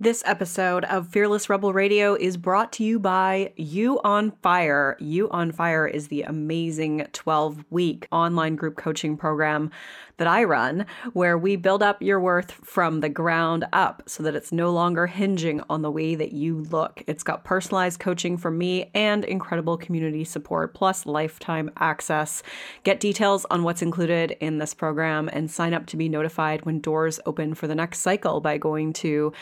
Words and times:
This 0.00 0.22
episode 0.24 0.84
of 0.84 1.08
Fearless 1.08 1.50
Rebel 1.50 1.72
Radio 1.72 2.14
is 2.14 2.36
brought 2.36 2.72
to 2.74 2.84
you 2.84 3.00
by 3.00 3.52
You 3.56 4.00
on 4.04 4.30
Fire. 4.30 4.96
You 5.00 5.28
on 5.30 5.50
Fire 5.50 5.88
is 5.88 6.06
the 6.06 6.22
amazing 6.22 7.08
12 7.12 7.64
week 7.70 8.06
online 8.12 8.54
group 8.54 8.76
coaching 8.76 9.16
program 9.16 9.72
that 10.18 10.28
I 10.28 10.44
run, 10.44 10.86
where 11.14 11.38
we 11.38 11.56
build 11.56 11.82
up 11.82 12.02
your 12.02 12.20
worth 12.20 12.52
from 12.52 13.00
the 13.00 13.08
ground 13.08 13.64
up 13.72 14.02
so 14.06 14.22
that 14.22 14.34
it's 14.36 14.52
no 14.52 14.70
longer 14.70 15.06
hinging 15.08 15.62
on 15.68 15.82
the 15.82 15.90
way 15.90 16.14
that 16.14 16.32
you 16.32 16.60
look. 16.70 17.02
It's 17.06 17.22
got 17.24 17.44
personalized 17.44 17.98
coaching 17.98 18.36
from 18.36 18.58
me 18.58 18.90
and 18.94 19.24
incredible 19.24 19.76
community 19.76 20.24
support, 20.24 20.74
plus 20.74 21.06
lifetime 21.06 21.70
access. 21.76 22.42
Get 22.84 23.00
details 23.00 23.46
on 23.50 23.62
what's 23.64 23.82
included 23.82 24.36
in 24.40 24.58
this 24.58 24.74
program 24.74 25.28
and 25.32 25.50
sign 25.50 25.74
up 25.74 25.86
to 25.86 25.96
be 25.96 26.08
notified 26.08 26.64
when 26.64 26.80
doors 26.80 27.18
open 27.26 27.54
for 27.54 27.66
the 27.66 27.74
next 27.74 28.00
cycle 28.00 28.40
by 28.40 28.58
going 28.58 28.92
to 28.94 29.32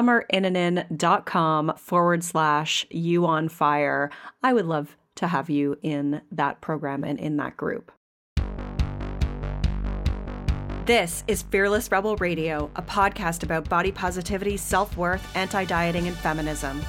summerinnanen.com 0.00 1.74
forward 1.76 2.24
slash 2.24 2.86
you 2.90 3.26
on 3.26 3.48
fire. 3.48 4.10
I 4.42 4.52
would 4.52 4.66
love 4.66 4.96
to 5.16 5.26
have 5.26 5.50
you 5.50 5.76
in 5.82 6.22
that 6.32 6.60
program 6.60 7.04
and 7.04 7.18
in 7.18 7.36
that 7.36 7.56
group. 7.56 7.92
This 10.86 11.22
is 11.28 11.42
Fearless 11.42 11.92
Rebel 11.92 12.16
Radio, 12.16 12.70
a 12.74 12.82
podcast 12.82 13.42
about 13.42 13.68
body 13.68 13.92
positivity, 13.92 14.56
self 14.56 14.96
worth, 14.96 15.24
anti 15.36 15.64
dieting, 15.64 16.08
and 16.08 16.16
feminism. 16.16 16.80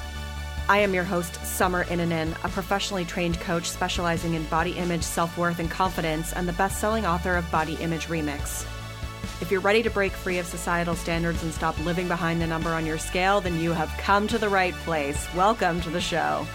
I 0.68 0.78
am 0.78 0.94
your 0.94 1.04
host, 1.04 1.34
Summer 1.44 1.84
Innanen, 1.84 2.32
a 2.44 2.48
professionally 2.48 3.04
trained 3.04 3.38
coach 3.40 3.68
specializing 3.68 4.34
in 4.34 4.44
body 4.46 4.72
image, 4.72 5.02
self 5.02 5.36
worth, 5.36 5.58
and 5.58 5.70
confidence, 5.70 6.32
and 6.32 6.48
the 6.48 6.52
best 6.54 6.80
selling 6.80 7.06
author 7.06 7.36
of 7.36 7.48
Body 7.50 7.74
Image 7.74 8.06
Remix. 8.06 8.66
If 9.42 9.50
you're 9.50 9.60
ready 9.60 9.82
to 9.82 9.90
break 9.90 10.12
free 10.12 10.38
of 10.38 10.46
societal 10.46 10.94
standards 10.94 11.42
and 11.42 11.52
stop 11.52 11.76
living 11.84 12.06
behind 12.06 12.40
the 12.40 12.46
number 12.46 12.70
on 12.70 12.86
your 12.86 12.96
scale, 12.96 13.40
then 13.40 13.58
you 13.58 13.72
have 13.72 13.88
come 13.98 14.28
to 14.28 14.38
the 14.38 14.48
right 14.48 14.72
place. 14.84 15.26
Welcome 15.34 15.80
to 15.80 15.90
the 15.90 16.00
show. 16.00 16.46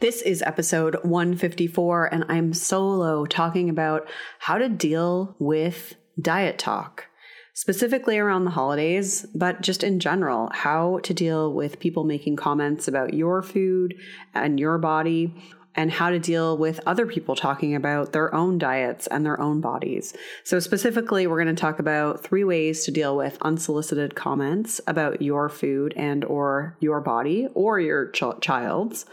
This 0.00 0.22
is 0.22 0.40
episode 0.40 0.96
154, 1.02 2.06
and 2.06 2.24
I'm 2.30 2.54
solo 2.54 3.26
talking 3.26 3.68
about 3.68 4.08
how 4.38 4.56
to 4.56 4.70
deal 4.70 5.36
with 5.38 5.96
diet 6.18 6.58
talk, 6.58 7.04
specifically 7.52 8.16
around 8.16 8.46
the 8.46 8.50
holidays, 8.50 9.26
but 9.34 9.60
just 9.60 9.84
in 9.84 10.00
general, 10.00 10.48
how 10.54 11.00
to 11.02 11.12
deal 11.12 11.52
with 11.52 11.80
people 11.80 12.04
making 12.04 12.36
comments 12.36 12.88
about 12.88 13.12
your 13.12 13.42
food 13.42 13.94
and 14.32 14.58
your 14.58 14.78
body, 14.78 15.34
and 15.76 15.92
how 15.92 16.10
to 16.10 16.18
deal 16.18 16.56
with 16.56 16.80
other 16.86 17.06
people 17.06 17.36
talking 17.36 17.74
about 17.74 18.12
their 18.12 18.34
own 18.34 18.58
diets 18.58 19.06
and 19.06 19.24
their 19.24 19.38
own 19.40 19.60
bodies. 19.60 20.14
So, 20.42 20.58
specifically, 20.58 21.26
we're 21.26 21.42
going 21.42 21.54
to 21.54 21.60
talk 21.60 21.78
about 21.78 22.22
three 22.22 22.44
ways 22.44 22.84
to 22.84 22.90
deal 22.90 23.16
with 23.16 23.38
unsolicited 23.42 24.14
comments 24.14 24.80
about 24.86 25.22
your 25.22 25.48
food 25.48 25.92
and 25.96 26.24
or 26.24 26.76
your 26.80 27.00
body 27.00 27.48
or 27.54 27.78
your 27.78 28.10
ch- 28.10 28.40
child's. 28.40 29.04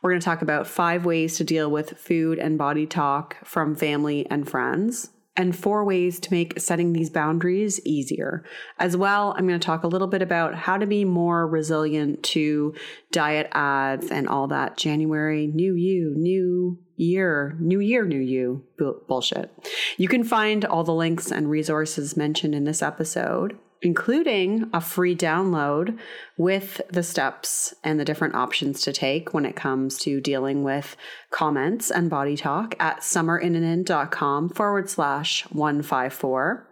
We're 0.00 0.10
going 0.12 0.20
to 0.20 0.24
talk 0.24 0.42
about 0.42 0.68
five 0.68 1.04
ways 1.04 1.36
to 1.38 1.44
deal 1.44 1.70
with 1.70 1.98
food 1.98 2.38
and 2.38 2.56
body 2.56 2.86
talk 2.86 3.36
from 3.44 3.74
family 3.74 4.26
and 4.30 4.48
friends, 4.48 5.10
and 5.38 5.56
four 5.56 5.84
ways 5.84 6.18
to 6.18 6.32
make 6.32 6.58
setting 6.58 6.92
these 6.92 7.08
boundaries 7.08 7.80
easier. 7.86 8.44
As 8.78 8.96
well, 8.96 9.34
I'm 9.38 9.46
going 9.46 9.58
to 9.58 9.64
talk 9.64 9.84
a 9.84 9.88
little 9.88 10.08
bit 10.08 10.20
about 10.20 10.56
how 10.56 10.76
to 10.76 10.86
be 10.86 11.04
more 11.04 11.46
resilient 11.46 12.24
to 12.24 12.74
diet 13.12 13.48
ads 13.52 14.10
and 14.10 14.28
all 14.28 14.48
that 14.48 14.76
January, 14.76 15.46
new 15.46 15.74
you, 15.74 16.12
new 16.16 16.78
year, 16.96 17.56
new 17.60 17.78
year, 17.78 18.04
new 18.04 18.18
you 18.18 18.64
bullshit. 19.06 19.50
You 19.96 20.08
can 20.08 20.24
find 20.24 20.64
all 20.64 20.82
the 20.82 20.92
links 20.92 21.30
and 21.30 21.48
resources 21.48 22.16
mentioned 22.16 22.56
in 22.56 22.64
this 22.64 22.82
episode 22.82 23.56
including 23.82 24.68
a 24.72 24.80
free 24.80 25.14
download 25.14 25.98
with 26.36 26.80
the 26.90 27.02
steps 27.02 27.74
and 27.84 27.98
the 27.98 28.04
different 28.04 28.34
options 28.34 28.80
to 28.82 28.92
take 28.92 29.32
when 29.32 29.44
it 29.44 29.56
comes 29.56 29.98
to 29.98 30.20
dealing 30.20 30.62
with 30.62 30.96
comments 31.30 31.90
and 31.90 32.10
body 32.10 32.36
talk 32.36 32.74
at 32.80 33.00
summerinnanen.com 33.00 34.48
forward 34.48 34.90
slash 34.90 35.42
154. 35.50 36.66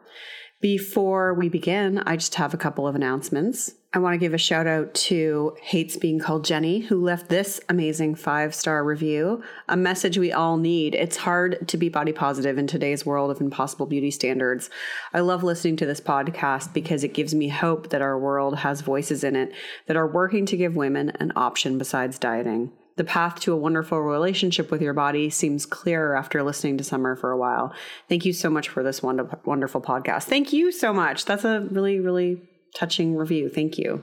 Before 0.60 1.34
we 1.34 1.48
begin, 1.48 1.98
I 1.98 2.16
just 2.16 2.36
have 2.36 2.54
a 2.54 2.58
couple 2.58 2.88
of 2.88 2.94
announcements. 2.94 3.74
I 3.96 3.98
want 3.98 4.12
to 4.12 4.18
give 4.18 4.34
a 4.34 4.38
shout 4.38 4.66
out 4.66 4.92
to 4.92 5.56
Hates 5.62 5.96
Being 5.96 6.18
Called 6.18 6.44
Jenny, 6.44 6.80
who 6.80 7.02
left 7.02 7.30
this 7.30 7.62
amazing 7.70 8.16
five 8.16 8.54
star 8.54 8.84
review. 8.84 9.42
A 9.70 9.76
message 9.78 10.18
we 10.18 10.32
all 10.32 10.58
need. 10.58 10.94
It's 10.94 11.16
hard 11.16 11.66
to 11.68 11.78
be 11.78 11.88
body 11.88 12.12
positive 12.12 12.58
in 12.58 12.66
today's 12.66 13.06
world 13.06 13.30
of 13.30 13.40
impossible 13.40 13.86
beauty 13.86 14.10
standards. 14.10 14.68
I 15.14 15.20
love 15.20 15.42
listening 15.42 15.78
to 15.78 15.86
this 15.86 16.02
podcast 16.02 16.74
because 16.74 17.04
it 17.04 17.14
gives 17.14 17.34
me 17.34 17.48
hope 17.48 17.88
that 17.88 18.02
our 18.02 18.18
world 18.18 18.58
has 18.58 18.82
voices 18.82 19.24
in 19.24 19.34
it 19.34 19.54
that 19.86 19.96
are 19.96 20.06
working 20.06 20.44
to 20.44 20.58
give 20.58 20.76
women 20.76 21.08
an 21.18 21.32
option 21.34 21.78
besides 21.78 22.18
dieting. 22.18 22.72
The 22.96 23.04
path 23.04 23.40
to 23.40 23.54
a 23.54 23.56
wonderful 23.56 24.02
relationship 24.02 24.70
with 24.70 24.82
your 24.82 24.92
body 24.92 25.30
seems 25.30 25.64
clearer 25.64 26.14
after 26.14 26.42
listening 26.42 26.76
to 26.76 26.84
Summer 26.84 27.16
for 27.16 27.30
a 27.30 27.38
while. 27.38 27.72
Thank 28.10 28.26
you 28.26 28.34
so 28.34 28.50
much 28.50 28.68
for 28.68 28.82
this 28.82 29.02
wonderful, 29.02 29.80
podcast. 29.80 30.24
Thank 30.24 30.52
you 30.52 30.70
so 30.70 30.92
much. 30.92 31.24
That's 31.24 31.46
a 31.46 31.62
really, 31.70 31.98
really 31.98 32.42
touching 32.76 33.16
review. 33.16 33.48
Thank 33.48 33.78
you. 33.78 34.02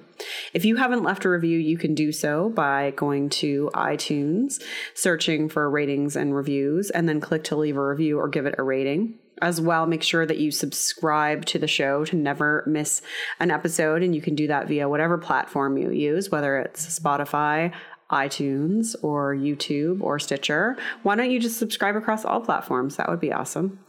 If 0.53 0.65
you 0.65 0.77
haven't 0.77 1.03
left 1.03 1.25
a 1.25 1.29
review, 1.29 1.59
you 1.59 1.77
can 1.77 1.93
do 1.93 2.11
so 2.11 2.49
by 2.49 2.91
going 2.95 3.29
to 3.29 3.69
iTunes, 3.75 4.61
searching 4.95 5.47
for 5.47 5.69
ratings 5.69 6.15
and 6.15 6.35
reviews, 6.35 6.89
and 6.89 7.07
then 7.07 7.21
click 7.21 7.43
to 7.45 7.55
leave 7.55 7.77
a 7.77 7.85
review 7.85 8.19
or 8.19 8.27
give 8.27 8.47
it 8.47 8.55
a 8.57 8.63
rating. 8.63 9.19
As 9.41 9.59
well, 9.59 9.85
make 9.85 10.03
sure 10.03 10.25
that 10.25 10.37
you 10.37 10.51
subscribe 10.51 11.45
to 11.45 11.59
the 11.59 11.67
show 11.67 12.05
to 12.05 12.15
never 12.15 12.63
miss 12.65 13.01
an 13.39 13.51
episode. 13.51 14.01
And 14.01 14.15
you 14.15 14.21
can 14.21 14.35
do 14.35 14.47
that 14.47 14.67
via 14.67 14.87
whatever 14.87 15.17
platform 15.17 15.77
you 15.77 15.91
use, 15.91 16.29
whether 16.29 16.57
it's 16.59 16.99
Spotify, 16.99 17.73
iTunes 18.11 18.95
or 19.01 19.35
YouTube 19.35 20.01
or 20.01 20.19
Stitcher, 20.19 20.77
why 21.03 21.15
don't 21.15 21.31
you 21.31 21.39
just 21.39 21.57
subscribe 21.57 21.95
across 21.95 22.25
all 22.25 22.41
platforms? 22.41 22.97
That 22.97 23.09
would 23.09 23.19
be 23.19 23.31
awesome. 23.31 23.79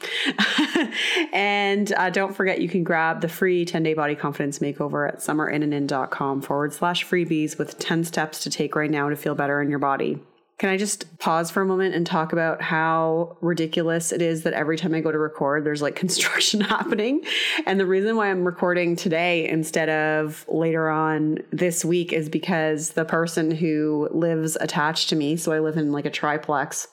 and 1.32 1.92
uh, 1.92 2.10
don't 2.10 2.34
forget, 2.34 2.60
you 2.60 2.68
can 2.68 2.84
grab 2.84 3.20
the 3.20 3.28
free 3.28 3.64
10 3.64 3.82
day 3.82 3.94
body 3.94 4.14
confidence 4.14 4.58
makeover 4.58 5.08
at 5.08 5.18
summerinnanen.com 5.18 6.42
forward 6.42 6.72
slash 6.72 7.06
freebies 7.06 7.58
with 7.58 7.78
10 7.78 8.04
steps 8.04 8.42
to 8.44 8.50
take 8.50 8.74
right 8.74 8.90
now 8.90 9.08
to 9.08 9.16
feel 9.16 9.34
better 9.34 9.60
in 9.60 9.70
your 9.70 9.78
body. 9.78 10.20
Can 10.58 10.70
I 10.70 10.76
just 10.76 11.18
pause 11.18 11.50
for 11.50 11.62
a 11.62 11.66
moment 11.66 11.94
and 11.94 12.06
talk 12.06 12.32
about 12.32 12.62
how 12.62 13.36
ridiculous 13.40 14.12
it 14.12 14.22
is 14.22 14.44
that 14.44 14.52
every 14.52 14.76
time 14.76 14.94
I 14.94 15.00
go 15.00 15.10
to 15.10 15.18
record, 15.18 15.64
there's 15.64 15.82
like 15.82 15.96
construction 16.04 16.60
happening? 16.60 17.22
And 17.66 17.80
the 17.80 17.86
reason 17.86 18.16
why 18.16 18.30
I'm 18.30 18.44
recording 18.44 18.94
today 18.94 19.48
instead 19.48 19.88
of 19.88 20.44
later 20.48 20.88
on 20.88 21.38
this 21.50 21.84
week 21.84 22.12
is 22.12 22.28
because 22.28 22.90
the 22.90 23.04
person 23.04 23.50
who 23.50 24.08
lives 24.12 24.56
attached 24.60 25.08
to 25.08 25.16
me, 25.16 25.36
so 25.36 25.52
I 25.52 25.58
live 25.58 25.76
in 25.76 25.90
like 25.90 26.06
a 26.06 26.10
triplex, 26.10 26.86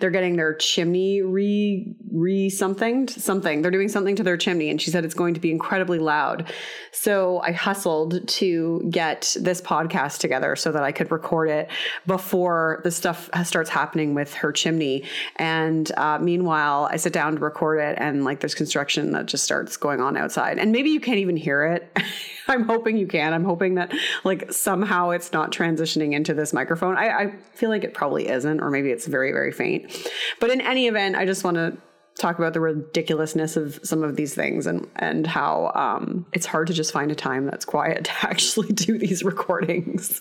they're 0.00 0.10
getting 0.10 0.36
their 0.36 0.54
chimney 0.54 1.22
re 1.22 1.94
re 2.10 2.50
something 2.50 3.08
something. 3.08 3.62
They're 3.62 3.70
doing 3.70 3.88
something 3.88 4.16
to 4.16 4.22
their 4.22 4.36
chimney, 4.36 4.70
and 4.70 4.80
she 4.80 4.90
said 4.90 5.04
it's 5.04 5.14
going 5.14 5.34
to 5.34 5.40
be 5.40 5.50
incredibly 5.50 5.98
loud. 5.98 6.52
So 6.92 7.40
I 7.40 7.52
hustled 7.52 8.26
to 8.26 8.88
get 8.90 9.36
this 9.38 9.60
podcast 9.60 10.18
together 10.18 10.56
so 10.56 10.72
that 10.72 10.82
I 10.82 10.92
could 10.92 11.10
record 11.10 11.50
it 11.50 11.70
before 12.06 12.80
the 12.84 12.90
stuff 12.90 13.30
starts 13.44 13.70
happening 13.70 14.14
with 14.14 14.34
her 14.34 14.52
chimney. 14.52 15.04
And 15.36 15.90
uh, 15.96 16.18
meanwhile, 16.18 16.88
I 16.90 16.96
sit 16.96 17.12
down 17.12 17.36
to 17.36 17.40
record 17.40 17.80
it, 17.80 17.98
and 18.00 18.24
like 18.24 18.40
there's 18.40 18.54
construction 18.54 19.12
that 19.12 19.26
just 19.26 19.44
starts 19.44 19.76
going 19.76 20.00
on 20.00 20.16
outside, 20.16 20.58
and 20.58 20.72
maybe 20.72 20.90
you 20.90 21.00
can't 21.00 21.18
even 21.18 21.36
hear 21.36 21.64
it. 21.64 21.96
I'm 22.48 22.62
hoping 22.64 22.96
you 22.96 23.06
can. 23.06 23.34
I'm 23.34 23.44
hoping 23.44 23.74
that 23.74 23.92
like 24.24 24.50
somehow 24.52 25.10
it's 25.10 25.32
not 25.32 25.52
transitioning 25.52 26.14
into 26.14 26.32
this 26.32 26.54
microphone. 26.54 26.96
I, 26.96 27.08
I 27.08 27.32
feel 27.52 27.68
like 27.68 27.84
it 27.84 27.92
probably 27.92 28.28
isn't, 28.28 28.60
or 28.60 28.70
maybe 28.70 28.90
it's 28.90 29.06
very 29.06 29.32
very 29.32 29.52
faint. 29.58 30.10
But 30.40 30.50
in 30.50 30.60
any 30.60 30.86
event, 30.86 31.16
I 31.16 31.26
just 31.26 31.44
want 31.44 31.56
to 31.56 31.76
talk 32.18 32.38
about 32.38 32.52
the 32.52 32.60
ridiculousness 32.60 33.56
of 33.56 33.78
some 33.82 34.02
of 34.02 34.16
these 34.16 34.34
things 34.34 34.66
and 34.66 34.86
and 34.96 35.26
how 35.26 35.70
um, 35.74 36.26
it's 36.32 36.46
hard 36.46 36.66
to 36.66 36.72
just 36.72 36.92
find 36.92 37.10
a 37.10 37.14
time 37.14 37.46
that's 37.46 37.64
quiet 37.64 38.04
to 38.06 38.12
actually 38.22 38.68
do 38.68 38.98
these 38.98 39.22
recordings. 39.22 40.20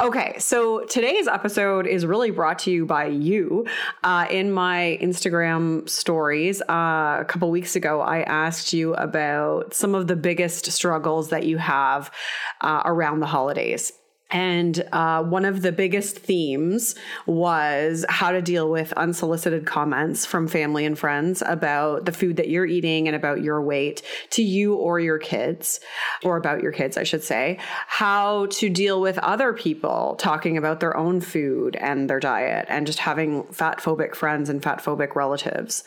okay, 0.00 0.34
so 0.38 0.84
today's 0.84 1.26
episode 1.26 1.86
is 1.86 2.06
really 2.06 2.30
brought 2.30 2.58
to 2.60 2.70
you 2.70 2.86
by 2.86 3.06
you. 3.06 3.66
Uh, 4.02 4.26
in 4.30 4.50
my 4.52 4.98
Instagram 5.02 5.86
stories 5.88 6.62
uh, 6.62 7.18
a 7.20 7.24
couple 7.26 7.50
weeks 7.50 7.76
ago, 7.76 8.00
I 8.00 8.20
asked 8.22 8.72
you 8.72 8.94
about 8.94 9.74
some 9.74 9.94
of 9.94 10.06
the 10.06 10.16
biggest 10.16 10.70
struggles 10.72 11.30
that 11.30 11.44
you 11.44 11.58
have 11.58 12.10
uh, 12.62 12.82
around 12.84 13.20
the 13.20 13.26
holidays. 13.26 13.92
And 14.36 14.86
uh, 14.92 15.22
one 15.22 15.46
of 15.46 15.62
the 15.62 15.72
biggest 15.72 16.18
themes 16.18 16.94
was 17.24 18.04
how 18.10 18.32
to 18.32 18.42
deal 18.42 18.68
with 18.68 18.92
unsolicited 18.92 19.64
comments 19.64 20.26
from 20.26 20.46
family 20.46 20.84
and 20.84 20.98
friends 20.98 21.42
about 21.46 22.04
the 22.04 22.12
food 22.12 22.36
that 22.36 22.50
you're 22.50 22.66
eating 22.66 23.08
and 23.08 23.16
about 23.16 23.40
your 23.40 23.62
weight 23.62 24.02
to 24.32 24.42
you 24.42 24.74
or 24.74 25.00
your 25.00 25.16
kids, 25.16 25.80
or 26.22 26.36
about 26.36 26.60
your 26.60 26.70
kids, 26.70 26.98
I 26.98 27.04
should 27.04 27.24
say. 27.24 27.58
How 27.86 28.44
to 28.50 28.68
deal 28.68 29.00
with 29.00 29.16
other 29.20 29.54
people 29.54 30.16
talking 30.16 30.58
about 30.58 30.80
their 30.80 30.94
own 30.94 31.22
food 31.22 31.74
and 31.76 32.10
their 32.10 32.20
diet, 32.20 32.66
and 32.68 32.86
just 32.86 32.98
having 32.98 33.44
fat 33.44 33.78
phobic 33.78 34.14
friends 34.14 34.50
and 34.50 34.62
fat 34.62 34.84
phobic 34.84 35.16
relatives, 35.16 35.82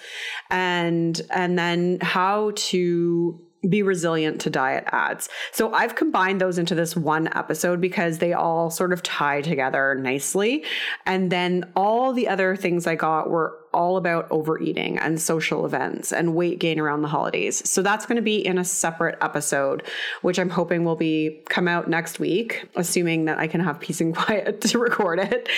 and 0.49 1.21
and 1.29 1.59
then 1.59 1.99
how 2.01 2.53
to 2.55 3.39
be 3.67 3.83
resilient 3.83 4.39
to 4.41 4.49
diet 4.49 4.85
ads. 4.87 5.27
So 5.51 5.73
I've 5.73 5.95
combined 5.95 6.39
those 6.39 6.57
into 6.57 6.75
this 6.75 6.95
one 6.95 7.27
episode 7.35 7.81
because 7.81 8.19
they 8.19 8.33
all 8.33 8.69
sort 8.69 8.93
of 8.93 9.03
tie 9.03 9.41
together 9.41 9.95
nicely. 9.95 10.63
And 11.05 11.31
then 11.31 11.69
all 11.75 12.13
the 12.13 12.27
other 12.27 12.55
things 12.55 12.87
I 12.87 12.95
got 12.95 13.29
were 13.29 13.58
all 13.73 13.97
about 13.97 14.27
overeating 14.31 14.97
and 14.97 15.21
social 15.21 15.65
events 15.65 16.11
and 16.11 16.35
weight 16.35 16.59
gain 16.59 16.79
around 16.79 17.01
the 17.01 17.07
holidays. 17.07 17.67
So 17.69 17.81
that's 17.81 18.05
going 18.05 18.15
to 18.15 18.21
be 18.21 18.45
in 18.45 18.57
a 18.57 18.65
separate 18.65 19.17
episode, 19.21 19.83
which 20.21 20.39
I'm 20.39 20.49
hoping 20.49 20.83
will 20.83 20.95
be 20.95 21.39
come 21.49 21.67
out 21.67 21.87
next 21.87 22.19
week, 22.19 22.67
assuming 22.75 23.25
that 23.25 23.37
I 23.37 23.47
can 23.47 23.61
have 23.61 23.79
peace 23.79 24.01
and 24.01 24.15
quiet 24.15 24.61
to 24.61 24.79
record 24.79 25.19
it. 25.19 25.49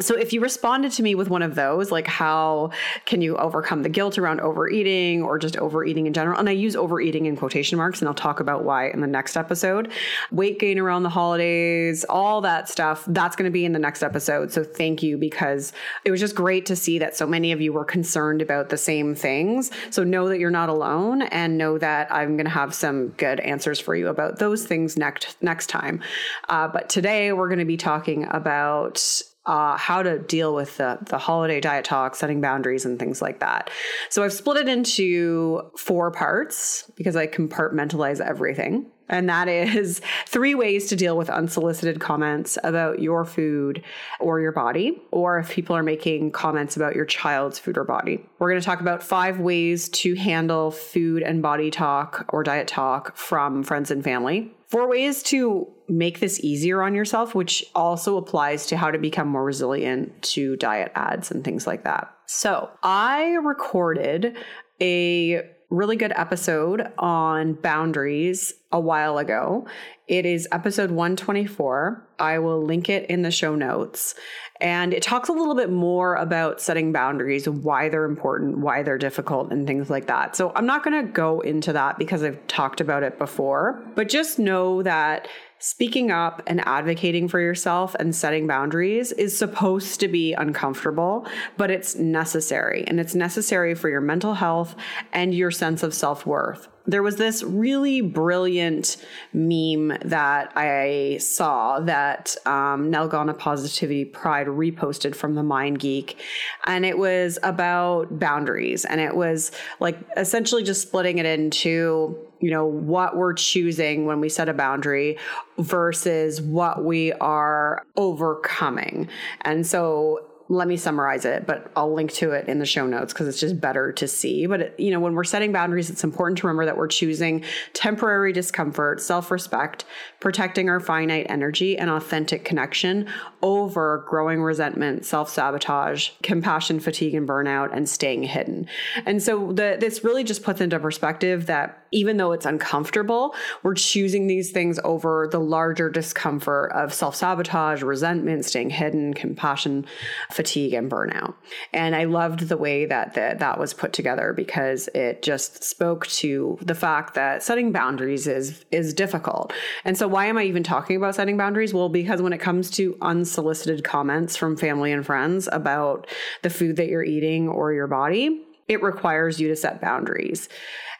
So 0.00 0.16
if 0.16 0.32
you 0.32 0.40
responded 0.40 0.90
to 0.92 1.04
me 1.04 1.14
with 1.14 1.30
one 1.30 1.42
of 1.42 1.54
those, 1.54 1.92
like 1.92 2.08
how 2.08 2.70
can 3.06 3.22
you 3.22 3.36
overcome 3.36 3.84
the 3.84 3.88
guilt 3.88 4.18
around 4.18 4.40
overeating 4.40 5.22
or 5.22 5.38
just 5.38 5.56
overeating 5.56 6.08
in 6.08 6.12
general? 6.12 6.36
And 6.36 6.48
I 6.48 6.52
use 6.52 6.74
overeating 6.74 7.26
in 7.26 7.36
quotation 7.36 7.78
marks, 7.78 8.00
and 8.00 8.08
I'll 8.08 8.14
talk 8.14 8.40
about 8.40 8.64
why 8.64 8.88
in 8.88 9.00
the 9.00 9.06
next 9.06 9.36
episode. 9.36 9.92
Weight 10.32 10.58
gain 10.58 10.80
around 10.80 11.04
the 11.04 11.10
holidays, 11.10 12.04
all 12.08 12.40
that 12.40 12.68
stuff, 12.68 13.04
that's 13.06 13.36
going 13.36 13.48
to 13.48 13.52
be 13.52 13.64
in 13.64 13.72
the 13.72 13.78
next 13.78 14.02
episode. 14.02 14.50
So 14.50 14.64
thank 14.64 15.00
you 15.00 15.16
because 15.16 15.72
it 16.04 16.10
was 16.10 16.18
just 16.18 16.34
great 16.34 16.66
to 16.66 16.74
see 16.74 16.98
that 16.98 17.16
so 17.16 17.24
many 17.24 17.52
of 17.54 17.62
you 17.62 17.72
were 17.72 17.84
concerned 17.84 18.42
about 18.42 18.68
the 18.68 18.76
same 18.76 19.14
things. 19.14 19.70
So 19.90 20.04
know 20.04 20.28
that 20.28 20.38
you're 20.38 20.50
not 20.50 20.68
alone 20.68 21.22
and 21.22 21.56
know 21.56 21.78
that 21.78 22.12
I'm 22.12 22.36
going 22.36 22.44
to 22.44 22.50
have 22.50 22.74
some 22.74 23.08
good 23.08 23.40
answers 23.40 23.80
for 23.80 23.96
you 23.96 24.08
about 24.08 24.38
those 24.38 24.66
things 24.66 24.98
next 24.98 25.36
next 25.42 25.68
time. 25.68 26.02
Uh, 26.48 26.68
but 26.68 26.90
today 26.90 27.32
we're 27.32 27.48
going 27.48 27.58
to 27.60 27.64
be 27.64 27.78
talking 27.78 28.26
about 28.30 29.22
uh, 29.46 29.76
how 29.76 30.02
to 30.02 30.18
deal 30.18 30.54
with 30.54 30.76
the, 30.78 30.98
the 31.02 31.18
holiday 31.18 31.60
diet 31.60 31.84
talk, 31.84 32.16
setting 32.16 32.40
boundaries, 32.40 32.84
and 32.84 32.98
things 32.98 33.20
like 33.20 33.40
that. 33.40 33.70
So 34.08 34.22
I've 34.22 34.32
split 34.32 34.56
it 34.56 34.68
into 34.68 35.70
four 35.76 36.10
parts 36.10 36.90
because 36.96 37.14
I 37.14 37.26
compartmentalize 37.26 38.20
everything. 38.20 38.86
And 39.08 39.28
that 39.28 39.48
is 39.48 40.00
three 40.26 40.54
ways 40.54 40.88
to 40.88 40.96
deal 40.96 41.16
with 41.16 41.30
unsolicited 41.30 42.00
comments 42.00 42.58
about 42.64 43.00
your 43.00 43.24
food 43.24 43.82
or 44.20 44.40
your 44.40 44.52
body, 44.52 45.02
or 45.10 45.38
if 45.38 45.50
people 45.50 45.76
are 45.76 45.82
making 45.82 46.30
comments 46.32 46.76
about 46.76 46.94
your 46.94 47.04
child's 47.04 47.58
food 47.58 47.76
or 47.76 47.84
body. 47.84 48.24
We're 48.38 48.50
going 48.50 48.60
to 48.60 48.66
talk 48.66 48.80
about 48.80 49.02
five 49.02 49.38
ways 49.40 49.88
to 49.90 50.14
handle 50.14 50.70
food 50.70 51.22
and 51.22 51.42
body 51.42 51.70
talk 51.70 52.26
or 52.28 52.42
diet 52.42 52.68
talk 52.68 53.16
from 53.16 53.62
friends 53.62 53.90
and 53.90 54.02
family. 54.02 54.52
Four 54.68 54.88
ways 54.88 55.22
to 55.24 55.68
make 55.88 56.20
this 56.20 56.40
easier 56.42 56.82
on 56.82 56.94
yourself, 56.94 57.34
which 57.34 57.64
also 57.74 58.16
applies 58.16 58.66
to 58.66 58.76
how 58.76 58.90
to 58.90 58.98
become 58.98 59.28
more 59.28 59.44
resilient 59.44 60.22
to 60.22 60.56
diet 60.56 60.90
ads 60.94 61.30
and 61.30 61.44
things 61.44 61.66
like 61.66 61.84
that. 61.84 62.12
So 62.26 62.70
I 62.82 63.34
recorded 63.42 64.36
a 64.80 65.48
really 65.74 65.96
good 65.96 66.12
episode 66.16 66.92
on 66.98 67.54
boundaries 67.54 68.54
a 68.72 68.80
while 68.80 69.18
ago. 69.18 69.66
It 70.06 70.26
is 70.26 70.46
episode 70.52 70.90
124. 70.90 72.06
I 72.18 72.38
will 72.38 72.62
link 72.62 72.88
it 72.88 73.08
in 73.10 73.22
the 73.22 73.30
show 73.30 73.54
notes. 73.54 74.14
And 74.60 74.94
it 74.94 75.02
talks 75.02 75.28
a 75.28 75.32
little 75.32 75.54
bit 75.54 75.70
more 75.70 76.14
about 76.14 76.60
setting 76.60 76.92
boundaries, 76.92 77.48
why 77.48 77.88
they're 77.88 78.04
important, 78.04 78.58
why 78.58 78.82
they're 78.82 78.98
difficult, 78.98 79.50
and 79.50 79.66
things 79.66 79.90
like 79.90 80.06
that. 80.06 80.36
So 80.36 80.52
I'm 80.54 80.66
not 80.66 80.84
going 80.84 81.04
to 81.04 81.12
go 81.12 81.40
into 81.40 81.72
that 81.72 81.98
because 81.98 82.22
I've 82.22 82.46
talked 82.46 82.80
about 82.80 83.02
it 83.02 83.18
before, 83.18 83.82
but 83.94 84.08
just 84.08 84.38
know 84.38 84.82
that 84.82 85.28
speaking 85.64 86.10
up 86.10 86.42
and 86.46 86.60
advocating 86.68 87.26
for 87.26 87.40
yourself 87.40 87.94
and 87.94 88.14
setting 88.14 88.46
boundaries 88.46 89.12
is 89.12 89.34
supposed 89.34 89.98
to 89.98 90.08
be 90.08 90.34
uncomfortable, 90.34 91.26
but 91.56 91.70
it's 91.70 91.96
necessary. 91.96 92.84
And 92.86 93.00
it's 93.00 93.14
necessary 93.14 93.74
for 93.74 93.88
your 93.88 94.02
mental 94.02 94.34
health 94.34 94.76
and 95.14 95.34
your 95.34 95.50
sense 95.50 95.82
of 95.82 95.94
self 95.94 96.26
worth 96.26 96.68
there 96.86 97.02
was 97.02 97.16
this 97.16 97.42
really 97.42 98.02
brilliant 98.02 98.98
meme 99.32 99.96
that 100.04 100.52
I 100.54 101.18
saw 101.18 101.80
that 101.80 102.36
um, 102.44 102.90
Nalgona 102.92 103.36
Positivity 103.36 104.04
Pride 104.04 104.48
reposted 104.48 105.14
from 105.14 105.34
the 105.34 105.42
Mind 105.42 105.78
Geek. 105.78 106.20
And 106.66 106.84
it 106.84 106.98
was 106.98 107.38
about 107.42 108.18
boundaries. 108.18 108.84
And 108.84 109.00
it 109.00 109.16
was 109.16 109.50
like 109.80 109.98
essentially 110.16 110.62
just 110.62 110.82
splitting 110.82 111.16
it 111.18 111.26
into, 111.26 112.18
you 112.40 112.50
know, 112.50 112.66
what 112.66 113.16
we're 113.16 113.34
choosing 113.34 114.04
when 114.04 114.20
we 114.20 114.28
set 114.28 114.50
a 114.50 114.54
boundary 114.54 115.18
versus 115.58 116.42
what 116.42 116.84
we 116.84 117.12
are 117.14 117.86
overcoming. 117.96 119.08
And 119.40 119.66
so 119.66 120.26
let 120.48 120.68
me 120.68 120.76
summarize 120.76 121.24
it, 121.24 121.46
but 121.46 121.70
I'll 121.74 121.92
link 121.94 122.12
to 122.14 122.32
it 122.32 122.48
in 122.48 122.58
the 122.58 122.66
show 122.66 122.86
notes 122.86 123.12
because 123.12 123.28
it's 123.28 123.40
just 123.40 123.60
better 123.60 123.92
to 123.92 124.06
see. 124.06 124.46
But, 124.46 124.78
you 124.78 124.90
know, 124.90 125.00
when 125.00 125.14
we're 125.14 125.24
setting 125.24 125.52
boundaries, 125.52 125.88
it's 125.88 126.04
important 126.04 126.38
to 126.38 126.46
remember 126.46 126.66
that 126.66 126.76
we're 126.76 126.88
choosing 126.88 127.44
temporary 127.72 128.32
discomfort, 128.32 129.00
self 129.00 129.30
respect, 129.30 129.86
protecting 130.20 130.68
our 130.68 130.80
finite 130.80 131.26
energy 131.30 131.78
and 131.78 131.88
authentic 131.88 132.44
connection 132.44 133.08
over 133.44 134.02
growing 134.08 134.42
resentment, 134.42 135.04
self 135.04 135.28
sabotage, 135.28 136.10
compassion 136.22 136.80
fatigue 136.80 137.14
and 137.14 137.28
burnout, 137.28 137.68
and 137.76 137.86
staying 137.86 138.22
hidden. 138.22 138.66
And 139.04 139.22
so 139.22 139.52
the, 139.52 139.76
this 139.78 140.02
really 140.02 140.24
just 140.24 140.42
puts 140.42 140.62
into 140.62 140.80
perspective 140.80 141.44
that 141.46 141.86
even 141.92 142.16
though 142.16 142.32
it's 142.32 142.46
uncomfortable, 142.46 143.34
we're 143.62 143.74
choosing 143.74 144.26
these 144.26 144.50
things 144.50 144.80
over 144.82 145.28
the 145.30 145.38
larger 145.38 145.90
discomfort 145.90 146.72
of 146.72 146.92
self 146.94 147.14
sabotage, 147.14 147.82
resentment, 147.82 148.46
staying 148.46 148.70
hidden, 148.70 149.12
compassion 149.12 149.84
fatigue 150.30 150.72
and 150.72 150.90
burnout. 150.90 151.34
And 151.72 151.94
I 151.94 152.04
loved 152.04 152.48
the 152.48 152.56
way 152.56 152.86
that 152.86 153.12
the, 153.12 153.36
that 153.38 153.60
was 153.60 153.74
put 153.74 153.92
together 153.92 154.32
because 154.32 154.88
it 154.94 155.22
just 155.22 155.62
spoke 155.62 156.06
to 156.06 156.58
the 156.62 156.74
fact 156.74 157.12
that 157.14 157.42
setting 157.42 157.72
boundaries 157.72 158.26
is 158.26 158.64
is 158.70 158.94
difficult. 158.94 159.52
And 159.84 159.98
so 159.98 160.08
why 160.08 160.26
am 160.26 160.38
I 160.38 160.44
even 160.44 160.62
talking 160.62 160.96
about 160.96 161.14
setting 161.14 161.36
boundaries? 161.36 161.74
Well, 161.74 161.90
because 161.90 162.22
when 162.22 162.32
it 162.32 162.38
comes 162.38 162.70
to 162.72 162.96
unsolicited 163.34 163.82
comments 163.82 164.36
from 164.36 164.56
family 164.56 164.92
and 164.92 165.04
friends 165.04 165.48
about 165.50 166.06
the 166.42 166.50
food 166.50 166.76
that 166.76 166.86
you're 166.86 167.02
eating 167.02 167.48
or 167.48 167.72
your 167.72 167.88
body, 167.88 168.44
it 168.68 168.80
requires 168.80 169.40
you 169.40 169.48
to 169.48 169.56
set 169.56 169.80
boundaries. 169.80 170.48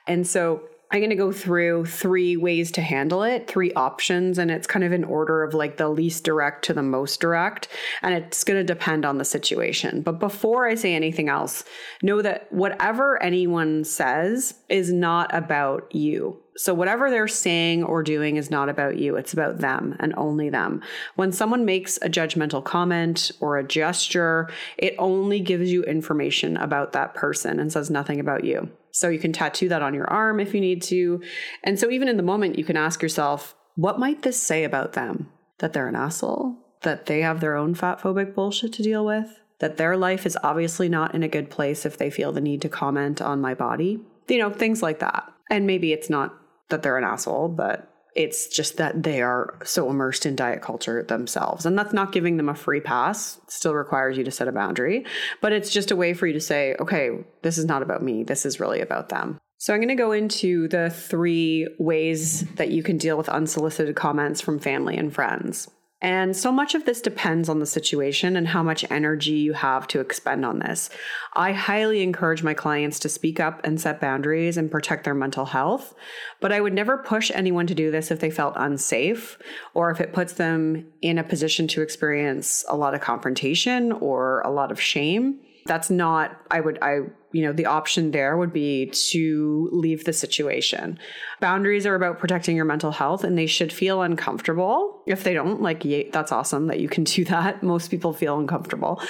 And 0.09 0.27
so 0.27 0.65
I'm 0.91 0.99
going 0.99 1.11
to 1.11 1.17
go 1.17 1.31
through 1.31 1.87
three 1.87 2.37
ways 2.37 2.73
to 2.73 2.83
handle 2.83 3.23
it, 3.23 3.47
three 3.47 3.73
options, 3.75 4.39
and 4.39 4.51
it's 4.51 4.67
kind 4.67 4.85
of 4.85 4.93
in 4.93 5.05
order 5.05 5.45
of 5.45 5.55
like 5.55 5.77
the 5.77 5.89
least 5.89 6.25
direct 6.25 6.65
to 6.65 6.75
the 6.75 6.83
most 6.83 7.21
direct. 7.21 7.69
And 8.03 8.15
it's 8.15 8.43
going 8.43 8.59
to 8.59 8.65
depend 8.65 9.05
on 9.05 9.19
the 9.19 9.25
situation. 9.25 10.03
But 10.03 10.19
before 10.19 10.67
I 10.67 10.75
say 10.75 10.93
anything 10.93 11.29
else, 11.29 11.63
know 12.03 12.21
that 12.21 12.53
whatever 12.53 13.23
anyone 13.23 13.85
says 13.85 14.55
is 14.69 14.93
not 14.93 15.33
about 15.33 15.95
you. 15.95 16.44
So, 16.57 16.73
whatever 16.73 17.11
they're 17.11 17.27
saying 17.27 17.83
or 17.83 18.03
doing 18.03 18.37
is 18.37 18.51
not 18.51 18.69
about 18.69 18.97
you, 18.97 19.17
it's 19.17 19.33
about 19.33 19.59
them 19.59 19.97
and 19.99 20.15
only 20.17 20.51
them. 20.51 20.83
When 21.17 21.33
someone 21.33 21.65
makes 21.65 21.97
a 21.97 22.09
judgmental 22.09 22.63
comment 22.63 23.33
or 23.41 23.59
a 23.59 23.67
gesture, 23.67 24.49
it 24.79 24.95
only 24.99 25.41
gives 25.41 25.73
you 25.73 25.83
information 25.83 26.57
about 26.57 26.93
that 26.93 27.15
person 27.15 27.59
and 27.59 27.73
says 27.73 27.91
nothing 27.91 28.21
about 28.21 28.45
you. 28.45 28.71
So 28.93 29.09
you 29.09 29.19
can 29.19 29.33
tattoo 29.33 29.69
that 29.71 29.83
on 29.83 29.95
your 29.95 30.09
arm 30.09 30.39
if 30.39 30.55
you 30.55 30.61
need 30.61 30.81
to. 30.83 31.21
And 31.65 31.79
so 31.81 31.91
even 31.91 32.07
in 32.07 32.17
the 32.17 32.23
moment, 32.23 32.57
you 32.57 32.65
can 32.65 32.77
ask 32.77 33.03
yourself, 33.03 33.57
what 33.75 33.99
might 33.99 34.23
this 34.23 34.41
say 34.41 34.63
about 34.63 34.93
them? 34.93 35.29
That 35.59 35.73
they're 35.73 35.89
an 35.89 35.97
asshole? 35.97 36.57
That 36.83 37.07
they 37.07 37.23
have 37.23 37.41
their 37.41 37.57
own 37.57 37.75
fat 37.75 37.99
phobic 38.01 38.35
bullshit 38.35 38.73
to 38.75 38.85
deal 38.85 39.05
with? 39.05 39.41
That 39.59 39.77
their 39.77 39.97
life 39.97 40.27
is 40.27 40.39
obviously 40.45 40.89
not 40.89 41.15
in 41.15 41.25
a 41.25 41.29
good 41.29 41.51
place 41.51 41.85
if 41.85 41.99
they 41.99 42.11
feel 42.11 42.31
the 42.31 42.41
need 42.41 42.63
to 42.63 42.69
comment 42.69 43.21
on 43.21 43.41
my 43.41 43.55
body? 43.55 44.01
You 44.29 44.39
know, 44.39 44.51
things 44.51 44.81
like 44.81 45.01
that. 45.01 45.29
And 45.51 45.67
maybe 45.67 45.93
it's 45.93 46.09
not 46.09 46.39
that 46.69 46.83
they're 46.83 46.99
an 46.99 47.05
asshole, 47.05 47.49
but 47.49 47.91
it's 48.15 48.49
just 48.49 48.77
that 48.77 49.03
they 49.03 49.23
are 49.23 49.59
so 49.65 49.91
immersed 49.91 50.25
in 50.25 50.37
diet 50.37 50.63
culture 50.63 51.03
themselves. 51.03 51.67
And 51.67 51.77
that's 51.77 51.93
not 51.93 52.13
giving 52.13 52.37
them 52.37 52.49
a 52.49 52.55
free 52.55 52.81
pass. 52.81 53.39
It 53.39 53.51
still 53.51 53.75
requires 53.75 54.17
you 54.17 54.25
to 54.25 54.31
set 54.31 54.49
a 54.49 54.53
boundary, 54.53 55.05
but 55.41 55.53
it's 55.53 55.71
just 55.71 55.91
a 55.91 55.97
way 55.97 56.15
for 56.15 56.27
you 56.27 56.33
to 56.33 56.41
say, 56.41 56.77
okay, 56.79 57.11
this 57.43 57.59
is 57.59 57.65
not 57.65 57.83
about 57.83 58.03
me. 58.03 58.23
This 58.23 58.47
is 58.47 58.61
really 58.61 58.81
about 58.81 59.09
them. 59.09 59.41
So 59.59 59.73
I'm 59.73 59.81
going 59.81 59.89
to 59.89 59.95
go 59.95 60.13
into 60.13 60.69
the 60.69 60.91
three 60.91 61.67
ways 61.79 62.45
that 62.55 62.71
you 62.71 62.83
can 62.83 62.99
deal 62.99 63.17
with 63.17 63.29
unsolicited 63.29 63.97
comments 63.97 64.41
from 64.41 64.59
family 64.59 64.97
and 64.97 65.13
friends. 65.13 65.69
And 66.05 66.37
so 66.37 66.53
much 66.53 66.75
of 66.75 66.85
this 66.85 67.01
depends 67.01 67.49
on 67.49 67.61
the 67.61 67.67
situation 67.67 68.37
and 68.37 68.47
how 68.47 68.63
much 68.63 68.85
energy 68.91 69.31
you 69.31 69.55
have 69.55 69.89
to 69.89 70.01
expend 70.01 70.45
on 70.45 70.59
this. 70.59 70.91
I 71.33 71.53
highly 71.53 72.03
encourage 72.03 72.43
my 72.43 72.53
clients 72.53 72.99
to 73.01 73.09
speak 73.09 73.41
up 73.41 73.63
and 73.65 73.81
set 73.81 74.03
boundaries 74.03 74.59
and 74.59 74.71
protect 74.71 75.05
their 75.05 75.15
mental 75.15 75.47
health, 75.47 75.95
but 76.43 76.53
I 76.53 76.61
would 76.61 76.75
never 76.75 76.99
push 76.99 77.31
anyone 77.33 77.67
to 77.69 77.75
do 77.75 77.91
this 77.91 78.11
if 78.11 78.21
they 78.21 78.31
felt 78.31 78.53
unsafe 78.55 79.39
or 79.73 79.91
if 79.91 79.99
it 79.99 80.13
puts 80.13 80.35
them 80.35 80.85
in 81.01 81.17
a 81.17 81.25
position 81.25 81.67
to 81.69 81.81
experience 81.81 82.67
a 82.69 82.77
lot 82.77 82.93
of 82.93 83.01
confrontation 83.01 83.91
or 83.91 84.43
a 84.43 84.51
lot 84.51 84.71
of 84.71 84.79
shame 84.79 85.41
that's 85.67 85.91
not 85.91 86.41
i 86.51 86.61
would 86.61 86.79
i 86.83 87.01
you 87.35 87.43
know 87.43 87.53
the 87.53 87.67
option 87.67 88.13
there 88.13 88.37
would 88.37 88.53
be 88.53 88.87
to 88.87 89.69
leave 89.73 90.05
the 90.05 90.13
situation. 90.13 90.99
Boundaries 91.41 91.85
are 91.85 91.97
about 91.97 92.21
protecting 92.21 92.55
your 92.55 92.65
mental 92.65 92.93
health 92.93 93.25
and 93.25 93.37
they 93.37 93.47
should 93.47 93.73
feel 93.73 94.03
uncomfortable. 94.03 95.03
If 95.07 95.25
they 95.25 95.35
don't 95.35 95.61
like 95.61 95.83
that's 96.13 96.31
awesome 96.31 96.69
that 96.69 96.79
you 96.79 96.89
can 96.89 97.03
do 97.03 97.25
that. 97.25 97.63
Most 97.75 97.91
people 97.91 98.13
feel 98.13 98.39
uncomfortable. 98.39 99.03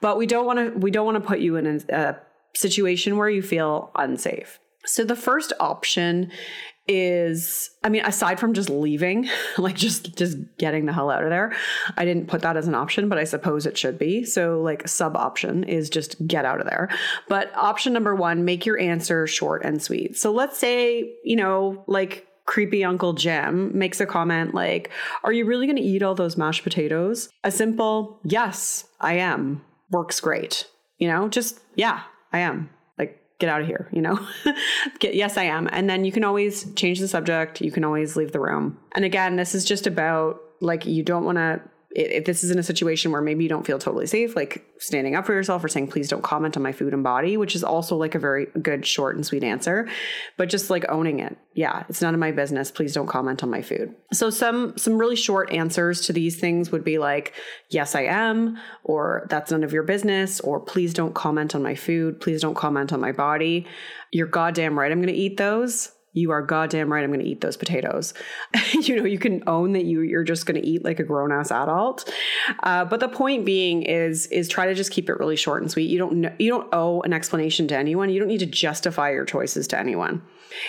But 0.00 0.16
we 0.16 0.26
don't 0.26 0.46
want 0.46 0.58
to 0.60 0.78
we 0.78 0.92
don't 0.92 1.04
want 1.04 1.20
to 1.20 1.28
put 1.28 1.40
you 1.40 1.56
in 1.56 1.66
a, 1.66 1.94
a 1.94 2.16
situation 2.54 3.16
where 3.16 3.28
you 3.28 3.42
feel 3.42 3.90
unsafe. 3.96 4.60
So 4.86 5.02
the 5.02 5.16
first 5.16 5.52
option 5.58 6.30
is 6.86 7.70
I 7.82 7.88
mean 7.88 8.04
aside 8.04 8.38
from 8.38 8.52
just 8.52 8.68
leaving, 8.68 9.28
like 9.58 9.76
just 9.76 10.16
just 10.16 10.36
getting 10.58 10.86
the 10.86 10.92
hell 10.92 11.10
out 11.10 11.24
of 11.24 11.30
there. 11.30 11.52
I 11.96 12.04
didn't 12.04 12.28
put 12.28 12.42
that 12.42 12.56
as 12.56 12.68
an 12.68 12.74
option, 12.74 13.08
but 13.08 13.18
I 13.18 13.24
suppose 13.24 13.66
it 13.66 13.78
should 13.78 13.98
be. 13.98 14.24
So 14.24 14.60
like 14.60 14.86
sub 14.86 15.16
option 15.16 15.64
is 15.64 15.88
just 15.88 16.26
get 16.26 16.44
out 16.44 16.60
of 16.60 16.66
there. 16.66 16.88
But 17.28 17.54
option 17.56 17.92
number 17.92 18.14
1, 18.14 18.44
make 18.44 18.66
your 18.66 18.78
answer 18.78 19.26
short 19.26 19.64
and 19.64 19.82
sweet. 19.82 20.16
So 20.16 20.32
let's 20.32 20.58
say, 20.58 21.14
you 21.24 21.36
know, 21.36 21.84
like 21.86 22.26
creepy 22.46 22.84
Uncle 22.84 23.14
Jim 23.14 23.76
makes 23.76 24.00
a 24.00 24.06
comment 24.06 24.54
like, 24.54 24.90
Are 25.22 25.32
you 25.32 25.46
really 25.46 25.66
going 25.66 25.76
to 25.76 25.82
eat 25.82 26.02
all 26.02 26.14
those 26.14 26.36
mashed 26.36 26.62
potatoes? 26.62 27.28
A 27.42 27.50
simple, 27.50 28.20
Yes, 28.24 28.84
I 29.00 29.14
am, 29.14 29.62
works 29.90 30.20
great. 30.20 30.66
You 30.98 31.08
know, 31.08 31.28
just, 31.28 31.60
yeah, 31.74 32.02
I 32.32 32.40
am 32.40 32.70
get 33.38 33.48
out 33.48 33.60
of 33.60 33.66
here, 33.66 33.88
you 33.92 34.00
know? 34.00 34.18
get, 35.00 35.14
yes, 35.14 35.36
I 35.36 35.44
am. 35.44 35.68
And 35.72 35.88
then 35.88 36.04
you 36.04 36.12
can 36.12 36.24
always 36.24 36.72
change 36.74 37.00
the 37.00 37.08
subject. 37.08 37.60
You 37.60 37.72
can 37.72 37.84
always 37.84 38.16
leave 38.16 38.32
the 38.32 38.40
room. 38.40 38.78
And 38.94 39.04
again, 39.04 39.36
this 39.36 39.54
is 39.54 39.64
just 39.64 39.86
about 39.86 40.40
like, 40.60 40.86
you 40.86 41.02
don't 41.02 41.24
want 41.24 41.38
to 41.38 41.60
if 41.94 42.24
this 42.24 42.42
is 42.42 42.50
in 42.50 42.58
a 42.58 42.62
situation 42.62 43.12
where 43.12 43.22
maybe 43.22 43.44
you 43.44 43.48
don't 43.48 43.64
feel 43.64 43.78
totally 43.78 44.06
safe, 44.06 44.34
like 44.34 44.66
standing 44.78 45.14
up 45.14 45.24
for 45.24 45.32
yourself 45.32 45.62
or 45.62 45.68
saying, 45.68 45.86
please 45.86 46.08
don't 46.08 46.24
comment 46.24 46.56
on 46.56 46.62
my 46.62 46.72
food 46.72 46.92
and 46.92 47.04
body, 47.04 47.36
which 47.36 47.54
is 47.54 47.62
also 47.62 47.96
like 47.96 48.16
a 48.16 48.18
very 48.18 48.46
good, 48.60 48.84
short 48.84 49.14
and 49.14 49.24
sweet 49.24 49.44
answer, 49.44 49.88
but 50.36 50.48
just 50.48 50.70
like 50.70 50.84
owning 50.88 51.20
it. 51.20 51.36
Yeah, 51.54 51.84
it's 51.88 52.02
none 52.02 52.12
of 52.12 52.18
my 52.18 52.32
business. 52.32 52.72
Please 52.72 52.92
don't 52.92 53.06
comment 53.06 53.44
on 53.44 53.50
my 53.50 53.62
food. 53.62 53.94
So 54.12 54.28
some, 54.28 54.76
some 54.76 54.98
really 54.98 55.14
short 55.14 55.52
answers 55.52 56.00
to 56.02 56.12
these 56.12 56.38
things 56.40 56.72
would 56.72 56.82
be 56.82 56.98
like, 56.98 57.32
yes, 57.70 57.94
I 57.94 58.02
am, 58.02 58.58
or 58.82 59.28
that's 59.30 59.52
none 59.52 59.62
of 59.62 59.72
your 59.72 59.84
business, 59.84 60.40
or 60.40 60.58
please 60.58 60.94
don't 60.94 61.14
comment 61.14 61.54
on 61.54 61.62
my 61.62 61.76
food. 61.76 62.20
Please 62.20 62.40
don't 62.40 62.56
comment 62.56 62.92
on 62.92 63.00
my 63.00 63.12
body. 63.12 63.66
You're 64.10 64.26
goddamn 64.26 64.76
right. 64.76 64.90
I'm 64.90 64.98
going 65.00 65.14
to 65.14 65.20
eat 65.20 65.36
those 65.36 65.92
you 66.14 66.30
are 66.30 66.40
goddamn 66.40 66.90
right 66.90 67.04
i'm 67.04 67.10
going 67.10 67.20
to 67.20 67.26
eat 67.26 67.42
those 67.42 67.56
potatoes 67.56 68.14
you 68.72 68.96
know 68.96 69.04
you 69.04 69.18
can 69.18 69.42
own 69.46 69.72
that 69.72 69.84
you 69.84 70.00
you're 70.00 70.24
just 70.24 70.46
going 70.46 70.60
to 70.60 70.66
eat 70.66 70.84
like 70.84 70.98
a 70.98 71.04
grown 71.04 71.30
ass 71.30 71.50
adult 71.50 72.10
uh, 72.62 72.84
but 72.84 73.00
the 73.00 73.08
point 73.08 73.44
being 73.44 73.82
is 73.82 74.26
is 74.28 74.48
try 74.48 74.66
to 74.66 74.74
just 74.74 74.90
keep 74.90 75.10
it 75.10 75.18
really 75.18 75.36
short 75.36 75.60
and 75.60 75.70
sweet 75.70 75.90
you 75.90 75.98
don't 75.98 76.14
know, 76.14 76.32
you 76.38 76.50
don't 76.50 76.68
owe 76.72 77.02
an 77.02 77.12
explanation 77.12 77.68
to 77.68 77.76
anyone 77.76 78.08
you 78.08 78.18
don't 78.18 78.28
need 78.28 78.38
to 78.38 78.46
justify 78.46 79.10
your 79.10 79.24
choices 79.24 79.68
to 79.68 79.78
anyone 79.78 80.22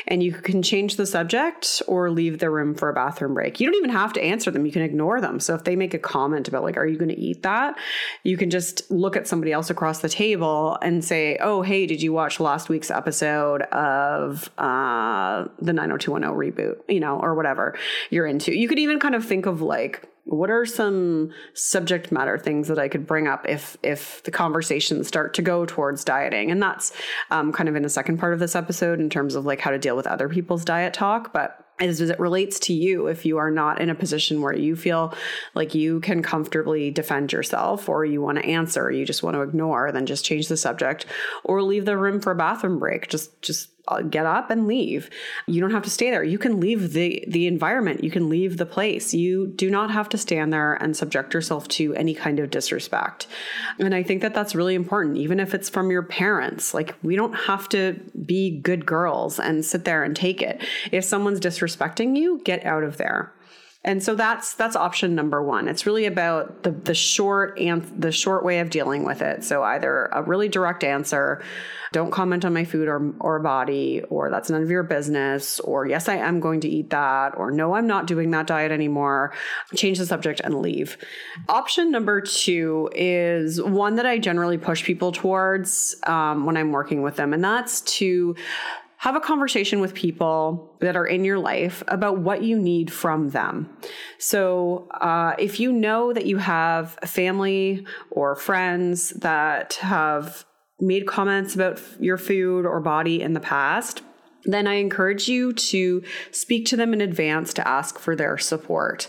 and 0.07 0.23
you 0.23 0.33
can 0.33 0.61
change 0.61 0.95
the 0.95 1.05
subject 1.05 1.81
or 1.87 2.09
leave 2.09 2.39
the 2.39 2.49
room 2.49 2.75
for 2.75 2.89
a 2.89 2.93
bathroom 2.93 3.33
break. 3.33 3.59
You 3.59 3.67
don't 3.67 3.75
even 3.75 3.89
have 3.89 4.13
to 4.13 4.23
answer 4.23 4.51
them, 4.51 4.65
you 4.65 4.71
can 4.71 4.81
ignore 4.81 5.21
them. 5.21 5.39
So 5.39 5.55
if 5.55 5.63
they 5.63 5.75
make 5.75 5.93
a 5.93 5.99
comment 5.99 6.47
about, 6.47 6.63
like, 6.63 6.77
are 6.77 6.85
you 6.85 6.97
going 6.97 7.09
to 7.09 7.19
eat 7.19 7.43
that? 7.43 7.77
You 8.23 8.37
can 8.37 8.49
just 8.49 8.89
look 8.91 9.15
at 9.15 9.27
somebody 9.27 9.51
else 9.51 9.69
across 9.69 9.99
the 9.99 10.09
table 10.09 10.77
and 10.81 11.03
say, 11.03 11.37
oh, 11.41 11.61
hey, 11.61 11.85
did 11.85 12.01
you 12.01 12.13
watch 12.13 12.39
last 12.39 12.69
week's 12.69 12.91
episode 12.91 13.63
of 13.63 14.49
uh, 14.57 15.34
the 15.59 15.73
90210 15.73 16.31
reboot, 16.37 16.77
you 16.87 16.99
know, 16.99 17.19
or 17.19 17.35
whatever 17.35 17.77
you're 18.09 18.25
into? 18.25 18.55
You 18.55 18.67
could 18.67 18.79
even 18.79 18.99
kind 18.99 19.15
of 19.15 19.25
think 19.25 19.45
of 19.45 19.61
like, 19.61 20.07
what 20.25 20.49
are 20.49 20.65
some 20.65 21.31
subject 21.53 22.11
matter 22.11 22.37
things 22.37 22.67
that 22.67 22.79
I 22.79 22.87
could 22.87 23.05
bring 23.05 23.27
up 23.27 23.47
if 23.47 23.77
if 23.83 24.23
the 24.23 24.31
conversations 24.31 25.07
start 25.07 25.35
to 25.35 25.41
go 25.41 25.65
towards 25.65 26.03
dieting? 26.03 26.51
And 26.51 26.61
that's 26.61 26.91
um, 27.31 27.51
kind 27.53 27.69
of 27.69 27.75
in 27.75 27.83
the 27.83 27.89
second 27.89 28.17
part 28.17 28.33
of 28.33 28.39
this 28.39 28.55
episode 28.55 28.99
in 28.99 29.09
terms 29.09 29.35
of 29.35 29.45
like 29.45 29.59
how 29.59 29.71
to 29.71 29.77
deal 29.77 29.95
with 29.95 30.07
other 30.07 30.27
people's 30.27 30.65
diet 30.65 30.93
talk, 30.93 31.31
but 31.31 31.65
as 31.79 31.99
it 31.99 32.19
relates 32.19 32.57
to 32.59 32.73
you 32.73 33.07
if 33.07 33.25
you 33.25 33.37
are 33.37 33.51
not 33.51 33.81
in 33.81 33.89
a 33.89 33.95
position 33.95 34.41
where 34.41 34.55
you 34.55 34.75
feel 34.75 35.13
like 35.55 35.75
you 35.75 35.99
can 35.99 36.23
comfortably 36.23 36.89
defend 36.89 37.33
yourself 37.33 37.89
or 37.89 38.05
you 38.05 38.21
want 38.21 38.37
to 38.37 38.45
answer 38.45 38.89
you 38.89 39.05
just 39.05 39.23
want 39.23 39.35
to 39.35 39.41
ignore 39.41 39.91
then 39.91 40.05
just 40.05 40.23
change 40.23 40.47
the 40.47 40.55
subject 40.55 41.05
or 41.43 41.61
leave 41.61 41.85
the 41.85 41.97
room 41.97 42.21
for 42.21 42.31
a 42.31 42.35
bathroom 42.35 42.79
break 42.79 43.09
just 43.09 43.41
just 43.41 43.71
Uh, 43.87 44.01
get 44.01 44.25
up 44.25 44.49
and 44.49 44.65
leave. 44.65 45.11
You 45.45 45.61
don't 45.61 45.71
have 45.71 45.83
to 45.83 45.91
stay 45.91 46.09
there. 46.09 46.23
You 46.23 46.39
can 46.39 46.59
leave 46.59 46.93
the 46.93 47.23
the 47.27 47.45
environment. 47.45 48.03
You 48.03 48.09
can 48.09 48.29
leave 48.29 48.57
the 48.57 48.65
place. 48.65 49.13
You 49.13 49.47
do 49.47 49.69
not 49.69 49.91
have 49.91 50.09
to 50.09 50.17
stand 50.17 50.51
there 50.51 50.73
and 50.73 50.97
subject 50.97 51.33
yourself 51.35 51.67
to 51.69 51.93
any 51.93 52.15
kind 52.15 52.39
of 52.39 52.49
disrespect. 52.49 53.27
And 53.77 53.93
I 53.93 54.01
think 54.01 54.23
that 54.23 54.33
that's 54.33 54.55
really 54.55 54.73
important 54.73 55.17
even 55.17 55.39
if 55.39 55.53
it's 55.53 55.69
from 55.69 55.91
your 55.91 56.01
parents. 56.01 56.73
Like 56.73 56.95
we 57.03 57.15
don't 57.15 57.33
have 57.33 57.69
to 57.69 57.93
be 58.25 58.59
good 58.59 58.87
girls 58.87 59.39
and 59.39 59.63
sit 59.63 59.85
there 59.85 60.03
and 60.03 60.15
take 60.15 60.41
it. 60.41 60.65
If 60.91 61.03
someone's 61.05 61.39
disrespecting 61.39 62.17
you, 62.17 62.41
get 62.43 62.65
out 62.65 62.83
of 62.83 62.97
there. 62.97 63.34
And 63.85 64.01
so 64.01 64.15
that's 64.15 64.55
that's 64.55 64.75
option 64.75 65.13
number 65.13 65.43
one. 65.43 65.67
It's 65.67 65.85
really 65.85 66.05
about 66.05 66.63
the 66.63 66.71
the 66.71 66.95
short 66.95 67.57
and 67.59 67.83
the 67.83 68.11
short 68.11 68.43
way 68.43 68.59
of 68.59 68.71
dealing 68.71 69.05
with 69.05 69.21
it. 69.21 69.43
So 69.43 69.61
either 69.61 70.07
a 70.07 70.23
really 70.23 70.49
direct 70.49 70.83
answer, 70.83 71.43
don't 71.91 72.09
comment 72.09 72.43
on 72.45 72.51
my 72.51 72.65
food 72.65 72.87
or 72.87 73.13
or 73.19 73.39
body, 73.39 74.01
or 74.09 74.31
that's 74.31 74.49
none 74.49 74.63
of 74.63 74.71
your 74.71 74.81
business, 74.81 75.59
or 75.59 75.85
yes, 75.85 76.09
I 76.09 76.15
am 76.15 76.39
going 76.39 76.61
to 76.61 76.67
eat 76.67 76.89
that, 76.89 77.37
or 77.37 77.51
no, 77.51 77.75
I'm 77.75 77.85
not 77.85 78.07
doing 78.07 78.31
that 78.31 78.47
diet 78.47 78.71
anymore. 78.71 79.33
Change 79.75 79.99
the 79.99 80.07
subject 80.07 80.41
and 80.43 80.61
leave. 80.61 80.97
Option 81.47 81.91
number 81.91 82.21
two 82.21 82.89
is 82.95 83.61
one 83.61 83.97
that 83.97 84.07
I 84.07 84.17
generally 84.17 84.57
push 84.57 84.83
people 84.83 85.11
towards 85.11 85.95
um, 86.07 86.47
when 86.47 86.57
I'm 86.57 86.71
working 86.71 87.03
with 87.03 87.17
them, 87.17 87.33
and 87.33 87.43
that's 87.43 87.81
to 87.81 88.35
have 89.05 89.15
a 89.15 89.19
conversation 89.19 89.79
with 89.81 89.93
people 89.93 90.75
that 90.79 90.95
are 90.95 91.05
in 91.05 91.23
your 91.23 91.37
life 91.37 91.83
about 91.89 92.17
what 92.17 92.41
you 92.41 92.57
need 92.57 92.91
from 92.91 93.29
them. 93.29 93.69
So, 94.17 94.87
uh, 94.99 95.35
if 95.37 95.59
you 95.59 95.71
know 95.71 96.11
that 96.11 96.25
you 96.25 96.37
have 96.37 96.93
family 97.05 97.85
or 98.09 98.35
friends 98.35 99.11
that 99.11 99.73
have 99.75 100.43
made 100.79 101.05
comments 101.05 101.53
about 101.53 101.79
your 101.99 102.17
food 102.17 102.65
or 102.65 102.79
body 102.79 103.21
in 103.21 103.33
the 103.33 103.39
past, 103.39 104.01
then 104.45 104.67
I 104.67 104.75
encourage 104.75 105.27
you 105.27 105.53
to 105.53 106.03
speak 106.31 106.65
to 106.67 106.77
them 106.77 106.93
in 106.93 107.01
advance 107.01 107.53
to 107.55 107.67
ask 107.67 107.99
for 107.99 108.15
their 108.15 108.37
support. 108.37 109.07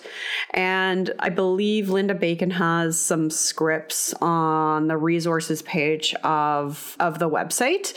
And 0.51 1.11
I 1.19 1.29
believe 1.29 1.91
Linda 1.91 2.15
Bacon 2.15 2.51
has 2.51 2.99
some 2.99 3.31
scripts 3.31 4.15
on 4.15 4.89
the 4.89 4.97
resources 4.97 5.63
page 5.63 6.15
of, 6.25 6.97
of 6.99 7.19
the 7.19 7.29
website, 7.29 7.95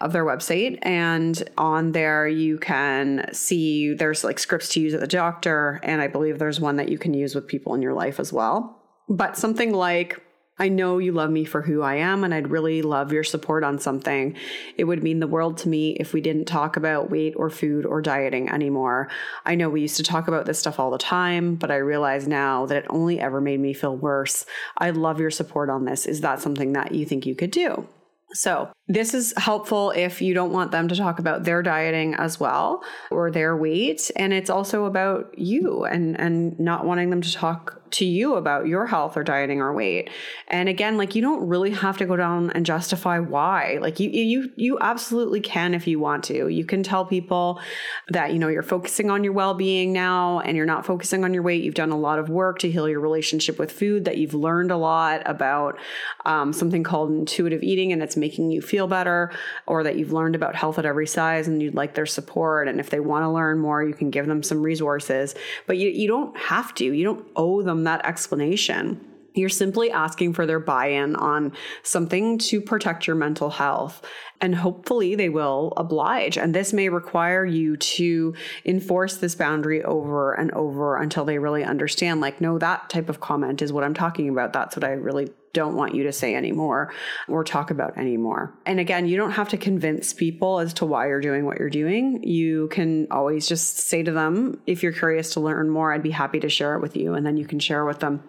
of 0.00 0.12
their 0.12 0.24
website. 0.24 0.78
And 0.82 1.42
on 1.56 1.92
there, 1.92 2.26
you 2.26 2.58
can 2.58 3.28
see 3.32 3.94
there's 3.94 4.24
like 4.24 4.38
scripts 4.38 4.70
to 4.70 4.80
use 4.80 4.94
at 4.94 5.00
the 5.00 5.06
doctor. 5.06 5.80
And 5.82 6.00
I 6.00 6.08
believe 6.08 6.38
there's 6.38 6.60
one 6.60 6.76
that 6.76 6.88
you 6.88 6.98
can 6.98 7.14
use 7.14 7.34
with 7.34 7.46
people 7.46 7.74
in 7.74 7.82
your 7.82 7.94
life 7.94 8.20
as 8.20 8.32
well. 8.32 8.76
But 9.08 9.36
something 9.36 9.72
like, 9.72 10.20
I 10.60 10.68
know 10.68 10.98
you 10.98 11.12
love 11.12 11.30
me 11.30 11.46
for 11.46 11.62
who 11.62 11.80
I 11.80 11.94
am, 11.94 12.22
and 12.22 12.34
I'd 12.34 12.50
really 12.50 12.82
love 12.82 13.14
your 13.14 13.24
support 13.24 13.64
on 13.64 13.78
something. 13.78 14.36
It 14.76 14.84
would 14.84 15.02
mean 15.02 15.18
the 15.18 15.26
world 15.26 15.56
to 15.58 15.70
me 15.70 15.92
if 15.92 16.12
we 16.12 16.20
didn't 16.20 16.44
talk 16.44 16.76
about 16.76 17.08
weight 17.08 17.32
or 17.34 17.48
food 17.48 17.86
or 17.86 18.02
dieting 18.02 18.50
anymore. 18.50 19.08
I 19.46 19.54
know 19.54 19.70
we 19.70 19.80
used 19.80 19.96
to 19.96 20.02
talk 20.02 20.28
about 20.28 20.44
this 20.44 20.58
stuff 20.58 20.78
all 20.78 20.90
the 20.90 20.98
time, 20.98 21.54
but 21.54 21.70
I 21.70 21.76
realize 21.76 22.28
now 22.28 22.66
that 22.66 22.76
it 22.76 22.86
only 22.90 23.18
ever 23.18 23.40
made 23.40 23.58
me 23.58 23.72
feel 23.72 23.96
worse. 23.96 24.44
I'd 24.76 24.98
love 24.98 25.18
your 25.18 25.30
support 25.30 25.70
on 25.70 25.86
this. 25.86 26.04
Is 26.04 26.20
that 26.20 26.42
something 26.42 26.74
that 26.74 26.92
you 26.92 27.06
think 27.06 27.24
you 27.24 27.34
could 27.34 27.52
do? 27.52 27.88
So, 28.32 28.68
this 28.86 29.14
is 29.14 29.34
helpful 29.36 29.92
if 29.92 30.22
you 30.22 30.34
don't 30.34 30.52
want 30.52 30.70
them 30.70 30.88
to 30.88 30.94
talk 30.94 31.18
about 31.18 31.44
their 31.44 31.62
dieting 31.62 32.14
as 32.14 32.38
well 32.38 32.84
or 33.10 33.30
their 33.30 33.56
weight. 33.56 34.10
And 34.14 34.32
it's 34.32 34.50
also 34.50 34.84
about 34.84 35.36
you 35.36 35.84
and, 35.84 36.20
and 36.20 36.60
not 36.60 36.84
wanting 36.84 37.10
them 37.10 37.22
to 37.22 37.32
talk 37.32 37.79
to 37.92 38.04
you 38.04 38.34
about 38.34 38.66
your 38.66 38.86
health 38.86 39.16
or 39.16 39.24
dieting 39.24 39.60
or 39.60 39.72
weight. 39.72 40.10
And 40.48 40.68
again, 40.68 40.96
like 40.96 41.14
you 41.14 41.22
don't 41.22 41.46
really 41.48 41.70
have 41.70 41.98
to 41.98 42.06
go 42.06 42.16
down 42.16 42.50
and 42.50 42.64
justify 42.66 43.18
why. 43.18 43.78
Like 43.80 44.00
you 44.00 44.10
you 44.10 44.50
you 44.56 44.78
absolutely 44.80 45.40
can 45.40 45.74
if 45.74 45.86
you 45.86 45.98
want 45.98 46.24
to. 46.24 46.48
You 46.48 46.64
can 46.64 46.82
tell 46.82 47.04
people 47.04 47.60
that 48.08 48.32
you 48.32 48.38
know 48.38 48.48
you're 48.48 48.62
focusing 48.62 49.10
on 49.10 49.24
your 49.24 49.32
well-being 49.32 49.92
now 49.92 50.40
and 50.40 50.56
you're 50.56 50.66
not 50.66 50.86
focusing 50.86 51.24
on 51.24 51.34
your 51.34 51.42
weight. 51.42 51.62
You've 51.62 51.74
done 51.74 51.90
a 51.90 51.98
lot 51.98 52.18
of 52.18 52.28
work 52.28 52.58
to 52.60 52.70
heal 52.70 52.88
your 52.88 53.00
relationship 53.00 53.58
with 53.58 53.72
food, 53.72 54.04
that 54.04 54.18
you've 54.18 54.34
learned 54.34 54.70
a 54.70 54.76
lot 54.76 55.22
about 55.26 55.78
um, 56.26 56.52
something 56.52 56.82
called 56.82 57.10
intuitive 57.10 57.62
eating 57.62 57.92
and 57.92 58.02
it's 58.02 58.16
making 58.16 58.50
you 58.50 58.62
feel 58.62 58.86
better, 58.86 59.32
or 59.66 59.82
that 59.84 59.96
you've 59.96 60.12
learned 60.12 60.34
about 60.34 60.54
health 60.54 60.78
at 60.78 60.86
every 60.86 61.06
size 61.06 61.48
and 61.48 61.62
you'd 61.62 61.74
like 61.74 61.94
their 61.94 62.06
support. 62.06 62.68
And 62.68 62.80
if 62.80 62.90
they 62.90 63.00
want 63.00 63.24
to 63.24 63.30
learn 63.30 63.58
more, 63.58 63.82
you 63.82 63.94
can 63.94 64.10
give 64.10 64.26
them 64.26 64.42
some 64.42 64.62
resources. 64.62 65.34
But 65.66 65.78
you, 65.78 65.88
you 65.88 66.08
don't 66.08 66.36
have 66.36 66.74
to. 66.74 66.84
You 66.84 67.04
don't 67.04 67.26
owe 67.36 67.62
them 67.62 67.79
Um, 67.80 67.84
that 67.84 68.04
explanation. 68.04 69.00
You're 69.32 69.48
simply 69.48 69.90
asking 69.90 70.34
for 70.34 70.44
their 70.44 70.60
buy 70.60 70.88
in 70.88 71.16
on 71.16 71.52
something 71.82 72.36
to 72.38 72.60
protect 72.60 73.06
your 73.06 73.16
mental 73.16 73.48
health. 73.48 74.04
And 74.40 74.54
hopefully 74.54 75.14
they 75.14 75.28
will 75.28 75.72
oblige. 75.76 76.36
And 76.36 76.54
this 76.54 76.72
may 76.72 76.88
require 76.88 77.44
you 77.44 77.76
to 77.76 78.34
enforce 78.64 79.16
this 79.16 79.34
boundary 79.34 79.82
over 79.84 80.34
and 80.34 80.50
over 80.52 80.96
until 80.96 81.24
they 81.24 81.38
really 81.38 81.64
understand, 81.64 82.20
like, 82.20 82.40
no, 82.40 82.58
that 82.58 82.90
type 82.90 83.08
of 83.08 83.20
comment 83.20 83.62
is 83.62 83.72
what 83.72 83.84
I'm 83.84 83.94
talking 83.94 84.28
about. 84.28 84.52
That's 84.52 84.76
what 84.76 84.84
I 84.84 84.92
really 84.92 85.30
don't 85.52 85.74
want 85.74 85.94
you 85.94 86.04
to 86.04 86.12
say 86.12 86.34
anymore 86.34 86.92
or 87.28 87.44
talk 87.44 87.70
about 87.70 87.98
anymore. 87.98 88.54
And 88.66 88.78
again, 88.78 89.06
you 89.06 89.16
don't 89.16 89.32
have 89.32 89.48
to 89.50 89.56
convince 89.56 90.12
people 90.12 90.60
as 90.60 90.72
to 90.74 90.86
why 90.86 91.08
you're 91.08 91.20
doing 91.20 91.44
what 91.44 91.58
you're 91.58 91.70
doing. 91.70 92.22
You 92.22 92.68
can 92.68 93.06
always 93.10 93.48
just 93.48 93.78
say 93.78 94.02
to 94.02 94.12
them, 94.12 94.60
if 94.66 94.82
you're 94.82 94.92
curious 94.92 95.32
to 95.34 95.40
learn 95.40 95.70
more, 95.70 95.92
I'd 95.92 96.02
be 96.02 96.10
happy 96.10 96.40
to 96.40 96.48
share 96.48 96.74
it 96.76 96.80
with 96.80 96.96
you. 96.96 97.14
And 97.14 97.26
then 97.26 97.36
you 97.36 97.46
can 97.46 97.58
share 97.58 97.84
with 97.84 98.00
them 98.00 98.22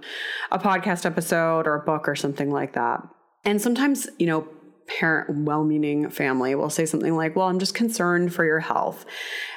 a 0.52 0.60
podcast 0.60 1.06
episode 1.06 1.68
or 1.68 1.76
a 1.76 1.86
book 1.86 2.08
or 2.08 2.16
something 2.16 2.52
like 2.52 2.74
that. 2.74 3.02
And 3.44 3.62
sometimes, 3.62 4.08
you 4.20 4.28
know, 4.28 4.48
parent 5.00 5.46
well-meaning 5.46 6.10
family 6.10 6.56
will 6.56 6.70
say 6.70 6.86
something 6.86 7.16
like 7.16 7.36
well 7.36 7.48
i'm 7.48 7.60
just 7.60 7.74
concerned 7.74 8.34
for 8.34 8.46
your 8.46 8.60
health. 8.60 9.06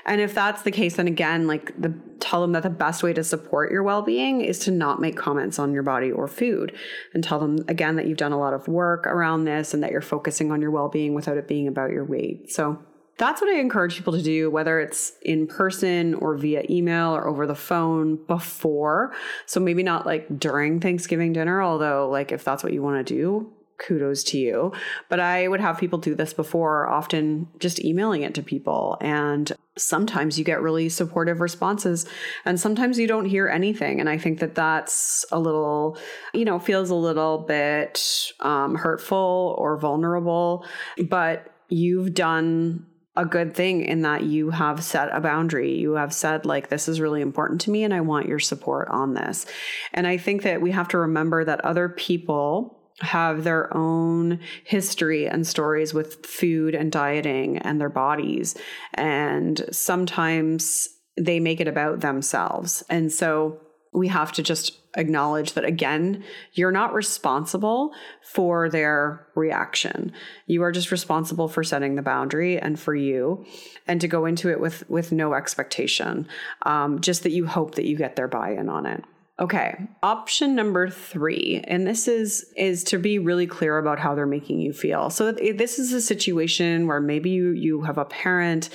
And 0.07 0.21
if 0.21 0.35
that's 0.35 0.63
the 0.63 0.71
case 0.71 0.97
then 0.97 1.09
again 1.09 1.47
like 1.47 1.81
the 1.81 1.95
tell 2.21 2.41
them 2.41 2.53
that 2.53 2.63
the 2.63 2.71
best 2.71 3.03
way 3.03 3.13
to 3.13 3.23
support 3.23 3.71
your 3.71 3.83
well-being 3.83 4.41
is 4.41 4.59
to 4.61 4.71
not 4.71 5.01
make 5.01 5.17
comments 5.17 5.59
on 5.59 5.73
your 5.73 5.83
body 5.83 6.11
or 6.11 6.27
food. 6.27 6.77
And 7.13 7.23
tell 7.23 7.39
them 7.39 7.59
again 7.69 7.97
that 7.97 8.07
you've 8.07 8.17
done 8.17 8.33
a 8.33 8.39
lot 8.39 8.55
of 8.55 8.67
work 8.67 9.07
around 9.07 9.45
this 9.45 9.75
and 9.75 9.83
that 9.83 9.91
you're 9.91 10.01
focusing 10.01 10.51
on 10.51 10.61
your 10.61 10.71
well-being 10.71 11.15
without 11.15 11.37
it 11.37 11.47
being 11.47 11.69
about 11.69 11.91
your 11.91 12.05
weight. 12.05 12.51
So 12.51 12.79
that's 13.17 13.41
what 13.41 13.55
I 13.55 13.61
encourage 13.61 13.97
people 13.97 14.13
to 14.15 14.23
do, 14.23 14.51
whether 14.51 14.81
it's 14.81 15.13
in 15.23 15.47
person 15.47 16.15
or 16.15 16.37
via 16.37 16.65
email 16.69 17.15
or 17.15 17.29
over 17.29 17.47
the 17.47 17.55
phone 17.55 18.17
before. 18.27 19.15
So 19.47 19.61
maybe 19.61 19.83
not 19.83 20.07
like 20.07 20.39
during 20.39 20.81
Thanksgiving 20.81 21.33
dinner, 21.33 21.63
although, 21.63 22.09
like, 22.09 22.33
if 22.33 22.43
that's 22.43 22.65
what 22.65 22.73
you 22.73 22.83
want 22.83 23.07
to 23.07 23.15
do, 23.15 23.53
kudos 23.79 24.23
to 24.25 24.39
you. 24.39 24.73
But 25.09 25.21
I 25.21 25.49
would 25.49 25.61
have 25.61 25.79
people 25.79 25.99
do 25.99 26.15
this 26.15 26.33
before, 26.33 26.89
often 26.89 27.49
just 27.59 27.85
emailing 27.85 28.23
it 28.23 28.35
to 28.35 28.43
people. 28.43 28.97
And 29.01 29.53
sometimes 29.77 30.39
you 30.39 30.45
get 30.45 30.63
really 30.63 30.89
supportive 30.89 31.41
responses, 31.41 32.07
and 32.45 32.59
sometimes 32.59 32.99
you 32.99 33.07
don't 33.07 33.27
hear 33.27 33.49
anything. 33.49 34.01
And 34.01 34.09
I 34.09 34.19
think 34.19 34.41
that 34.41 34.55
that's 34.55 35.25
a 35.33 35.39
little, 35.39 35.99
you 36.33 36.45
know, 36.45 36.59
feels 36.59 36.91
a 36.91 36.95
little 36.95 37.39
bit 37.39 38.33
um, 38.41 38.75
hurtful 38.77 39.55
or 39.59 39.77
vulnerable. 39.77 40.67
But 41.09 41.51
you've 41.69 42.15
done 42.15 42.87
a 43.17 43.25
good 43.25 43.55
thing 43.55 43.83
in 43.83 44.03
that 44.03 44.25
you 44.25 44.51
have 44.51 44.83
set 44.83 45.09
a 45.13 45.21
boundary. 45.21 45.79
You 45.79 45.93
have 45.93 46.13
said, 46.13 46.45
like, 46.45 46.69
this 46.69 46.89
is 46.89 47.01
really 47.01 47.21
important 47.21 47.61
to 47.63 47.71
me 47.71 47.85
and 47.85 47.95
I 47.95 48.01
want 48.01 48.27
your 48.27 48.41
support 48.41 48.89
on 48.89 49.15
this. 49.15 49.47
And 49.93 50.07
I 50.07 50.17
think 50.17 50.43
that 50.43 50.61
we 50.61 50.73
have 50.73 50.89
to 50.89 50.99
remember 50.99 51.45
that 51.45 51.65
other 51.65 51.89
people 51.89 52.81
have 53.01 53.45
their 53.45 53.75
own 53.77 54.39
history 54.65 55.27
and 55.27 55.47
stories 55.47 55.93
with 55.93 56.25
food 56.25 56.75
and 56.75 56.93
dieting 56.93 57.59
and 57.59 57.81
their 57.81 57.89
bodies. 57.89 58.57
And 58.95 59.65
sometimes 59.73 60.89
they 61.17 61.41
make 61.41 61.61
it 61.61 61.69
about 61.69 62.01
themselves. 62.01 62.85
And 62.89 63.13
so 63.13 63.61
we 63.93 64.09
have 64.09 64.33
to 64.33 64.43
just 64.43 64.79
acknowledge 64.97 65.55
that 65.55 65.65
again, 65.65 66.23
you're 66.53 66.73
not 66.73 66.95
responsible 66.95 67.93
for 68.23 68.69
their 68.69 69.27
reaction. 69.35 70.13
You 70.47 70.63
are 70.63 70.73
just 70.73 70.93
responsible 70.93 71.49
for 71.49 71.65
setting 71.65 71.95
the 71.95 72.03
boundary 72.03 72.59
and 72.59 72.79
for 72.79 72.95
you, 72.95 73.45
and 73.89 74.01
to 74.01 74.09
go 74.09 74.25
into 74.25 74.51
it 74.51 74.61
with 74.61 74.89
with 74.89 75.11
no 75.13 75.35
expectation, 75.35 76.29
um, 76.63 77.01
just 77.01 77.25
that 77.25 77.33
you 77.33 77.47
hope 77.47 77.75
that 77.75 77.87
you 77.87 77.97
get 77.97 78.15
their 78.17 78.29
buy-in 78.29 78.69
on 78.69 78.87
it. 78.87 79.05
Okay, 79.41 79.77
option 80.01 80.55
number 80.55 80.89
three, 80.89 81.61
and 81.67 81.85
this 81.85 82.07
is 82.07 82.53
is 82.57 82.85
to 82.85 82.99
be 82.99 83.19
really 83.19 83.49
clear 83.49 83.79
about 83.79 83.99
how 83.99 84.15
they're 84.15 84.27
making 84.27 84.61
you 84.61 84.73
feel. 84.73 85.11
So 85.11 85.33
this 85.33 85.81
is 85.81 85.93
a 85.93 86.01
situation 86.01 86.87
where 86.87 87.01
maybe 87.01 87.31
you 87.31 87.51
you 87.51 87.83
have 87.83 87.99
a 87.99 88.05
parent 88.05 88.71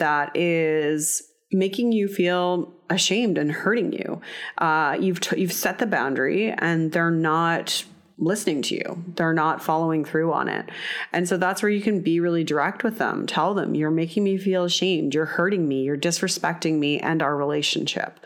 that 0.00 0.36
is 0.36 1.22
making 1.50 1.92
you 1.92 2.08
feel 2.08 2.74
ashamed 2.90 3.38
and 3.38 3.50
hurting 3.50 3.94
you. 3.94 4.20
Uh, 4.58 4.98
you've 5.00 5.20
t- 5.20 5.40
you've 5.40 5.52
set 5.52 5.78
the 5.78 5.86
boundary, 5.86 6.50
and 6.50 6.92
they're 6.92 7.10
not 7.10 7.82
listening 8.18 8.62
to 8.62 8.74
you. 8.74 9.04
They're 9.16 9.32
not 9.32 9.62
following 9.62 10.04
through 10.04 10.32
on 10.32 10.48
it. 10.48 10.68
And 11.12 11.28
so 11.28 11.36
that's 11.36 11.62
where 11.62 11.70
you 11.70 11.80
can 11.80 12.02
be 12.02 12.20
really 12.20 12.44
direct 12.44 12.84
with 12.84 12.98
them. 12.98 13.26
Tell 13.26 13.54
them, 13.54 13.74
you're 13.74 13.90
making 13.90 14.24
me 14.24 14.38
feel 14.38 14.64
ashamed. 14.64 15.14
You're 15.14 15.24
hurting 15.24 15.66
me. 15.66 15.82
You're 15.82 15.96
disrespecting 15.96 16.78
me 16.78 17.00
and 17.00 17.22
our 17.22 17.36
relationship. 17.36 18.20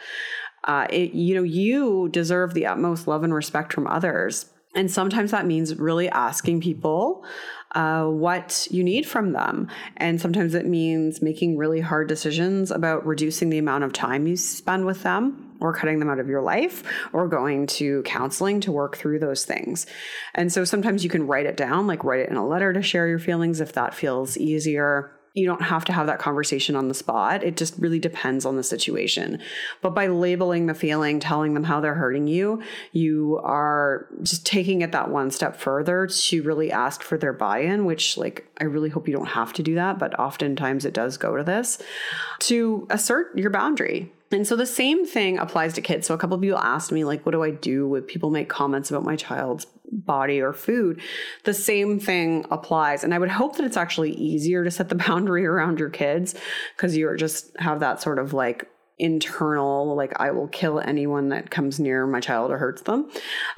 Uh, 0.66 0.86
it, 0.90 1.12
you 1.12 1.34
know, 1.34 1.42
you 1.42 2.08
deserve 2.10 2.54
the 2.54 2.66
utmost 2.66 3.06
love 3.06 3.22
and 3.22 3.32
respect 3.32 3.72
from 3.72 3.86
others. 3.86 4.46
And 4.74 4.90
sometimes 4.90 5.30
that 5.30 5.46
means 5.46 5.74
really 5.76 6.08
asking 6.10 6.60
people 6.60 7.24
uh, 7.74 8.04
what 8.04 8.68
you 8.70 8.84
need 8.84 9.06
from 9.06 9.32
them. 9.32 9.68
And 9.96 10.20
sometimes 10.20 10.54
it 10.54 10.66
means 10.66 11.22
making 11.22 11.56
really 11.56 11.80
hard 11.80 12.08
decisions 12.08 12.70
about 12.70 13.06
reducing 13.06 13.50
the 13.50 13.58
amount 13.58 13.84
of 13.84 13.92
time 13.92 14.26
you 14.26 14.36
spend 14.36 14.86
with 14.86 15.02
them 15.02 15.56
or 15.60 15.72
cutting 15.72 15.98
them 15.98 16.10
out 16.10 16.18
of 16.18 16.28
your 16.28 16.42
life 16.42 16.82
or 17.12 17.28
going 17.28 17.66
to 17.66 18.02
counseling 18.02 18.60
to 18.60 18.72
work 18.72 18.96
through 18.96 19.18
those 19.18 19.44
things. 19.44 19.86
And 20.34 20.52
so 20.52 20.64
sometimes 20.64 21.04
you 21.04 21.10
can 21.10 21.26
write 21.26 21.46
it 21.46 21.56
down, 21.56 21.86
like 21.86 22.04
write 22.04 22.20
it 22.20 22.28
in 22.28 22.36
a 22.36 22.46
letter 22.46 22.72
to 22.72 22.82
share 22.82 23.08
your 23.08 23.18
feelings 23.18 23.60
if 23.60 23.72
that 23.72 23.94
feels 23.94 24.36
easier 24.36 25.15
you 25.36 25.44
don't 25.44 25.62
have 25.62 25.84
to 25.84 25.92
have 25.92 26.06
that 26.06 26.18
conversation 26.18 26.74
on 26.74 26.88
the 26.88 26.94
spot. 26.94 27.44
It 27.44 27.58
just 27.58 27.78
really 27.78 27.98
depends 27.98 28.46
on 28.46 28.56
the 28.56 28.62
situation. 28.62 29.38
But 29.82 29.94
by 29.94 30.06
labeling 30.06 30.64
the 30.64 30.74
feeling, 30.74 31.20
telling 31.20 31.52
them 31.52 31.62
how 31.62 31.80
they're 31.80 31.94
hurting 31.94 32.26
you, 32.26 32.62
you 32.92 33.38
are 33.44 34.06
just 34.22 34.46
taking 34.46 34.80
it 34.80 34.92
that 34.92 35.10
one 35.10 35.30
step 35.30 35.56
further 35.56 36.06
to 36.06 36.42
really 36.42 36.72
ask 36.72 37.02
for 37.02 37.18
their 37.18 37.34
buy 37.34 37.58
in, 37.58 37.84
which, 37.84 38.16
like, 38.16 38.50
I 38.58 38.64
really 38.64 38.88
hope 38.88 39.06
you 39.06 39.14
don't 39.14 39.26
have 39.26 39.52
to 39.52 39.62
do 39.62 39.74
that, 39.74 39.98
but 39.98 40.18
oftentimes 40.18 40.86
it 40.86 40.94
does 40.94 41.18
go 41.18 41.36
to 41.36 41.44
this 41.44 41.82
to 42.40 42.86
assert 42.88 43.36
your 43.36 43.50
boundary. 43.50 44.10
And 44.32 44.46
so 44.46 44.56
the 44.56 44.66
same 44.66 45.06
thing 45.06 45.38
applies 45.38 45.72
to 45.74 45.80
kids. 45.80 46.06
So 46.06 46.14
a 46.14 46.18
couple 46.18 46.34
of 46.34 46.42
people 46.42 46.58
asked 46.58 46.90
me, 46.90 47.04
like, 47.04 47.24
what 47.24 47.32
do 47.32 47.42
I 47.42 47.50
do 47.50 47.88
when 47.88 48.02
people 48.02 48.30
make 48.30 48.48
comments 48.48 48.90
about 48.90 49.04
my 49.04 49.14
child's 49.14 49.66
body 49.90 50.40
or 50.40 50.52
food? 50.52 51.00
The 51.44 51.54
same 51.54 52.00
thing 52.00 52.44
applies. 52.50 53.04
And 53.04 53.14
I 53.14 53.18
would 53.18 53.30
hope 53.30 53.56
that 53.56 53.64
it's 53.64 53.76
actually 53.76 54.12
easier 54.12 54.64
to 54.64 54.70
set 54.70 54.88
the 54.88 54.94
boundary 55.06 55.46
around 55.46 55.78
your 55.78 55.90
kids 55.90 56.34
because 56.76 56.96
you 56.96 57.14
just 57.16 57.56
have 57.58 57.80
that 57.80 58.02
sort 58.02 58.18
of 58.18 58.32
like 58.32 58.68
internal 58.98 59.94
like 59.94 60.18
i 60.18 60.30
will 60.30 60.48
kill 60.48 60.80
anyone 60.80 61.28
that 61.28 61.50
comes 61.50 61.78
near 61.78 62.06
my 62.06 62.18
child 62.18 62.50
or 62.50 62.56
hurts 62.56 62.80
them 62.82 63.06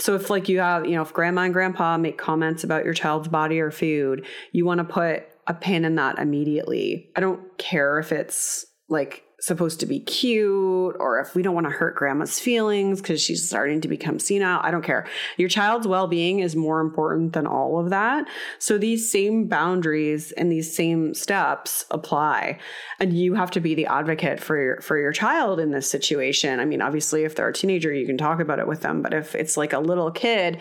so 0.00 0.16
if 0.16 0.30
like 0.30 0.48
you 0.48 0.58
have 0.58 0.84
you 0.84 0.96
know 0.96 1.02
if 1.02 1.12
grandma 1.12 1.42
and 1.42 1.52
grandpa 1.52 1.96
make 1.96 2.18
comments 2.18 2.64
about 2.64 2.84
your 2.84 2.92
child's 2.92 3.28
body 3.28 3.60
or 3.60 3.70
food 3.70 4.26
you 4.50 4.66
want 4.66 4.78
to 4.78 4.84
put 4.84 5.28
a 5.46 5.54
pin 5.54 5.84
in 5.84 5.94
that 5.94 6.18
immediately 6.18 7.08
i 7.14 7.20
don't 7.20 7.56
care 7.56 8.00
if 8.00 8.10
it's 8.10 8.66
like 8.88 9.22
supposed 9.40 9.78
to 9.78 9.86
be 9.86 10.00
cute 10.00 10.96
or 10.98 11.20
if 11.20 11.34
we 11.36 11.42
don't 11.42 11.54
want 11.54 11.66
to 11.66 11.70
hurt 11.70 11.94
grandma's 11.94 12.40
feelings 12.40 13.00
because 13.00 13.20
she's 13.22 13.46
starting 13.46 13.80
to 13.80 13.86
become 13.86 14.18
senile. 14.18 14.60
I 14.62 14.72
don't 14.72 14.82
care. 14.82 15.06
Your 15.36 15.48
child's 15.48 15.86
well 15.86 16.08
being 16.08 16.40
is 16.40 16.56
more 16.56 16.80
important 16.80 17.34
than 17.34 17.46
all 17.46 17.78
of 17.78 17.90
that. 17.90 18.26
So 18.58 18.78
these 18.78 19.10
same 19.10 19.46
boundaries 19.46 20.32
and 20.32 20.50
these 20.50 20.74
same 20.74 21.14
steps 21.14 21.84
apply. 21.92 22.58
And 22.98 23.12
you 23.12 23.34
have 23.34 23.52
to 23.52 23.60
be 23.60 23.76
the 23.76 23.86
advocate 23.86 24.40
for 24.40 24.60
your, 24.60 24.80
for 24.80 24.98
your 24.98 25.12
child 25.12 25.60
in 25.60 25.70
this 25.70 25.88
situation. 25.88 26.58
I 26.58 26.64
mean, 26.64 26.82
obviously, 26.82 27.22
if 27.22 27.36
they're 27.36 27.48
a 27.48 27.52
teenager, 27.52 27.92
you 27.92 28.06
can 28.06 28.18
talk 28.18 28.40
about 28.40 28.58
it 28.58 28.66
with 28.66 28.80
them. 28.80 29.02
But 29.02 29.14
if 29.14 29.36
it's 29.36 29.56
like 29.56 29.72
a 29.72 29.78
little 29.78 30.10
kid, 30.10 30.58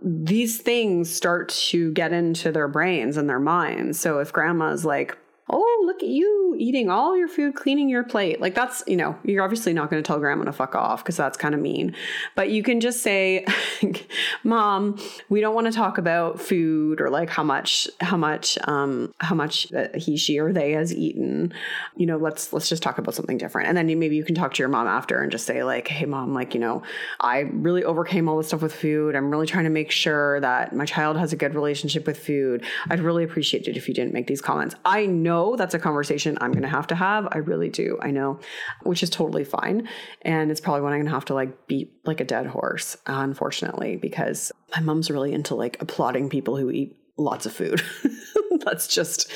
these 0.00 0.58
things 0.58 1.12
start 1.12 1.48
to 1.48 1.90
get 1.92 2.12
into 2.12 2.52
their 2.52 2.68
brains 2.68 3.16
and 3.16 3.28
their 3.28 3.40
minds. 3.40 3.98
So 3.98 4.20
if 4.20 4.32
grandma's 4.32 4.84
like, 4.84 5.16
oh, 5.52 5.82
look 5.86 6.02
at 6.02 6.08
you 6.08 6.54
eating 6.58 6.90
all 6.90 7.16
your 7.16 7.28
food, 7.28 7.54
cleaning 7.54 7.88
your 7.88 8.04
plate. 8.04 8.40
Like 8.40 8.54
that's, 8.54 8.82
you 8.86 8.96
know, 8.96 9.18
you're 9.24 9.42
obviously 9.42 9.72
not 9.72 9.90
going 9.90 10.02
to 10.02 10.06
tell 10.06 10.18
grandma 10.18 10.44
to 10.44 10.52
fuck 10.52 10.74
off 10.74 11.02
because 11.02 11.16
that's 11.16 11.36
kind 11.36 11.54
of 11.54 11.60
mean. 11.60 11.94
But 12.36 12.50
you 12.50 12.62
can 12.62 12.80
just 12.80 13.02
say, 13.02 13.44
"Mom, 14.44 14.98
we 15.28 15.40
don't 15.40 15.54
want 15.54 15.66
to 15.66 15.72
talk 15.72 15.98
about 15.98 16.40
food 16.40 17.00
or 17.00 17.10
like 17.10 17.30
how 17.30 17.42
much 17.42 17.88
how 18.00 18.16
much 18.16 18.58
um 18.68 19.12
how 19.18 19.34
much 19.34 19.72
he 19.94 20.16
she 20.16 20.38
or 20.38 20.52
they 20.52 20.72
has 20.72 20.94
eaten. 20.94 21.52
You 21.96 22.06
know, 22.06 22.16
let's 22.16 22.52
let's 22.52 22.68
just 22.68 22.82
talk 22.82 22.98
about 22.98 23.14
something 23.14 23.38
different." 23.38 23.68
And 23.68 23.76
then 23.76 23.86
maybe 23.98 24.16
you 24.16 24.24
can 24.24 24.34
talk 24.34 24.54
to 24.54 24.62
your 24.62 24.68
mom 24.68 24.86
after 24.86 25.20
and 25.20 25.32
just 25.32 25.46
say 25.46 25.64
like, 25.64 25.88
"Hey 25.88 26.06
mom, 26.06 26.34
like, 26.34 26.54
you 26.54 26.60
know, 26.60 26.82
I 27.20 27.40
really 27.52 27.84
overcame 27.84 28.28
all 28.28 28.36
this 28.36 28.48
stuff 28.48 28.62
with 28.62 28.74
food. 28.74 29.16
I'm 29.16 29.30
really 29.30 29.46
trying 29.46 29.64
to 29.64 29.70
make 29.70 29.90
sure 29.90 30.40
that 30.40 30.74
my 30.74 30.84
child 30.84 31.16
has 31.16 31.32
a 31.32 31.36
good 31.36 31.54
relationship 31.54 32.06
with 32.06 32.18
food. 32.18 32.64
I'd 32.88 33.00
really 33.00 33.24
appreciate 33.24 33.66
it 33.66 33.76
if 33.76 33.88
you 33.88 33.94
didn't 33.94 34.12
make 34.12 34.26
these 34.26 34.40
comments. 34.40 34.74
I 34.84 35.06
know 35.06 35.39
know 35.40 35.56
that's 35.56 35.74
a 35.74 35.78
conversation 35.78 36.38
I'm 36.40 36.52
going 36.52 36.62
to 36.62 36.68
have 36.68 36.86
to 36.88 36.94
have. 36.94 37.28
I 37.32 37.38
really 37.38 37.68
do. 37.68 37.98
I 38.00 38.10
know, 38.10 38.40
which 38.82 39.02
is 39.02 39.10
totally 39.10 39.44
fine. 39.44 39.88
And 40.22 40.50
it's 40.50 40.60
probably 40.60 40.82
one 40.82 40.92
I'm 40.92 40.98
going 40.98 41.06
to 41.06 41.12
have 41.12 41.24
to 41.26 41.34
like 41.34 41.66
beat 41.66 41.92
like 42.04 42.20
a 42.20 42.24
dead 42.24 42.46
horse, 42.46 42.96
unfortunately, 43.06 43.96
because 43.96 44.52
my 44.74 44.82
mom's 44.82 45.10
really 45.10 45.32
into 45.32 45.54
like 45.54 45.80
applauding 45.80 46.28
people 46.28 46.56
who 46.56 46.70
eat 46.70 46.96
lots 47.16 47.46
of 47.46 47.52
food. 47.52 47.82
That's 48.64 48.86
just 48.86 49.32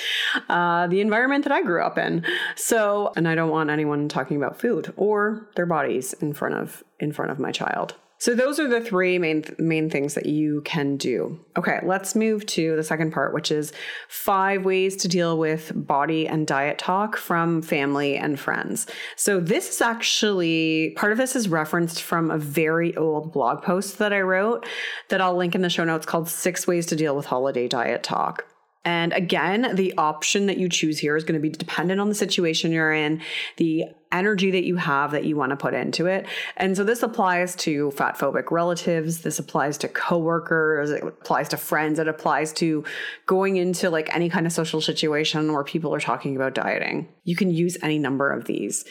uh, 0.49 0.87
the 0.87 1.01
environment 1.01 1.45
that 1.45 1.53
I 1.53 1.62
grew 1.62 1.83
up 1.83 1.97
in. 1.97 2.25
So, 2.57 3.12
and 3.17 3.27
I 3.27 3.35
don't 3.35 3.51
want 3.51 3.71
anyone 3.71 4.09
talking 4.09 4.37
about 4.37 4.61
food 4.61 4.93
or 4.97 5.49
their 5.57 5.67
bodies 5.67 6.12
in 6.14 6.35
front 6.35 6.57
of 6.57 6.85
in 7.01 7.12
front 7.12 7.31
of 7.31 7.38
my 7.38 7.51
child. 7.51 7.95
So 8.18 8.35
those 8.35 8.59
are 8.59 8.68
the 8.68 8.81
three 8.81 9.18
main 9.18 9.44
main 9.59 9.90
things 9.90 10.14
that 10.14 10.27
you 10.27 10.62
can 10.62 10.96
do. 10.96 11.38
Okay, 11.57 11.81
let's 11.83 12.14
move 12.14 12.46
to 12.46 12.77
the 12.77 12.83
second 12.83 13.12
part, 13.12 13.35
which 13.35 13.50
is 13.50 13.72
five 14.09 14.64
ways 14.64 14.96
to 14.96 15.09
deal 15.09 15.37
with 15.37 15.72
body 15.74 16.27
and 16.27 16.46
diet 16.46 16.79
talk 16.79 17.16
from 17.16 17.61
family 17.61 18.16
and 18.16 18.38
friends. 18.38 18.87
So 19.16 19.40
this 19.40 19.68
is 19.68 19.81
actually 19.81 20.94
part 20.96 21.12
of 21.12 21.18
this 21.18 21.37
is 21.37 21.48
referenced 21.48 22.03
from 22.03 22.31
a 22.31 22.38
very 22.38 22.96
old 22.96 23.33
blog 23.33 23.62
post 23.62 23.98
that 23.98 24.12
I 24.12 24.20
wrote 24.20 24.66
that 25.09 25.20
I'll 25.20 25.37
link 25.37 25.55
in 25.55 25.62
the 25.62 25.70
show 25.70 25.85
notes 25.85 26.07
called 26.07 26.29
6 26.29 26.66
ways 26.66 26.87
to 26.87 26.96
deal 26.96 27.16
with 27.16 27.27
holiday 27.27 27.68
diet 27.68 28.03
talk. 28.03 28.46
And 28.85 29.12
again, 29.14 29.74
the 29.74 29.94
option 29.96 30.46
that 30.46 30.59
you 30.59 30.68
choose 30.68 30.98
here 30.98 31.16
is 31.16 31.24
going 31.24 31.40
to 31.40 31.42
be 31.42 31.48
dependent 31.48 32.00
on 32.00 32.11
the 32.11 32.14
situation 32.14 32.70
you're 32.70 32.92
in, 32.92 33.22
the 33.57 33.85
energy 34.14 34.53
that 34.53 34.64
you 34.64 34.77
have 34.77 35.11
that 35.11 35.24
you 35.24 35.37
want 35.37 35.50
to 35.50 35.57
put 35.57 35.74
into 35.74 36.07
it. 36.07 36.27
And 36.57 36.77
so 36.77 36.85
this 36.85 37.03
applies 37.03 37.55
to 37.57 37.90
fat 37.90 38.16
phobic 38.16 38.50
relatives, 38.50 39.22
this 39.22 39.38
applies 39.38 39.77
to 39.79 39.88
coworkers, 39.88 40.90
it 40.90 41.03
applies 41.03 41.48
to 41.50 41.57
friends, 41.57 41.98
it 41.98 42.09
applies 42.09 42.53
to 42.55 42.85
going 43.27 43.57
into 43.57 43.90
like 43.90 44.14
any 44.14 44.31
kind 44.31 44.46
of 44.46 44.53
social 44.53 44.81
situation 44.81 45.53
where 45.53 45.64
people 45.64 45.92
are 45.94 46.00
talking 46.00 46.37
about 46.37 46.55
dieting. 46.55 47.09
You 47.24 47.37
can 47.37 47.50
use 47.50 47.77
any 47.83 47.98
number 47.98 48.31
of 48.31 48.44
these. 48.46 48.85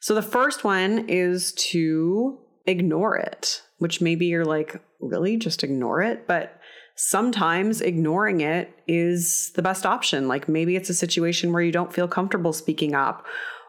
So 0.00 0.14
the 0.14 0.22
first 0.22 0.62
one 0.62 1.08
is 1.08 1.52
to 1.70 2.38
ignore 2.66 3.16
it, 3.16 3.62
which 3.78 4.00
maybe 4.00 4.26
you're 4.26 4.44
like, 4.44 4.80
really 5.00 5.36
just 5.36 5.64
ignore 5.64 6.02
it, 6.02 6.26
but 6.26 6.60
sometimes 6.96 7.80
ignoring 7.80 8.40
it 8.40 8.72
is 8.86 9.52
the 9.54 9.62
best 9.62 9.84
option. 9.84 10.28
Like 10.28 10.48
maybe 10.48 10.76
it's 10.76 10.90
a 10.90 10.94
situation 10.94 11.52
where 11.52 11.62
you 11.62 11.72
don't 11.72 11.92
feel 11.92 12.08
comfortable 12.08 12.52
speaking 12.52 12.94
up 12.94 13.26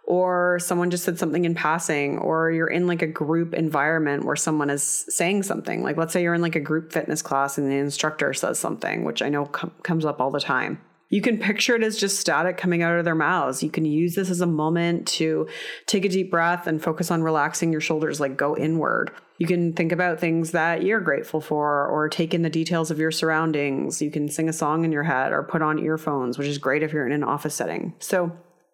or 0.08 0.58
someone 0.60 0.90
just 0.90 1.04
said 1.04 1.20
something 1.20 1.46
in 1.46 1.54
passing 1.54 2.18
or 2.20 2.50
you're 2.50 2.68
in 2.68 2.88
like 2.88 3.02
a 3.02 3.08
group 3.08 3.54
environment 3.54 4.24
where 4.24 4.38
someone 4.38 4.70
is 4.70 4.82
saying 4.82 5.44
something 5.44 5.84
like 5.84 5.98
let's 5.98 6.14
say 6.14 6.24
you're 6.24 6.34
in 6.34 6.42
like 6.42 6.56
a 6.56 6.62
group 6.62 6.92
fitness 6.92 7.22
class 7.22 7.58
and 7.58 7.70
the 7.70 7.76
instructor 7.76 8.34
says 8.34 8.58
something 8.58 9.04
which 9.04 9.22
i 9.22 9.30
know 9.30 9.46
com- 9.46 9.72
comes 9.84 10.06
up 10.06 10.20
all 10.20 10.32
the 10.32 10.40
time 10.40 10.82
you 11.10 11.22
can 11.22 11.38
picture 11.38 11.76
it 11.76 11.84
as 11.84 11.98
just 11.98 12.20
static 12.20 12.58
coming 12.58 12.84
out 12.84 13.00
of 13.00 13.06
their 13.06 13.16
mouths. 13.16 13.64
You 13.64 13.70
can 13.70 13.86
use 13.86 14.16
this 14.16 14.30
as 14.30 14.42
a 14.42 14.46
moment 14.46 15.08
to 15.10 15.48
take 15.86 16.04
a 16.04 16.10
deep 16.10 16.30
breath 16.30 16.68
and 16.68 16.84
focus 16.84 17.12
on 17.12 17.24
relaxing 17.24 17.72
your 17.72 17.80
shoulders, 17.80 18.20
like 18.20 18.36
go 18.36 18.58
inward. 18.58 19.12
You 19.38 19.48
can 19.48 19.72
think 19.72 19.92
about 19.92 20.20
things 20.20 20.52
that 20.52 20.84
you're 20.84 21.00
grateful 21.00 21.40
for 21.40 21.88
or 21.88 22.10
take 22.10 22.34
in 22.34 22.42
the 22.42 22.50
details 22.50 22.92
of 22.92 23.00
your 23.00 23.12
surroundings. 23.12 24.02
You 24.02 24.12
can 24.12 24.28
sing 24.28 24.50
a 24.50 24.54
song 24.54 24.84
in 24.84 24.92
your 24.92 25.04
head 25.04 25.32
or 25.32 25.44
put 25.44 25.62
on 25.62 25.80
earphones, 25.80 26.38
which 26.38 26.48
is 26.48 26.58
great 26.58 26.84
if 26.84 26.92
you're 26.92 27.06
in 27.06 27.14
an 27.14 27.24
office 27.24 27.56
setting. 27.56 27.94
So, 28.00 28.32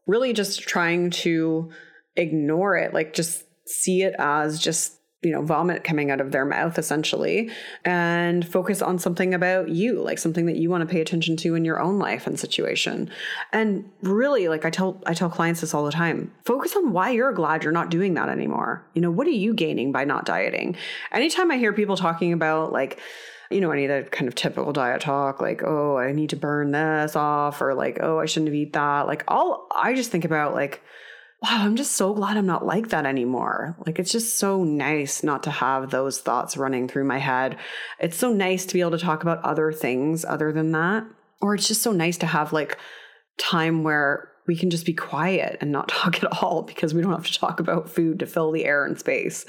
really 0.08 0.34
just 0.34 0.62
trying 0.62 1.10
to 1.10 1.72
ignore 2.16 2.78
it, 2.78 2.94
like 2.94 3.14
just 3.14 3.44
see 3.66 4.04
it 4.04 4.16
as 4.20 4.60
just 4.60 5.00
you 5.24 5.32
know, 5.32 5.42
vomit 5.42 5.84
coming 5.84 6.12
out 6.12 6.20
of 6.20 6.32
their 6.32 6.46
mouth 6.46 6.78
essentially, 6.78 7.50
and 7.86 8.48
focus 8.48 8.82
on 8.82 9.00
something 9.00 9.34
about 9.34 9.70
you, 9.70 10.02
like 10.02 10.20
something 10.20 10.46
that 10.46 10.58
you 10.58 10.70
want 10.70 10.88
to 10.88 10.92
pay 10.94 11.02
attention 11.02 11.38
to 11.38 11.56
in 11.56 11.66
your 11.66 11.82
own 11.82 11.98
life 11.98 12.28
and 12.28 12.40
situation. 12.40 13.10
And 13.52 13.90
really, 14.02 14.50
like 14.50 14.66
I 14.66 14.70
tell 14.70 15.02
I 15.06 15.14
tell 15.14 15.30
clients 15.30 15.62
this 15.62 15.74
all 15.74 15.86
the 15.86 15.92
time, 15.92 16.32
focus 16.46 16.76
on 16.76 16.92
why 16.92 17.12
you're 17.12 17.32
glad 17.32 17.64
you're 17.64 17.72
not 17.72 17.90
doing 17.90 18.14
that 18.16 18.30
anymore. 18.30 18.86
You 18.94 19.02
know, 19.02 19.12
what 19.12 19.28
are 19.28 19.32
you 19.32 19.54
gaining 19.54 19.92
by 19.92 20.04
not 20.04 20.26
dieting? 20.26 20.76
Anytime 21.12 21.52
I 21.52 21.58
hear 21.58 21.74
people 21.74 21.96
talking 21.96 22.34
about 22.34 22.74
like 22.74 23.00
you 23.54 23.62
know, 23.62 23.72
any 23.72 23.86
of 23.86 23.90
that 23.90 24.12
kind 24.12 24.28
of 24.28 24.36
typical 24.36 24.74
diet 24.74 25.02
talk, 25.02 25.42
like, 25.42 25.62
oh, 25.64 25.98
I 25.98 26.12
need 26.12 26.32
to 26.32 26.36
burn 26.36 26.72
this 26.72 27.16
off, 27.16 27.62
or 27.62 27.74
like, 27.74 28.00
oh, 28.02 28.20
I 28.20 28.26
shouldn't 28.26 28.50
have 28.50 28.56
eat 28.56 28.74
that. 28.74 29.08
Like, 29.08 29.24
all 29.28 29.68
I 29.76 29.94
just 29.94 30.12
think 30.12 30.26
about, 30.26 30.54
like, 30.54 30.82
wow, 31.42 31.60
I'm 31.62 31.76
just 31.76 31.94
so 31.94 32.14
glad 32.14 32.38
I'm 32.38 32.46
not 32.46 32.66
like 32.66 32.90
that 32.90 33.06
anymore. 33.06 33.76
Like, 33.86 34.00
it's 34.00 34.12
just 34.12 34.38
so 34.38 34.64
nice 34.64 35.24
not 35.24 35.44
to 35.44 35.52
have 35.52 35.90
those 35.90 36.20
thoughts 36.20 36.56
running 36.56 36.88
through 36.88 37.04
my 37.04 37.20
head. 37.20 37.58
It's 38.00 38.18
so 38.18 38.32
nice 38.32 38.66
to 38.66 38.74
be 38.74 38.82
able 38.82 38.92
to 38.92 38.98
talk 38.98 39.24
about 39.24 39.44
other 39.44 39.74
things 39.74 40.24
other 40.24 40.54
than 40.54 40.72
that. 40.72 41.06
Or 41.42 41.54
it's 41.54 41.68
just 41.68 41.82
so 41.82 41.92
nice 41.92 42.18
to 42.20 42.26
have 42.26 42.54
like 42.54 42.78
time 43.38 43.84
where 43.84 44.30
we 44.48 44.56
can 44.56 44.70
just 44.70 44.86
be 44.86 44.94
quiet 44.94 45.58
and 45.62 45.72
not 45.72 45.88
talk 45.90 46.24
at 46.24 46.42
all 46.42 46.64
because 46.64 46.94
we 46.94 47.02
don't 47.02 47.12
have 47.12 47.26
to 47.26 47.40
talk 47.40 47.60
about 47.60 47.90
food 47.90 48.20
to 48.20 48.26
fill 48.26 48.52
the 48.52 48.66
air 48.66 48.86
and 48.86 49.00
space. 49.00 49.46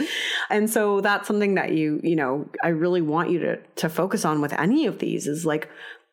And 0.50 0.68
so 0.70 1.00
that's 1.00 1.26
something 1.26 1.54
that 1.54 1.72
you, 1.72 2.00
you 2.02 2.16
know, 2.16 2.48
I 2.62 2.68
really 2.68 3.02
want 3.02 3.30
you 3.30 3.38
to 3.40 3.56
to 3.56 3.88
focus 3.88 4.24
on 4.24 4.40
with 4.40 4.52
any 4.52 4.86
of 4.86 4.98
these 4.98 5.26
is 5.26 5.44
like 5.44 5.68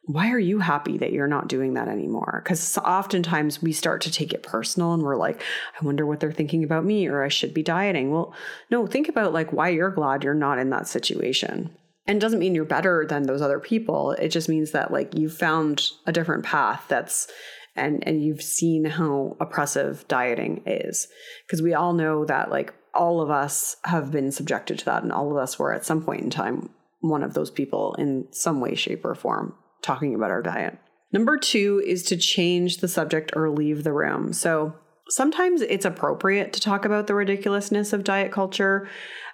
why 0.05 0.31
are 0.31 0.39
you 0.39 0.59
happy 0.59 0.97
that 0.97 1.13
you're 1.13 1.27
not 1.27 1.47
doing 1.47 1.75
that 1.75 1.87
anymore? 1.87 2.41
Because 2.43 2.77
oftentimes 2.79 3.61
we 3.61 3.71
start 3.71 4.01
to 4.01 4.11
take 4.11 4.33
it 4.33 4.43
personal 4.43 4.93
and 4.93 5.03
we're 5.03 5.15
like, 5.15 5.41
I 5.79 5.85
wonder 5.85 6.05
what 6.05 6.19
they're 6.19 6.31
thinking 6.31 6.63
about 6.63 6.85
me 6.85 7.07
or 7.07 7.23
I 7.23 7.27
should 7.27 7.53
be 7.53 7.61
dieting. 7.61 8.11
Well, 8.11 8.33
no, 8.71 8.87
think 8.87 9.09
about 9.09 9.31
like 9.31 9.53
why 9.53 9.69
you're 9.69 9.91
glad 9.91 10.23
you're 10.23 10.33
not 10.33 10.57
in 10.57 10.71
that 10.71 10.87
situation. 10.87 11.75
And 12.07 12.19
doesn't 12.19 12.39
mean 12.39 12.55
you're 12.55 12.65
better 12.65 13.05
than 13.07 13.23
those 13.23 13.43
other 13.43 13.59
people. 13.59 14.11
It 14.13 14.29
just 14.29 14.49
means 14.49 14.71
that 14.71 14.91
like 14.91 15.15
you 15.15 15.29
found 15.29 15.91
a 16.07 16.11
different 16.11 16.43
path 16.43 16.83
that's 16.87 17.27
and 17.75 18.05
and 18.07 18.23
you've 18.23 18.41
seen 18.41 18.85
how 18.85 19.37
oppressive 19.39 20.07
dieting 20.07 20.63
is. 20.65 21.07
Because 21.45 21.61
we 21.61 21.73
all 21.73 21.93
know 21.93 22.25
that 22.25 22.51
like 22.51 22.73
all 22.93 23.21
of 23.21 23.29
us 23.29 23.77
have 23.85 24.11
been 24.11 24.31
subjected 24.31 24.79
to 24.79 24.85
that 24.85 25.03
and 25.03 25.11
all 25.11 25.31
of 25.31 25.37
us 25.37 25.57
were 25.57 25.73
at 25.73 25.85
some 25.85 26.03
point 26.03 26.21
in 26.21 26.29
time 26.29 26.69
one 26.99 27.23
of 27.23 27.33
those 27.33 27.49
people 27.49 27.95
in 27.95 28.27
some 28.31 28.59
way, 28.59 28.75
shape, 28.75 29.03
or 29.05 29.15
form 29.15 29.55
talking 29.81 30.13
about 30.13 30.31
our 30.31 30.41
diet. 30.41 30.77
Number 31.11 31.37
two 31.37 31.81
is 31.85 32.03
to 32.03 32.17
change 32.17 32.77
the 32.77 32.87
subject 32.87 33.33
or 33.35 33.49
leave 33.49 33.83
the 33.83 33.91
room. 33.91 34.33
So 34.33 34.75
sometimes 35.09 35.61
it's 35.61 35.85
appropriate 35.85 36.53
to 36.53 36.61
talk 36.61 36.85
about 36.85 37.07
the 37.07 37.15
ridiculousness 37.15 37.91
of 37.91 38.03
diet 38.03 38.31
culture, 38.31 38.87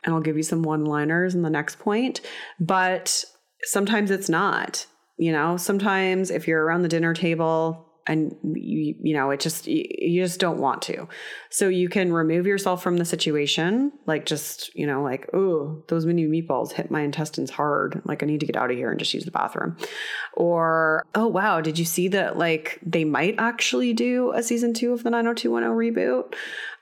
and 0.03 0.13
I'll 0.13 0.21
give 0.21 0.37
you 0.37 0.43
some 0.43 0.63
one 0.63 0.85
liners 0.85 1.35
in 1.35 1.43
the 1.43 1.49
next 1.49 1.77
point, 1.77 2.21
but 2.59 3.23
sometimes 3.63 4.09
it's 4.11 4.29
not. 4.29 4.85
You 5.17 5.31
know, 5.31 5.57
sometimes 5.57 6.31
if 6.31 6.47
you're 6.47 6.63
around 6.63 6.83
the 6.83 6.87
dinner 6.87 7.13
table, 7.13 7.86
and 8.07 8.35
you, 8.43 8.95
you 9.01 9.13
know 9.13 9.29
it 9.31 9.39
just 9.39 9.67
you 9.67 10.23
just 10.23 10.39
don't 10.39 10.59
want 10.59 10.81
to. 10.83 11.07
So 11.49 11.67
you 11.67 11.89
can 11.89 12.13
remove 12.13 12.47
yourself 12.47 12.81
from 12.81 12.97
the 12.97 13.05
situation 13.05 13.91
like 14.05 14.25
just 14.25 14.73
you 14.75 14.87
know 14.87 15.01
like 15.03 15.29
oh 15.33 15.83
those 15.87 16.05
mini 16.05 16.25
meatballs 16.25 16.71
hit 16.71 16.91
my 16.91 17.01
intestines 17.01 17.51
hard. 17.51 18.01
Like 18.05 18.23
i 18.23 18.25
need 18.25 18.39
to 18.39 18.45
get 18.45 18.55
out 18.55 18.71
of 18.71 18.77
here 18.77 18.89
and 18.89 18.99
just 18.99 19.13
use 19.13 19.25
the 19.25 19.31
bathroom. 19.31 19.77
Or 20.33 21.05
oh 21.15 21.27
wow 21.27 21.61
did 21.61 21.77
you 21.77 21.85
see 21.85 22.07
that 22.09 22.37
like 22.37 22.79
they 22.85 23.03
might 23.03 23.35
actually 23.37 23.93
do 23.93 24.31
a 24.31 24.43
season 24.43 24.73
two 24.73 24.93
of 24.93 25.03
the 25.03 25.09
90210 25.09 25.77
reboot 25.77 26.33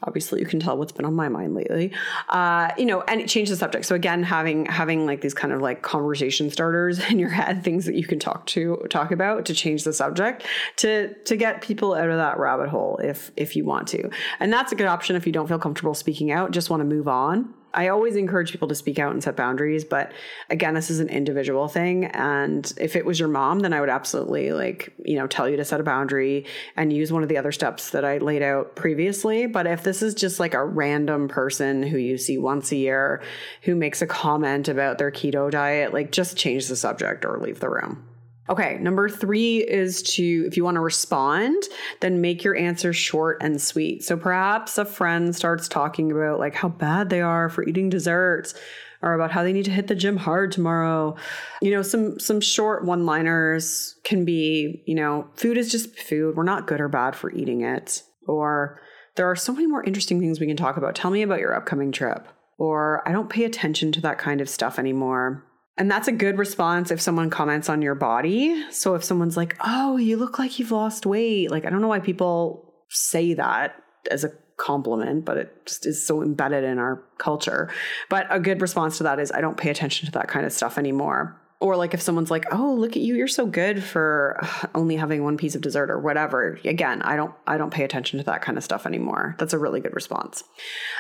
obviously 0.05 0.39
you 0.39 0.45
can 0.45 0.59
tell 0.59 0.77
what's 0.77 0.91
been 0.91 1.05
on 1.05 1.13
my 1.13 1.29
mind 1.29 1.55
lately. 1.55 1.91
Uh, 2.29 2.69
you 2.77 2.85
know 2.85 3.01
and 3.01 3.27
change 3.29 3.49
the 3.49 3.55
subject. 3.55 3.85
So 3.85 3.95
again 3.95 4.23
having 4.23 4.65
having 4.65 5.05
like 5.05 5.21
these 5.21 5.33
kind 5.33 5.53
of 5.53 5.61
like 5.61 5.81
conversation 5.81 6.49
starters 6.49 6.99
in 7.09 7.19
your 7.19 7.29
head 7.29 7.63
things 7.63 7.85
that 7.85 7.95
you 7.95 8.05
can 8.05 8.19
talk 8.19 8.45
to 8.47 8.85
talk 8.89 9.11
about 9.11 9.45
to 9.45 9.53
change 9.53 9.83
the 9.83 9.93
subject 9.93 10.45
to 10.77 11.13
to 11.13 11.35
get 11.35 11.61
people 11.61 11.93
out 11.93 12.09
of 12.09 12.17
that 12.17 12.39
rabbit 12.39 12.69
hole 12.69 12.97
if 13.03 13.31
if 13.35 13.55
you 13.55 13.65
want 13.65 13.87
to. 13.89 14.09
And 14.39 14.51
that's 14.51 14.71
a 14.71 14.75
good 14.75 14.87
option 14.87 15.15
if 15.15 15.25
you 15.25 15.33
don't 15.33 15.47
feel 15.47 15.59
comfortable 15.59 15.93
speaking 15.93 16.31
out. 16.31 16.51
Just 16.51 16.69
want 16.69 16.81
to 16.81 16.85
move 16.85 17.07
on 17.07 17.53
I 17.75 17.89
always 17.89 18.15
encourage 18.15 18.51
people 18.51 18.69
to 18.69 18.75
speak 18.75 18.97
out 18.99 19.11
and 19.11 19.21
set 19.21 19.35
boundaries, 19.35 19.83
but 19.83 20.13
again, 20.49 20.73
this 20.73 20.89
is 20.89 21.01
an 21.01 21.09
individual 21.09 21.67
thing. 21.67 22.05
And 22.05 22.71
if 22.79 22.95
it 22.95 23.05
was 23.05 23.19
your 23.19 23.27
mom, 23.27 23.59
then 23.59 23.73
I 23.73 23.81
would 23.81 23.89
absolutely 23.89 24.53
like, 24.53 24.93
you 25.03 25.17
know, 25.17 25.27
tell 25.27 25.49
you 25.49 25.57
to 25.57 25.65
set 25.65 25.81
a 25.81 25.83
boundary 25.83 26.45
and 26.77 26.91
use 26.91 27.11
one 27.11 27.21
of 27.21 27.29
the 27.29 27.37
other 27.37 27.51
steps 27.51 27.89
that 27.91 28.05
I 28.05 28.17
laid 28.17 28.41
out 28.41 28.75
previously. 28.75 29.45
But 29.45 29.67
if 29.67 29.83
this 29.83 30.01
is 30.01 30.15
just 30.15 30.39
like 30.39 30.53
a 30.53 30.63
random 30.63 31.27
person 31.27 31.83
who 31.83 31.97
you 31.97 32.17
see 32.17 32.37
once 32.37 32.71
a 32.71 32.77
year 32.77 33.21
who 33.63 33.75
makes 33.75 34.01
a 34.01 34.07
comment 34.07 34.69
about 34.69 34.97
their 34.97 35.11
keto 35.11 35.51
diet, 35.51 35.93
like 35.93 36.11
just 36.11 36.37
change 36.37 36.67
the 36.67 36.77
subject 36.77 37.25
or 37.25 37.37
leave 37.39 37.59
the 37.59 37.69
room. 37.69 38.03
Okay, 38.47 38.77
number 38.79 39.09
three 39.09 39.57
is 39.57 40.03
to, 40.03 40.45
if 40.45 40.55
you 40.55 40.63
want 40.63 40.75
to 40.75 40.81
respond, 40.81 41.63
then 42.01 42.21
make 42.21 42.43
your 42.43 42.55
answer 42.55 42.93
short 42.93 43.37
and 43.41 43.59
sweet. 43.59 44.03
So 44.03 44.15
perhaps 44.17 44.77
a 44.77 44.85
friend 44.85 45.35
starts 45.35 45.67
talking 45.67 46.11
about 46.11 46.37
like 46.37 46.53
how 46.53 46.69
bad 46.69 47.09
they 47.09 47.21
are 47.21 47.49
for 47.49 47.67
eating 47.67 47.89
desserts 47.89 48.53
or 49.01 49.13
about 49.13 49.31
how 49.31 49.41
they 49.41 49.51
need 49.51 49.65
to 49.65 49.71
hit 49.71 49.87
the 49.87 49.95
gym 49.95 50.17
hard 50.17 50.51
tomorrow. 50.51 51.15
You 51.61 51.71
know, 51.71 51.81
some 51.81 52.19
some 52.19 52.39
short 52.39 52.85
one-liners 52.85 53.95
can 54.03 54.25
be, 54.25 54.83
you 54.85 54.95
know, 54.95 55.27
food 55.35 55.57
is 55.57 55.71
just 55.71 55.97
food. 55.97 56.35
We're 56.35 56.43
not 56.43 56.67
good 56.67 56.81
or 56.81 56.87
bad 56.87 57.15
for 57.15 57.31
eating 57.31 57.61
it. 57.61 58.03
Or 58.27 58.79
there 59.15 59.29
are 59.29 59.35
so 59.35 59.53
many 59.53 59.65
more 59.65 59.83
interesting 59.83 60.19
things 60.19 60.39
we 60.39 60.47
can 60.47 60.57
talk 60.57 60.77
about. 60.77 60.93
Tell 60.93 61.09
me 61.09 61.23
about 61.23 61.39
your 61.39 61.55
upcoming 61.55 61.91
trip. 61.91 62.27
Or 62.57 63.07
I 63.07 63.11
don't 63.11 63.29
pay 63.29 63.43
attention 63.43 63.91
to 63.93 64.01
that 64.01 64.17
kind 64.17 64.39
of 64.39 64.49
stuff 64.49 64.77
anymore. 64.77 65.43
And 65.77 65.91
that's 65.91 66.07
a 66.07 66.13
good 66.13 66.37
response 66.37 66.89
if 66.89 67.01
someone 67.01 67.29
comments 67.29 67.67
on 67.67 67.81
your 67.81 67.95
body. 67.95 68.63
So 68.71 68.95
if 68.95 69.03
someone's 69.03 69.35
like, 69.35 69.57
oh, 69.59 69.97
you 69.97 70.15
look 70.15 70.39
like 70.39 70.57
you've 70.57 70.71
lost 70.71 71.05
weight, 71.05 71.51
like, 71.51 71.65
I 71.65 71.69
don't 71.69 71.81
know 71.81 71.89
why 71.89 71.99
people 71.99 72.73
say 72.89 73.33
that 73.33 73.75
as 74.09 74.23
a 74.23 74.31
compliment, 74.57 75.25
but 75.25 75.37
it 75.37 75.65
just 75.65 75.85
is 75.85 76.05
so 76.05 76.21
embedded 76.21 76.63
in 76.63 76.79
our 76.79 77.03
culture. 77.17 77.69
But 78.09 78.27
a 78.29 78.39
good 78.39 78.61
response 78.61 78.97
to 78.97 79.03
that 79.03 79.19
is, 79.19 79.31
I 79.31 79.41
don't 79.41 79.57
pay 79.57 79.69
attention 79.69 80.05
to 80.05 80.11
that 80.13 80.29
kind 80.29 80.45
of 80.45 80.53
stuff 80.53 80.77
anymore. 80.77 81.41
Or 81.61 81.77
like 81.77 81.93
if 81.93 82.01
someone's 82.01 82.29
like, 82.29 82.45
"Oh, 82.51 82.73
look 82.73 82.97
at 82.97 83.01
you, 83.01 83.15
you're 83.15 83.27
so 83.29 83.45
good 83.45 83.81
for 83.81 84.39
only 84.75 84.97
having 84.97 85.23
one 85.23 85.37
piece 85.37 85.55
of 85.55 85.61
dessert 85.61 85.89
or 85.89 85.99
whatever." 85.99 86.59
Again, 86.65 87.01
I 87.01 87.15
don't 87.15 87.33
I 87.47 87.57
don't 87.57 87.73
pay 87.73 87.85
attention 87.85 88.19
to 88.19 88.25
that 88.25 88.41
kind 88.41 88.57
of 88.57 88.63
stuff 88.63 88.85
anymore. 88.85 89.35
That's 89.39 89.53
a 89.53 89.57
really 89.57 89.79
good 89.79 89.95
response. 89.95 90.43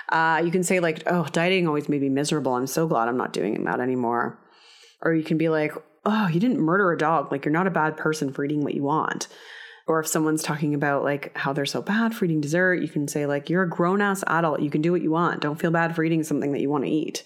Uh, 0.09 0.41
you 0.43 0.51
can 0.51 0.63
say 0.63 0.79
like, 0.79 1.03
"Oh, 1.07 1.25
dieting 1.25 1.67
always 1.67 1.89
made 1.89 2.01
me 2.01 2.09
miserable. 2.09 2.55
I'm 2.55 2.67
so 2.67 2.87
glad 2.87 3.09
I'm 3.09 3.17
not 3.17 3.33
doing 3.33 3.65
that 3.65 3.81
anymore." 3.81 4.39
Or 5.05 5.13
you 5.13 5.23
can 5.23 5.37
be 5.37 5.49
like, 5.49 5.73
oh, 6.03 6.27
you 6.27 6.39
didn't 6.39 6.59
murder 6.59 6.91
a 6.91 6.97
dog. 6.97 7.31
Like, 7.31 7.45
you're 7.45 7.51
not 7.51 7.67
a 7.67 7.71
bad 7.71 7.95
person 7.95 8.33
for 8.33 8.43
eating 8.43 8.63
what 8.63 8.73
you 8.73 8.83
want. 8.83 9.27
Or 9.87 9.99
if 9.99 10.07
someone's 10.07 10.43
talking 10.43 10.73
about 10.73 11.03
like 11.03 11.35
how 11.37 11.53
they're 11.53 11.65
so 11.65 11.81
bad 11.81 12.15
for 12.15 12.25
eating 12.25 12.41
dessert, 12.41 12.81
you 12.81 12.89
can 12.89 13.07
say, 13.07 13.25
like, 13.25 13.49
you're 13.49 13.63
a 13.63 13.69
grown 13.69 14.01
ass 14.01 14.23
adult. 14.27 14.61
You 14.61 14.71
can 14.71 14.81
do 14.81 14.91
what 14.91 15.03
you 15.03 15.11
want. 15.11 15.41
Don't 15.41 15.59
feel 15.59 15.71
bad 15.71 15.95
for 15.95 16.03
eating 16.03 16.23
something 16.23 16.51
that 16.51 16.61
you 16.61 16.69
want 16.69 16.85
to 16.85 16.89
eat. 16.89 17.23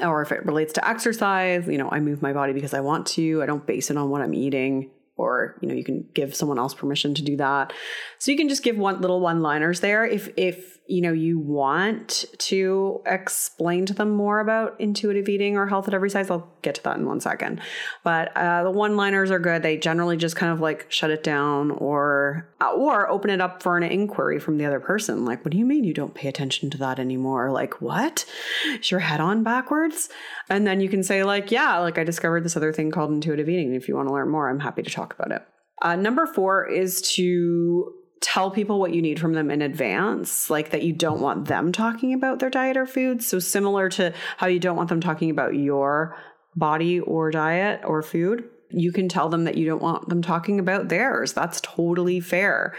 Or 0.00 0.22
if 0.22 0.30
it 0.30 0.46
relates 0.46 0.72
to 0.74 0.88
exercise, 0.88 1.66
you 1.66 1.76
know, 1.76 1.90
I 1.90 1.98
move 2.00 2.22
my 2.22 2.32
body 2.32 2.52
because 2.52 2.74
I 2.74 2.80
want 2.80 3.06
to. 3.08 3.42
I 3.42 3.46
don't 3.46 3.66
base 3.66 3.90
it 3.90 3.96
on 3.96 4.08
what 4.08 4.22
I'm 4.22 4.34
eating 4.34 4.90
or 5.20 5.58
you 5.60 5.68
know 5.68 5.74
you 5.74 5.84
can 5.84 6.08
give 6.14 6.34
someone 6.34 6.58
else 6.58 6.72
permission 6.72 7.14
to 7.14 7.22
do 7.22 7.36
that 7.36 7.72
so 8.18 8.30
you 8.30 8.36
can 8.36 8.48
just 8.48 8.62
give 8.62 8.78
one 8.78 9.00
little 9.00 9.20
one 9.20 9.42
liners 9.42 9.80
there 9.80 10.04
if 10.04 10.30
if 10.36 10.78
you 10.90 11.00
know 11.00 11.12
you 11.12 11.38
want 11.38 12.24
to 12.38 13.00
explain 13.06 13.86
to 13.86 13.94
them 13.94 14.10
more 14.10 14.40
about 14.40 14.78
intuitive 14.80 15.28
eating 15.28 15.56
or 15.56 15.66
health 15.66 15.88
at 15.88 15.94
every 15.94 16.10
size 16.10 16.30
i'll 16.30 16.50
get 16.62 16.74
to 16.76 16.82
that 16.82 16.96
in 16.96 17.06
one 17.06 17.20
second. 17.20 17.60
But 18.02 18.36
uh, 18.36 18.64
the 18.64 18.70
one 18.70 18.96
liners 18.96 19.30
are 19.30 19.38
good. 19.38 19.62
They 19.62 19.76
generally 19.76 20.16
just 20.16 20.36
kind 20.36 20.52
of 20.52 20.60
like 20.60 20.90
shut 20.90 21.10
it 21.10 21.22
down 21.22 21.70
or 21.70 22.48
uh, 22.60 22.72
or 22.72 23.08
open 23.08 23.30
it 23.30 23.40
up 23.40 23.62
for 23.62 23.76
an 23.76 23.82
inquiry 23.82 24.38
from 24.38 24.58
the 24.58 24.66
other 24.66 24.80
person 24.80 25.24
like 25.24 25.44
what 25.44 25.52
do 25.52 25.58
you 25.58 25.64
mean 25.64 25.84
you 25.84 25.94
don't 25.94 26.14
pay 26.14 26.28
attention 26.28 26.70
to 26.70 26.78
that 26.78 26.98
anymore? 26.98 27.50
Like 27.50 27.80
what? 27.80 28.24
Is 28.66 28.90
your 28.90 29.00
head 29.00 29.20
on 29.20 29.42
backwards? 29.42 30.08
And 30.48 30.66
then 30.66 30.80
you 30.80 30.88
can 30.88 31.02
say 31.02 31.24
like 31.24 31.50
yeah 31.50 31.78
like 31.78 31.98
i 31.98 32.04
discovered 32.04 32.44
this 32.44 32.56
other 32.56 32.72
thing 32.72 32.90
called 32.90 33.10
intuitive 33.10 33.48
eating. 33.48 33.74
If 33.74 33.88
you 33.88 33.96
want 33.96 34.08
to 34.08 34.14
learn 34.14 34.28
more 34.28 34.48
i'm 34.48 34.60
happy 34.60 34.82
to 34.82 34.90
talk 34.90 35.14
about 35.14 35.32
it. 35.32 35.46
Uh, 35.82 35.96
number 35.96 36.26
four 36.26 36.66
is 36.66 37.00
to 37.00 37.94
tell 38.20 38.50
people 38.50 38.78
what 38.78 38.94
you 38.94 39.00
need 39.00 39.18
from 39.18 39.32
them 39.32 39.50
in 39.50 39.62
advance, 39.62 40.50
like 40.50 40.70
that 40.70 40.82
you 40.82 40.92
don't 40.92 41.20
want 41.20 41.48
them 41.48 41.72
talking 41.72 42.12
about 42.12 42.38
their 42.38 42.50
diet 42.50 42.76
or 42.76 42.86
food. 42.86 43.22
So, 43.22 43.38
similar 43.38 43.88
to 43.90 44.12
how 44.36 44.46
you 44.46 44.60
don't 44.60 44.76
want 44.76 44.88
them 44.88 45.00
talking 45.00 45.30
about 45.30 45.54
your 45.54 46.16
body 46.54 47.00
or 47.00 47.30
diet 47.30 47.80
or 47.84 48.02
food, 48.02 48.44
you 48.68 48.92
can 48.92 49.08
tell 49.08 49.28
them 49.28 49.44
that 49.44 49.56
you 49.56 49.66
don't 49.66 49.82
want 49.82 50.08
them 50.08 50.22
talking 50.22 50.60
about 50.60 50.88
theirs. 50.88 51.32
That's 51.32 51.60
totally 51.60 52.20
fair. 52.20 52.76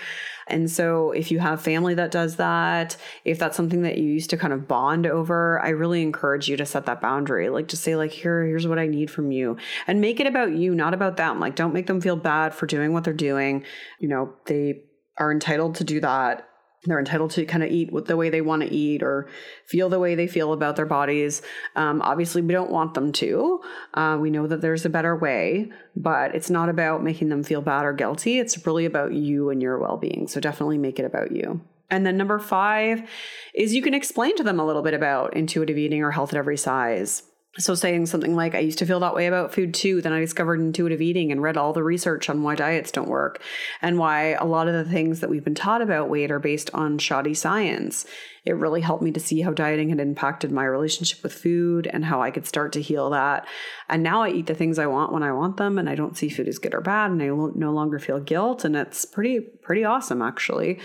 And 0.48 0.70
so, 0.70 1.12
if 1.12 1.32
you 1.32 1.40
have 1.40 1.60
family 1.60 1.96
that 1.96 2.12
does 2.12 2.36
that, 2.36 2.96
if 3.26 3.40
that's 3.40 3.58
something 3.58 3.82
that 3.82 3.98
you 3.98 4.06
used 4.06 4.30
to 4.30 4.38
kind 4.38 4.54
of 4.54 4.68
bond 4.68 5.08
over, 5.08 5.60
I 5.60 5.70
really 5.70 6.04
encourage 6.04 6.50
you 6.50 6.58
to 6.58 6.68
set 6.68 6.86
that 6.86 7.02
boundary. 7.02 7.50
Like, 7.50 7.70
to 7.70 7.78
say, 7.78 7.96
like, 7.96 8.12
here, 8.12 8.46
here's 8.46 8.68
what 8.68 8.78
I 8.78 8.86
need 8.86 9.10
from 9.10 9.32
you, 9.32 9.58
and 9.88 10.02
make 10.02 10.20
it 10.20 10.28
about 10.28 10.52
you, 10.52 10.76
not 10.76 10.94
about 10.94 11.18
them. 11.18 11.40
Like, 11.40 11.56
don't 11.56 11.74
make 11.74 11.88
them 11.88 12.02
feel 12.02 12.16
bad 12.16 12.54
for 12.54 12.68
doing 12.68 12.94
what 12.94 13.04
they're 13.04 13.14
doing. 13.14 13.64
You 14.00 14.10
know, 14.10 14.34
they 14.46 14.84
are 15.22 15.32
entitled 15.32 15.76
to 15.76 15.84
do 15.84 16.00
that. 16.02 16.48
They're 16.86 16.98
entitled 16.98 17.30
to 17.32 17.46
kind 17.46 17.64
of 17.64 17.70
eat 17.70 17.92
the 18.08 18.18
way 18.18 18.32
they 18.32 18.42
want 18.42 18.64
to 18.64 18.74
eat 18.74 19.04
or 19.04 19.30
feel 19.68 19.88
the 19.88 20.00
way 20.00 20.16
they 20.16 20.26
feel 20.26 20.52
about 20.52 20.76
their 20.76 20.88
bodies. 20.88 21.44
Um, 21.76 22.02
obviously, 22.02 22.42
we 22.42 22.54
don't 22.54 22.72
want 22.72 22.96
them 22.96 23.12
to. 23.12 23.62
Uh, 23.94 24.18
we 24.20 24.32
know 24.32 24.48
that 24.48 24.62
there's 24.62 24.84
a 24.84 24.90
better 24.90 25.16
way, 25.16 25.72
but 25.96 26.34
it's 26.34 26.50
not 26.50 26.70
about 26.70 27.04
making 27.04 27.30
them 27.30 27.44
feel 27.44 27.62
bad 27.62 27.86
or 27.86 27.94
guilty. 27.94 28.40
It's 28.40 28.66
really 28.66 28.86
about 28.86 29.14
you 29.14 29.52
and 29.52 29.62
your 29.62 29.78
well 29.78 29.98
being. 29.98 30.28
So 30.28 30.40
definitely 30.40 30.80
make 30.80 30.98
it 30.98 31.06
about 31.06 31.32
you. 31.32 31.62
And 31.92 32.04
then 32.04 32.18
number 32.18 32.40
five 32.40 33.08
is 33.54 33.76
you 33.76 33.84
can 33.84 33.94
explain 33.94 34.36
to 34.38 34.44
them 34.44 34.60
a 34.60 34.66
little 34.66 34.82
bit 34.82 34.96
about 34.96 35.36
intuitive 35.36 35.78
eating 35.78 36.02
or 36.02 36.10
health 36.10 36.34
at 36.34 36.38
every 36.38 36.58
size. 36.58 37.22
So, 37.58 37.76
saying 37.76 38.06
something 38.06 38.34
like, 38.34 38.56
I 38.56 38.60
used 38.60 38.80
to 38.80 38.86
feel 38.86 39.02
that 39.02 39.14
way 39.14 39.28
about 39.28 39.54
food 39.54 39.74
too. 39.74 40.02
Then 40.02 40.14
I 40.14 40.22
discovered 40.22 40.62
intuitive 40.62 41.02
eating 41.02 41.34
and 41.34 41.42
read 41.42 41.58
all 41.58 41.74
the 41.74 41.84
research 41.84 42.30
on 42.30 42.44
why 42.44 42.56
diets 42.56 42.92
don't 42.92 43.10
work 43.10 43.42
and 43.82 43.98
why 43.98 44.34
a 44.34 44.46
lot 44.46 44.70
of 44.70 44.74
the 44.74 44.90
things 44.90 45.20
that 45.20 45.30
we've 45.30 45.44
been 45.44 45.54
taught 45.54 45.82
about 45.82 46.10
weight 46.10 46.32
are 46.32 46.40
based 46.40 46.70
on 46.74 46.98
shoddy 46.98 47.34
science. 47.34 48.06
It 48.44 48.54
really 48.54 48.82
helped 48.82 49.04
me 49.04 49.12
to 49.12 49.20
see 49.20 49.42
how 49.42 49.52
dieting 49.52 49.90
had 49.90 50.00
impacted 50.00 50.52
my 50.52 50.66
relationship 50.66 51.22
with 51.22 51.34
food 51.34 51.88
and 51.88 52.06
how 52.06 52.22
I 52.22 52.32
could 52.32 52.48
start 52.48 52.74
to 52.74 52.82
heal 52.82 53.12
that. 53.12 53.48
And 53.88 54.02
now 54.02 54.24
I 54.24 54.30
eat 54.30 54.48
the 54.48 54.56
things 54.56 54.80
I 54.80 54.88
want 54.88 55.14
when 55.14 55.24
I 55.24 55.32
want 55.32 55.58
them 55.58 55.78
and 55.78 55.90
I 55.90 55.96
don't 55.96 56.18
see 56.18 56.30
food 56.30 56.48
as 56.48 56.58
good 56.58 56.74
or 56.74 56.82
bad 56.82 57.12
and 57.12 57.22
I 57.22 57.28
no 57.28 57.72
longer 57.72 58.00
feel 58.00 58.20
guilt. 58.20 58.66
And 58.66 58.76
it's 58.76 59.06
pretty, 59.06 59.40
pretty 59.40 59.84
awesome 59.84 60.22
actually 60.22 60.80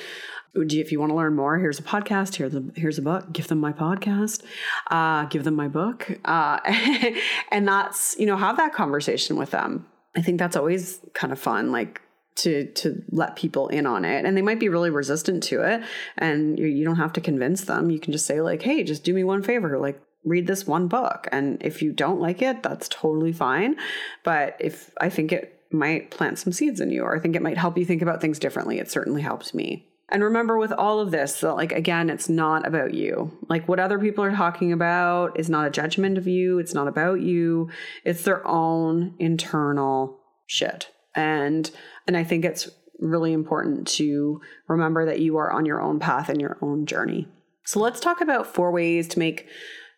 if 0.57 0.93
you 0.93 1.01
want 1.01 1.11
to 1.11 1.17
learn 1.17 1.35
more, 1.35 1.59
here's 1.59 1.79
a 1.79 1.83
podcast. 1.83 2.37
Here's 2.37 2.55
a 2.55 2.65
here's 2.75 2.99
a 2.99 3.03
book. 3.03 3.33
Give 3.33 3.47
them 3.47 3.59
my 3.59 3.73
podcast. 3.73 4.43
Uh, 4.91 5.27
give 5.27 5.45
them 5.45 5.55
my 5.55 5.69
book. 5.69 6.19
Uh, 6.25 6.59
and 7.51 7.67
that's 7.69 8.17
you 8.19 8.27
know 8.27 8.37
have 8.37 8.57
that 8.57 8.73
conversation 8.73 9.37
with 9.37 9.51
them. 9.51 9.87
I 10.17 10.23
think 10.23 10.39
that's 10.39 10.57
always 10.57 11.01
kind 11.15 11.33
of 11.33 11.39
fun. 11.39 11.73
Like 11.73 12.01
to 12.37 12.71
to 12.73 13.03
let 13.11 13.37
people 13.37 13.69
in 13.69 13.87
on 13.87 14.05
it 14.05 14.25
and 14.25 14.37
they 14.37 14.43
might 14.43 14.61
be 14.61 14.69
really 14.69 14.91
resistant 14.91 15.43
to 15.43 15.63
it 15.63 15.83
and 16.19 16.59
you, 16.59 16.67
you 16.67 16.85
don't 16.85 16.97
have 16.97 17.13
to 17.13 17.21
convince 17.21 17.65
them 17.65 17.91
you 17.91 17.99
can 17.99 18.13
just 18.13 18.27
say 18.27 18.41
like 18.41 18.63
hey 18.63 18.83
just 18.85 19.05
do 19.05 19.15
me 19.15 19.25
one 19.25 19.43
favor 19.43 19.79
like 19.79 20.01
read 20.25 20.47
this 20.47 20.67
one 20.67 20.89
book 20.89 21.29
and 21.33 21.63
if 21.63 21.83
you 21.83 21.93
don't 21.93 22.21
like 22.21 22.43
it 22.43 22.63
that's 22.63 22.89
totally 22.89 23.33
fine 23.33 23.77
but 24.23 24.57
if 24.61 24.93
i 25.01 25.09
think 25.09 25.33
it 25.33 25.61
might 25.71 26.11
plant 26.11 26.39
some 26.39 26.53
seeds 26.53 26.81
in 26.81 26.91
you 26.91 27.03
or 27.03 27.17
i 27.17 27.19
think 27.19 27.35
it 27.35 27.43
might 27.43 27.59
help 27.59 27.77
you 27.77 27.85
think 27.85 28.03
about 28.03 28.21
things 28.21 28.39
differently 28.39 28.79
it 28.79 28.91
certainly 28.91 29.23
helped 29.23 29.55
me 29.55 29.87
and 30.09 30.23
remember 30.23 30.57
with 30.57 30.71
all 30.73 31.01
of 31.01 31.11
this, 31.11 31.41
that 31.41 31.55
like 31.55 31.73
again, 31.73 32.11
it's 32.11 32.29
not 32.29 32.67
about 32.67 32.95
you. 32.95 33.37
Like 33.49 33.67
what 33.67 33.81
other 33.81 33.99
people 33.99 34.23
are 34.23 34.35
talking 34.35 34.73
about 34.73 35.39
is 35.39 35.51
not 35.51 35.67
a 35.67 35.71
judgment 35.71 36.17
of 36.17 36.29
you. 36.29 36.61
It's 36.61 36.75
not 36.75 36.87
about 36.87 37.21
you. 37.21 37.71
It's 38.05 38.23
their 38.23 38.47
own 38.47 39.15
internal 39.19 40.21
shit. 40.47 40.91
And 41.17 41.71
and 42.07 42.17
I 42.17 42.25
think 42.25 42.45
it's 42.45 42.69
really 42.99 43.33
important 43.33 43.87
to 43.87 44.41
remember 44.69 45.07
that 45.07 45.21
you 45.21 45.37
are 45.37 45.53
on 45.53 45.67
your 45.67 45.81
own 45.81 45.99
path 46.01 46.29
and 46.29 46.41
your 46.41 46.57
own 46.63 46.87
journey. 46.87 47.29
So 47.65 47.81
let's 47.81 48.01
talk 48.01 48.21
about 48.21 48.47
four 48.47 48.71
ways 48.71 49.09
to 49.09 49.19
make 49.19 49.49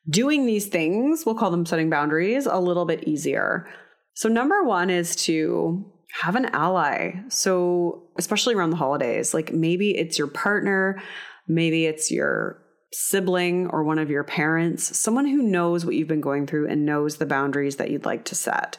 doing 0.09 0.47
these 0.47 0.67
things, 0.67 1.25
we'll 1.27 1.35
call 1.35 1.51
them 1.51 1.67
setting 1.67 1.91
boundaries, 1.91 2.47
a 2.47 2.59
little 2.59 2.87
bit 2.87 3.05
easier. 3.07 3.69
So 4.15 4.29
number 4.29 4.65
1 4.65 4.91
is 4.91 5.15
to 5.27 5.85
have 6.23 6.35
an 6.35 6.47
ally. 6.47 7.13
So, 7.29 8.09
especially 8.17 8.55
around 8.55 8.71
the 8.71 8.77
holidays, 8.77 9.35
like 9.35 9.53
maybe 9.53 9.97
it's 9.97 10.19
your 10.19 10.27
partner, 10.27 11.01
maybe 11.47 11.87
it's 11.87 12.11
your 12.11 12.63
sibling 12.93 13.67
or 13.69 13.85
one 13.85 13.99
of 13.99 14.09
your 14.09 14.25
parents, 14.25 14.97
someone 14.97 15.27
who 15.27 15.43
knows 15.43 15.85
what 15.85 15.95
you've 15.95 16.09
been 16.09 16.23
going 16.23 16.47
through 16.47 16.69
and 16.69 16.87
knows 16.87 17.17
the 17.17 17.27
boundaries 17.27 17.77
that 17.77 17.91
you'd 17.91 18.07
like 18.07 18.25
to 18.25 18.35
set. 18.35 18.79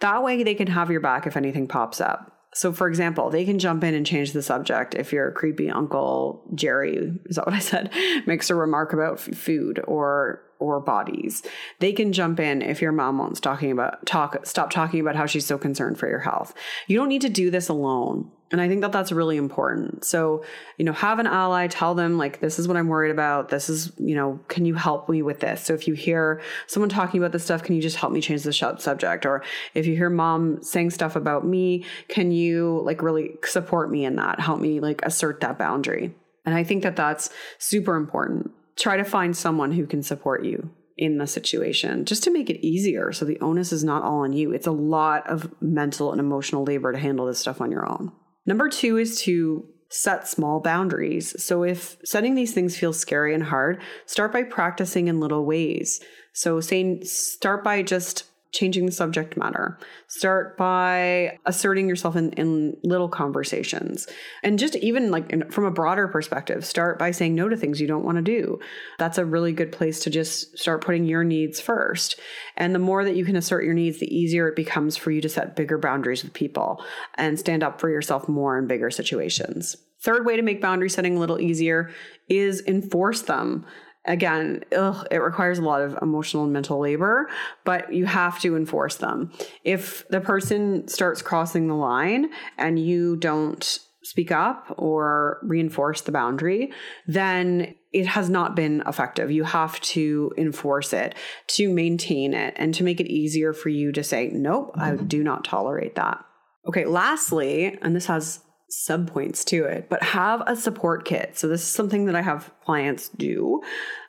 That 0.00 0.24
way, 0.24 0.42
they 0.42 0.54
can 0.56 0.66
have 0.66 0.90
your 0.90 1.00
back 1.00 1.26
if 1.26 1.36
anything 1.36 1.68
pops 1.68 2.00
up. 2.00 2.33
So, 2.54 2.72
for 2.72 2.88
example, 2.88 3.30
they 3.30 3.44
can 3.44 3.58
jump 3.58 3.82
in 3.84 3.94
and 3.94 4.06
change 4.06 4.32
the 4.32 4.42
subject 4.42 4.94
if 4.94 5.12
your 5.12 5.32
creepy 5.32 5.70
uncle 5.70 6.42
Jerry, 6.54 7.12
is 7.26 7.36
that 7.36 7.46
what 7.46 7.54
I 7.54 7.58
said, 7.58 7.92
makes 8.26 8.48
a 8.48 8.54
remark 8.54 8.92
about 8.92 9.14
f- 9.14 9.36
food 9.36 9.82
or 9.86 10.40
or 10.60 10.80
bodies. 10.80 11.42
They 11.80 11.92
can 11.92 12.12
jump 12.12 12.38
in 12.38 12.62
if 12.62 12.80
your 12.80 12.92
mom 12.92 13.18
wants 13.18 13.40
talking 13.40 13.72
about 13.72 14.06
talk 14.06 14.46
stop 14.46 14.70
talking 14.70 15.00
about 15.00 15.16
how 15.16 15.26
she's 15.26 15.44
so 15.44 15.58
concerned 15.58 15.98
for 15.98 16.08
your 16.08 16.20
health. 16.20 16.54
You 16.86 16.96
don't 16.96 17.08
need 17.08 17.22
to 17.22 17.28
do 17.28 17.50
this 17.50 17.68
alone. 17.68 18.30
And 18.54 18.60
I 18.60 18.68
think 18.68 18.82
that 18.82 18.92
that's 18.92 19.10
really 19.10 19.36
important. 19.36 20.04
So, 20.04 20.44
you 20.78 20.84
know, 20.84 20.92
have 20.92 21.18
an 21.18 21.26
ally, 21.26 21.66
tell 21.66 21.96
them 21.96 22.18
like 22.18 22.38
this 22.38 22.60
is 22.60 22.68
what 22.68 22.76
I'm 22.76 22.86
worried 22.86 23.10
about. 23.10 23.48
This 23.48 23.68
is, 23.68 23.90
you 23.98 24.14
know, 24.14 24.38
can 24.46 24.64
you 24.64 24.76
help 24.76 25.08
me 25.08 25.22
with 25.22 25.40
this? 25.40 25.60
So 25.60 25.74
if 25.74 25.88
you 25.88 25.94
hear 25.94 26.40
someone 26.68 26.88
talking 26.88 27.20
about 27.20 27.32
this 27.32 27.42
stuff, 27.42 27.64
can 27.64 27.74
you 27.74 27.82
just 27.82 27.96
help 27.96 28.12
me 28.12 28.20
change 28.20 28.44
the 28.44 28.52
subject? 28.52 29.26
Or 29.26 29.42
if 29.74 29.86
you 29.86 29.96
hear 29.96 30.08
mom 30.08 30.62
saying 30.62 30.90
stuff 30.90 31.16
about 31.16 31.44
me, 31.44 31.84
can 32.06 32.30
you 32.30 32.80
like 32.84 33.02
really 33.02 33.32
support 33.42 33.90
me 33.90 34.04
in 34.04 34.14
that? 34.14 34.38
Help 34.38 34.60
me 34.60 34.78
like 34.78 35.02
assert 35.02 35.40
that 35.40 35.58
boundary. 35.58 36.14
And 36.46 36.54
I 36.54 36.62
think 36.62 36.84
that 36.84 36.94
that's 36.94 37.30
super 37.58 37.96
important 37.96 38.52
try 38.76 38.96
to 38.96 39.04
find 39.04 39.36
someone 39.36 39.72
who 39.72 39.86
can 39.86 40.02
support 40.02 40.44
you 40.44 40.70
in 40.96 41.18
the 41.18 41.26
situation 41.26 42.04
just 42.04 42.22
to 42.22 42.30
make 42.30 42.48
it 42.48 42.64
easier 42.64 43.12
so 43.12 43.24
the 43.24 43.40
onus 43.40 43.72
is 43.72 43.82
not 43.82 44.04
all 44.04 44.20
on 44.20 44.32
you. 44.32 44.52
It's 44.52 44.66
a 44.66 44.72
lot 44.72 45.28
of 45.28 45.52
mental 45.60 46.12
and 46.12 46.20
emotional 46.20 46.64
labor 46.64 46.92
to 46.92 46.98
handle 46.98 47.26
this 47.26 47.40
stuff 47.40 47.60
on 47.60 47.72
your 47.72 47.90
own. 47.90 48.12
Number 48.46 48.68
two 48.68 48.96
is 48.98 49.20
to 49.22 49.68
set 49.88 50.26
small 50.26 50.60
boundaries. 50.60 51.40
So 51.42 51.62
if 51.62 51.96
setting 52.04 52.34
these 52.34 52.52
things 52.52 52.76
feels 52.76 52.98
scary 52.98 53.34
and 53.34 53.44
hard, 53.44 53.80
start 54.06 54.32
by 54.32 54.42
practicing 54.42 55.08
in 55.08 55.20
little 55.20 55.44
ways. 55.44 56.00
So 56.32 56.60
saying 56.60 57.04
start 57.04 57.62
by 57.62 57.82
just 57.82 58.24
changing 58.54 58.86
the 58.86 58.92
subject 58.92 59.36
matter. 59.36 59.78
Start 60.06 60.56
by 60.56 61.38
asserting 61.44 61.88
yourself 61.88 62.16
in, 62.16 62.32
in 62.32 62.76
little 62.84 63.08
conversations. 63.08 64.06
And 64.42 64.58
just 64.58 64.76
even 64.76 65.10
like 65.10 65.28
in, 65.30 65.50
from 65.50 65.64
a 65.64 65.70
broader 65.70 66.08
perspective, 66.08 66.64
start 66.64 66.98
by 66.98 67.10
saying 67.10 67.34
no 67.34 67.48
to 67.48 67.56
things 67.56 67.80
you 67.80 67.88
don't 67.88 68.04
want 68.04 68.16
to 68.16 68.22
do. 68.22 68.60
That's 68.98 69.18
a 69.18 69.24
really 69.24 69.52
good 69.52 69.72
place 69.72 70.00
to 70.04 70.10
just 70.10 70.56
start 70.56 70.84
putting 70.84 71.04
your 71.04 71.24
needs 71.24 71.60
first. 71.60 72.18
And 72.56 72.74
the 72.74 72.78
more 72.78 73.04
that 73.04 73.16
you 73.16 73.24
can 73.24 73.36
assert 73.36 73.64
your 73.64 73.74
needs, 73.74 73.98
the 73.98 74.14
easier 74.14 74.48
it 74.48 74.56
becomes 74.56 74.96
for 74.96 75.10
you 75.10 75.20
to 75.20 75.28
set 75.28 75.56
bigger 75.56 75.76
boundaries 75.76 76.22
with 76.22 76.32
people 76.32 76.82
and 77.16 77.38
stand 77.38 77.62
up 77.62 77.80
for 77.80 77.90
yourself 77.90 78.28
more 78.28 78.56
in 78.58 78.66
bigger 78.66 78.90
situations. 78.90 79.76
Third 80.00 80.26
way 80.26 80.36
to 80.36 80.42
make 80.42 80.60
boundary 80.60 80.90
setting 80.90 81.16
a 81.16 81.20
little 81.20 81.40
easier 81.40 81.90
is 82.28 82.62
enforce 82.66 83.22
them 83.22 83.66
again, 84.06 84.64
ugh, 84.76 85.06
it 85.10 85.18
requires 85.18 85.58
a 85.58 85.62
lot 85.62 85.80
of 85.80 85.98
emotional 86.02 86.44
and 86.44 86.52
mental 86.52 86.78
labor, 86.78 87.28
but 87.64 87.92
you 87.92 88.06
have 88.06 88.40
to 88.40 88.56
enforce 88.56 88.96
them. 88.96 89.32
If 89.64 90.06
the 90.08 90.20
person 90.20 90.88
starts 90.88 91.22
crossing 91.22 91.68
the 91.68 91.74
line 91.74 92.30
and 92.58 92.78
you 92.78 93.16
don't 93.16 93.78
speak 94.02 94.30
up 94.30 94.74
or 94.76 95.38
reinforce 95.42 96.02
the 96.02 96.12
boundary, 96.12 96.72
then 97.06 97.74
it 97.92 98.06
has 98.06 98.28
not 98.28 98.54
been 98.54 98.82
effective. 98.86 99.30
You 99.30 99.44
have 99.44 99.80
to 99.80 100.32
enforce 100.36 100.92
it 100.92 101.14
to 101.48 101.70
maintain 101.72 102.34
it 102.34 102.52
and 102.56 102.74
to 102.74 102.84
make 102.84 103.00
it 103.00 103.10
easier 103.10 103.54
for 103.54 103.70
you 103.70 103.92
to 103.92 104.04
say, 104.04 104.28
nope, 104.28 104.72
I 104.74 104.90
mm-hmm. 104.90 105.06
do 105.06 105.22
not 105.22 105.44
tolerate 105.44 105.94
that. 105.94 106.22
Okay, 106.66 106.84
lastly, 106.84 107.78
and 107.80 107.96
this 107.96 108.06
has 108.06 108.40
sub 108.74 109.10
points 109.10 109.44
to 109.44 109.64
it, 109.64 109.88
but 109.88 110.02
have 110.02 110.42
a 110.46 110.56
support 110.56 111.04
kit. 111.04 111.38
So 111.38 111.48
this 111.48 111.62
is 111.62 111.68
something 111.68 112.06
that 112.06 112.16
I 112.16 112.22
have 112.22 112.50
clients 112.64 113.08
do. 113.08 113.62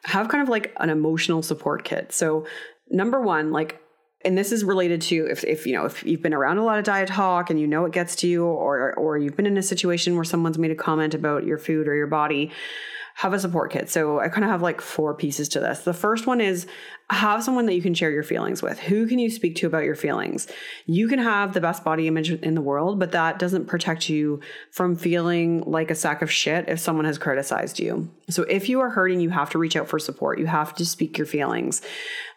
Have 0.06 0.28
kind 0.30 0.41
of 0.41 0.49
like 0.49 0.73
an 0.78 0.89
emotional 0.89 1.41
support 1.41 1.84
kit. 1.84 2.12
So 2.12 2.45
number 2.89 3.21
one, 3.21 3.51
like 3.51 3.82
and 4.23 4.36
this 4.36 4.51
is 4.51 4.63
related 4.63 5.01
to 5.01 5.28
if, 5.30 5.43
if 5.43 5.67
you 5.67 5.73
know 5.73 5.86
if 5.86 6.04
you've 6.04 6.21
been 6.21 6.34
around 6.34 6.58
a 6.58 6.63
lot 6.63 6.80
of 6.80 6.84
diet 6.84 7.08
talk 7.08 7.51
and 7.51 7.60
you 7.60 7.67
know 7.67 7.86
it 7.86 7.93
gets 7.93 8.15
to 8.17 8.28
you 8.28 8.43
or 8.43 8.93
or 8.95 9.17
you've 9.17 9.38
been 9.38 9.45
in 9.45 9.58
a 9.58 9.63
situation 9.63 10.15
where 10.15 10.23
someone's 10.23 10.58
made 10.58 10.71
a 10.71 10.75
comment 10.75 11.13
about 11.13 11.45
your 11.45 11.60
food 11.60 11.88
or 11.88 11.95
your 11.95 12.08
body 12.08 12.51
have 13.15 13.32
a 13.32 13.39
support 13.39 13.71
kit. 13.71 13.89
So 13.89 14.19
I 14.19 14.28
kind 14.28 14.43
of 14.43 14.49
have 14.49 14.62
like 14.62 14.82
four 14.82 15.13
pieces 15.13 15.47
to 15.49 15.62
this. 15.62 15.80
The 15.80 15.93
first 15.93 16.28
one 16.28 16.41
is 16.41 16.67
have 17.10 17.45
someone 17.45 17.65
that 17.67 17.73
you 17.73 17.82
can 17.82 17.93
share 17.93 18.12
your 18.12 18.23
feelings 18.23 18.62
with. 18.62 18.78
Who 18.78 19.08
can 19.08 19.19
you 19.19 19.30
speak 19.30 19.56
to 19.58 19.67
about 19.67 19.86
your 19.86 19.95
feelings? 19.95 20.47
You 20.86 21.08
can 21.08 21.19
have 21.19 21.54
the 21.54 21.62
best 21.62 21.86
body 21.86 22.08
image 22.08 22.30
in 22.30 22.56
the 22.56 22.62
world, 22.62 22.99
but 22.99 23.13
that 23.13 23.39
doesn't 23.39 23.67
protect 23.67 24.10
you 24.10 24.41
from 24.69 24.97
feeling 24.97 25.62
like 25.62 25.91
a 25.91 25.95
sack 25.95 26.21
of 26.21 26.32
shit 26.32 26.67
if 26.67 26.82
someone 26.82 27.06
has 27.06 27.17
criticized 27.17 27.80
you. 27.80 28.12
So 28.30 28.43
if 28.43 28.67
you 28.67 28.82
are 28.82 28.89
hurting, 28.89 29.21
you 29.21 29.30
have 29.30 29.49
to 29.51 29.60
reach 29.60 29.78
out 29.78 29.88
for 29.88 29.97
support. 29.97 30.38
You 30.38 30.47
have 30.47 30.75
to 30.75 30.86
speak 30.86 31.17
your 31.17 31.28
feelings. 31.28 31.82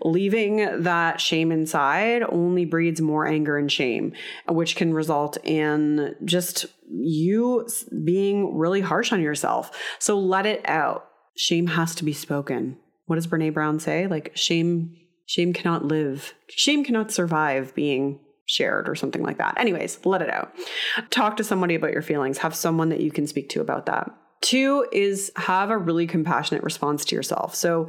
Leaving 0.05 0.83
that 0.85 1.21
shame 1.21 1.51
inside 1.51 2.23
only 2.23 2.65
breeds 2.65 3.01
more 3.01 3.27
anger 3.27 3.59
and 3.59 3.73
shame, 3.73 4.13
which 4.47 4.77
can 4.77 4.95
result 4.95 5.39
in 5.43 6.15
just 6.25 6.67
you 6.91 7.67
being 8.05 8.57
really 8.57 8.81
harsh 8.81 9.13
on 9.13 9.21
yourself. 9.21 9.71
So 9.99 10.19
let 10.19 10.47
it 10.47 10.63
out. 10.65 11.07
Shame 11.37 11.69
has 11.69 11.95
to 11.97 12.05
be 12.05 12.13
spoken 12.13 12.77
what 13.09 13.17
does 13.17 13.27
Brene 13.27 13.53
Brown 13.53 13.81
say? 13.81 14.07
Like 14.07 14.33
shame 14.35 14.95
shame 15.27 15.53
cannot 15.53 15.85
live. 15.85 16.35
Shame 16.49 16.85
cannot 16.85 17.11
survive 17.11 17.75
being 17.75 18.21
shared 18.47 18.89
or 18.89 18.95
something 18.95 19.23
like 19.23 19.39
that. 19.39 19.55
Anyways, 19.59 20.05
let 20.05 20.23
it 20.23 20.31
out. 20.31 20.55
Talk 21.11 21.37
to 21.39 21.45
somebody 21.45 21.75
about 21.75 21.93
your 21.93 22.03
feelings. 22.03 22.39
Have 22.39 22.55
someone 22.55 22.91
that 22.91 23.01
you 23.01 23.11
can 23.11 23.27
speak 23.27 23.49
to 23.51 23.61
about 23.61 23.87
that. 23.87 24.11
Two 24.41 24.87
is 24.93 25.33
have 25.37 25.71
a 25.71 25.79
really 25.79 26.07
compassionate 26.07 26.63
response 26.63 27.05
to 27.07 27.17
yourself. 27.17 27.55
So 27.55 27.89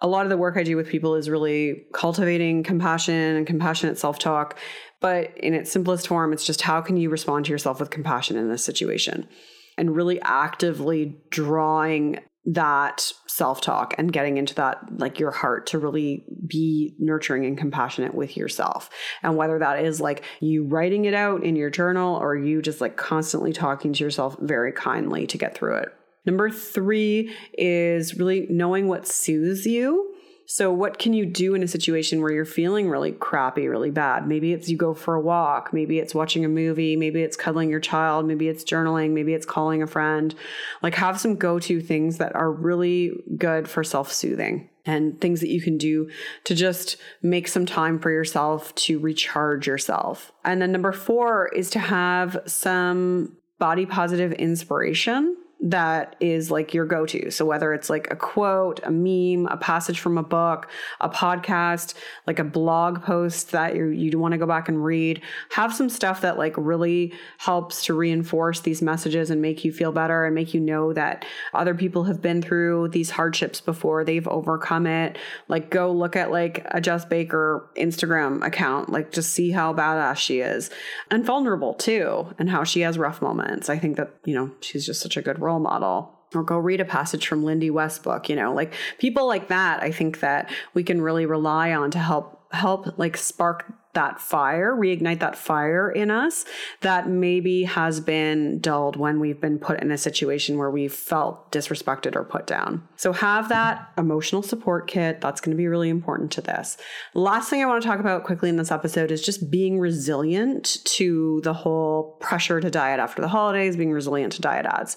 a 0.00 0.08
lot 0.08 0.26
of 0.26 0.30
the 0.30 0.36
work 0.36 0.56
I 0.56 0.62
do 0.62 0.76
with 0.76 0.88
people 0.88 1.14
is 1.14 1.30
really 1.30 1.84
cultivating 1.92 2.62
compassion 2.62 3.36
and 3.36 3.46
compassionate 3.46 3.98
self 3.98 4.18
talk. 4.18 4.58
But 5.04 5.36
in 5.36 5.52
its 5.52 5.70
simplest 5.70 6.08
form, 6.08 6.32
it's 6.32 6.46
just 6.46 6.62
how 6.62 6.80
can 6.80 6.96
you 6.96 7.10
respond 7.10 7.44
to 7.44 7.50
yourself 7.50 7.78
with 7.78 7.90
compassion 7.90 8.38
in 8.38 8.48
this 8.48 8.64
situation? 8.64 9.28
And 9.76 9.94
really 9.94 10.18
actively 10.22 11.18
drawing 11.28 12.20
that 12.46 13.12
self 13.26 13.60
talk 13.60 13.94
and 13.98 14.10
getting 14.10 14.38
into 14.38 14.54
that, 14.54 14.78
like 14.98 15.20
your 15.20 15.30
heart 15.30 15.66
to 15.66 15.78
really 15.78 16.24
be 16.46 16.94
nurturing 16.98 17.44
and 17.44 17.58
compassionate 17.58 18.14
with 18.14 18.34
yourself. 18.34 18.88
And 19.22 19.36
whether 19.36 19.58
that 19.58 19.84
is 19.84 20.00
like 20.00 20.24
you 20.40 20.64
writing 20.64 21.04
it 21.04 21.12
out 21.12 21.44
in 21.44 21.54
your 21.54 21.68
journal 21.68 22.16
or 22.16 22.34
you 22.34 22.62
just 22.62 22.80
like 22.80 22.96
constantly 22.96 23.52
talking 23.52 23.92
to 23.92 24.02
yourself 24.02 24.38
very 24.40 24.72
kindly 24.72 25.26
to 25.26 25.36
get 25.36 25.54
through 25.54 25.76
it. 25.80 25.88
Number 26.24 26.48
three 26.48 27.30
is 27.58 28.14
really 28.14 28.46
knowing 28.48 28.88
what 28.88 29.06
soothes 29.06 29.66
you 29.66 30.13
so, 30.46 30.70
what 30.70 30.98
can 30.98 31.14
you 31.14 31.24
do 31.24 31.54
in 31.54 31.62
a 31.62 31.68
situation 31.68 32.20
where 32.20 32.30
you're 32.30 32.44
feeling 32.44 32.90
really 32.90 33.12
crappy, 33.12 33.66
really 33.66 33.90
bad? 33.90 34.28
Maybe 34.28 34.52
it's 34.52 34.68
you 34.68 34.76
go 34.76 34.92
for 34.92 35.14
a 35.14 35.20
walk, 35.20 35.72
maybe 35.72 35.98
it's 35.98 36.14
watching 36.14 36.44
a 36.44 36.48
movie, 36.48 36.96
maybe 36.96 37.22
it's 37.22 37.36
cuddling 37.36 37.70
your 37.70 37.80
child, 37.80 38.26
maybe 38.26 38.48
it's 38.48 38.62
journaling, 38.62 39.12
maybe 39.12 39.32
it's 39.32 39.46
calling 39.46 39.82
a 39.82 39.86
friend. 39.86 40.34
Like, 40.82 40.94
have 40.96 41.18
some 41.18 41.36
go 41.36 41.58
to 41.60 41.80
things 41.80 42.18
that 42.18 42.34
are 42.34 42.52
really 42.52 43.12
good 43.38 43.68
for 43.68 43.82
self 43.82 44.12
soothing 44.12 44.68
and 44.84 45.18
things 45.18 45.40
that 45.40 45.48
you 45.48 45.62
can 45.62 45.78
do 45.78 46.10
to 46.44 46.54
just 46.54 46.98
make 47.22 47.48
some 47.48 47.64
time 47.64 47.98
for 47.98 48.10
yourself 48.10 48.74
to 48.74 48.98
recharge 48.98 49.66
yourself. 49.66 50.30
And 50.44 50.60
then, 50.60 50.72
number 50.72 50.92
four 50.92 51.48
is 51.48 51.70
to 51.70 51.78
have 51.78 52.36
some 52.44 53.36
body 53.58 53.86
positive 53.86 54.32
inspiration 54.32 55.36
that 55.64 56.14
is 56.20 56.50
like 56.50 56.74
your 56.74 56.84
go 56.84 57.06
to. 57.06 57.30
So, 57.30 57.46
whether 57.46 57.72
it's 57.72 57.88
like 57.88 58.06
a 58.10 58.16
quote, 58.16 58.80
a 58.84 58.90
meme, 58.90 59.46
a 59.46 59.56
passage 59.56 59.98
from 59.98 60.18
a 60.18 60.22
book, 60.22 60.68
a 61.00 61.08
podcast, 61.08 61.94
like 62.26 62.38
a 62.38 62.44
blog 62.44 63.02
post 63.02 63.52
that 63.52 63.74
you 63.74 63.86
you 63.86 64.18
want 64.18 64.32
to 64.32 64.38
go 64.38 64.46
back 64.46 64.68
and 64.68 64.84
read, 64.84 65.22
have 65.50 65.74
some 65.74 65.88
stuff 65.88 66.20
that 66.20 66.36
like 66.36 66.54
really 66.58 67.14
helps 67.38 67.86
to 67.86 67.94
reinforce 67.94 68.60
these 68.60 68.82
messages 68.82 69.30
and 69.30 69.40
make 69.40 69.64
you 69.64 69.72
feel 69.72 69.90
better 69.90 70.26
and 70.26 70.34
make 70.34 70.52
you 70.52 70.60
know 70.60 70.92
that 70.92 71.24
other 71.54 71.74
people 71.74 72.04
have 72.04 72.20
been 72.20 72.42
through 72.42 72.88
these 72.88 73.10
hardships 73.10 73.62
before, 73.62 74.04
they've 74.04 74.28
overcome 74.28 74.86
it. 74.86 75.16
Like, 75.48 75.70
go 75.70 75.90
look 75.90 76.14
at 76.14 76.30
like 76.30 76.66
a 76.72 76.80
Jess 76.80 77.06
Baker 77.06 77.70
Instagram 77.76 78.44
account, 78.44 78.90
like, 78.90 79.12
just 79.12 79.30
see 79.30 79.50
how 79.50 79.72
badass 79.72 80.16
she 80.16 80.40
is 80.40 80.68
and 81.10 81.24
vulnerable 81.24 81.72
too, 81.72 82.34
and 82.38 82.50
how 82.50 82.64
she 82.64 82.82
has 82.82 82.98
rough 82.98 83.22
moments. 83.22 83.70
I 83.70 83.78
think 83.78 83.96
that, 83.96 84.10
you 84.26 84.34
know, 84.34 84.50
she's 84.60 84.84
just 84.84 85.00
such 85.00 85.16
a 85.16 85.22
good 85.22 85.38
role 85.38 85.53
role 85.54 85.62
model 85.62 86.10
or 86.34 86.42
go 86.42 86.58
read 86.58 86.80
a 86.80 86.84
passage 86.84 87.28
from 87.28 87.44
Lindy 87.44 87.70
West 87.70 88.02
book, 88.02 88.28
you 88.28 88.34
know, 88.34 88.52
like 88.52 88.74
people 88.98 89.26
like 89.26 89.48
that, 89.48 89.82
I 89.82 89.92
think 89.92 90.20
that 90.20 90.50
we 90.74 90.82
can 90.82 91.00
really 91.00 91.26
rely 91.26 91.72
on 91.72 91.90
to 91.92 91.98
help 91.98 92.52
help 92.52 92.98
like 92.98 93.16
spark 93.16 93.72
that 93.94 94.20
fire, 94.20 94.74
reignite 94.74 95.20
that 95.20 95.36
fire 95.36 95.90
in 95.90 96.10
us 96.10 96.44
that 96.80 97.08
maybe 97.08 97.64
has 97.64 98.00
been 98.00 98.60
dulled 98.60 98.96
when 98.96 99.20
we've 99.20 99.40
been 99.40 99.58
put 99.58 99.80
in 99.80 99.90
a 99.90 99.98
situation 99.98 100.58
where 100.58 100.70
we've 100.70 100.92
felt 100.92 101.50
disrespected 101.50 102.14
or 102.14 102.24
put 102.24 102.46
down. 102.46 102.86
So 102.96 103.12
have 103.12 103.48
that 103.48 103.90
emotional 103.96 104.42
support 104.42 104.86
kit. 104.86 105.20
That's 105.20 105.40
going 105.40 105.56
to 105.56 105.56
be 105.56 105.68
really 105.68 105.88
important 105.88 106.30
to 106.32 106.40
this. 106.40 106.76
Last 107.14 107.50
thing 107.50 107.62
I 107.62 107.66
want 107.66 107.82
to 107.82 107.88
talk 107.88 108.00
about 108.00 108.24
quickly 108.24 108.48
in 108.48 108.56
this 108.56 108.70
episode 108.70 109.10
is 109.10 109.24
just 109.24 109.50
being 109.50 109.78
resilient 109.78 110.78
to 110.84 111.40
the 111.42 111.54
whole 111.54 112.16
pressure 112.20 112.60
to 112.60 112.70
diet 112.70 113.00
after 113.00 113.22
the 113.22 113.28
holidays, 113.28 113.76
being 113.76 113.92
resilient 113.92 114.32
to 114.34 114.40
diet 114.40 114.66
ads. 114.66 114.96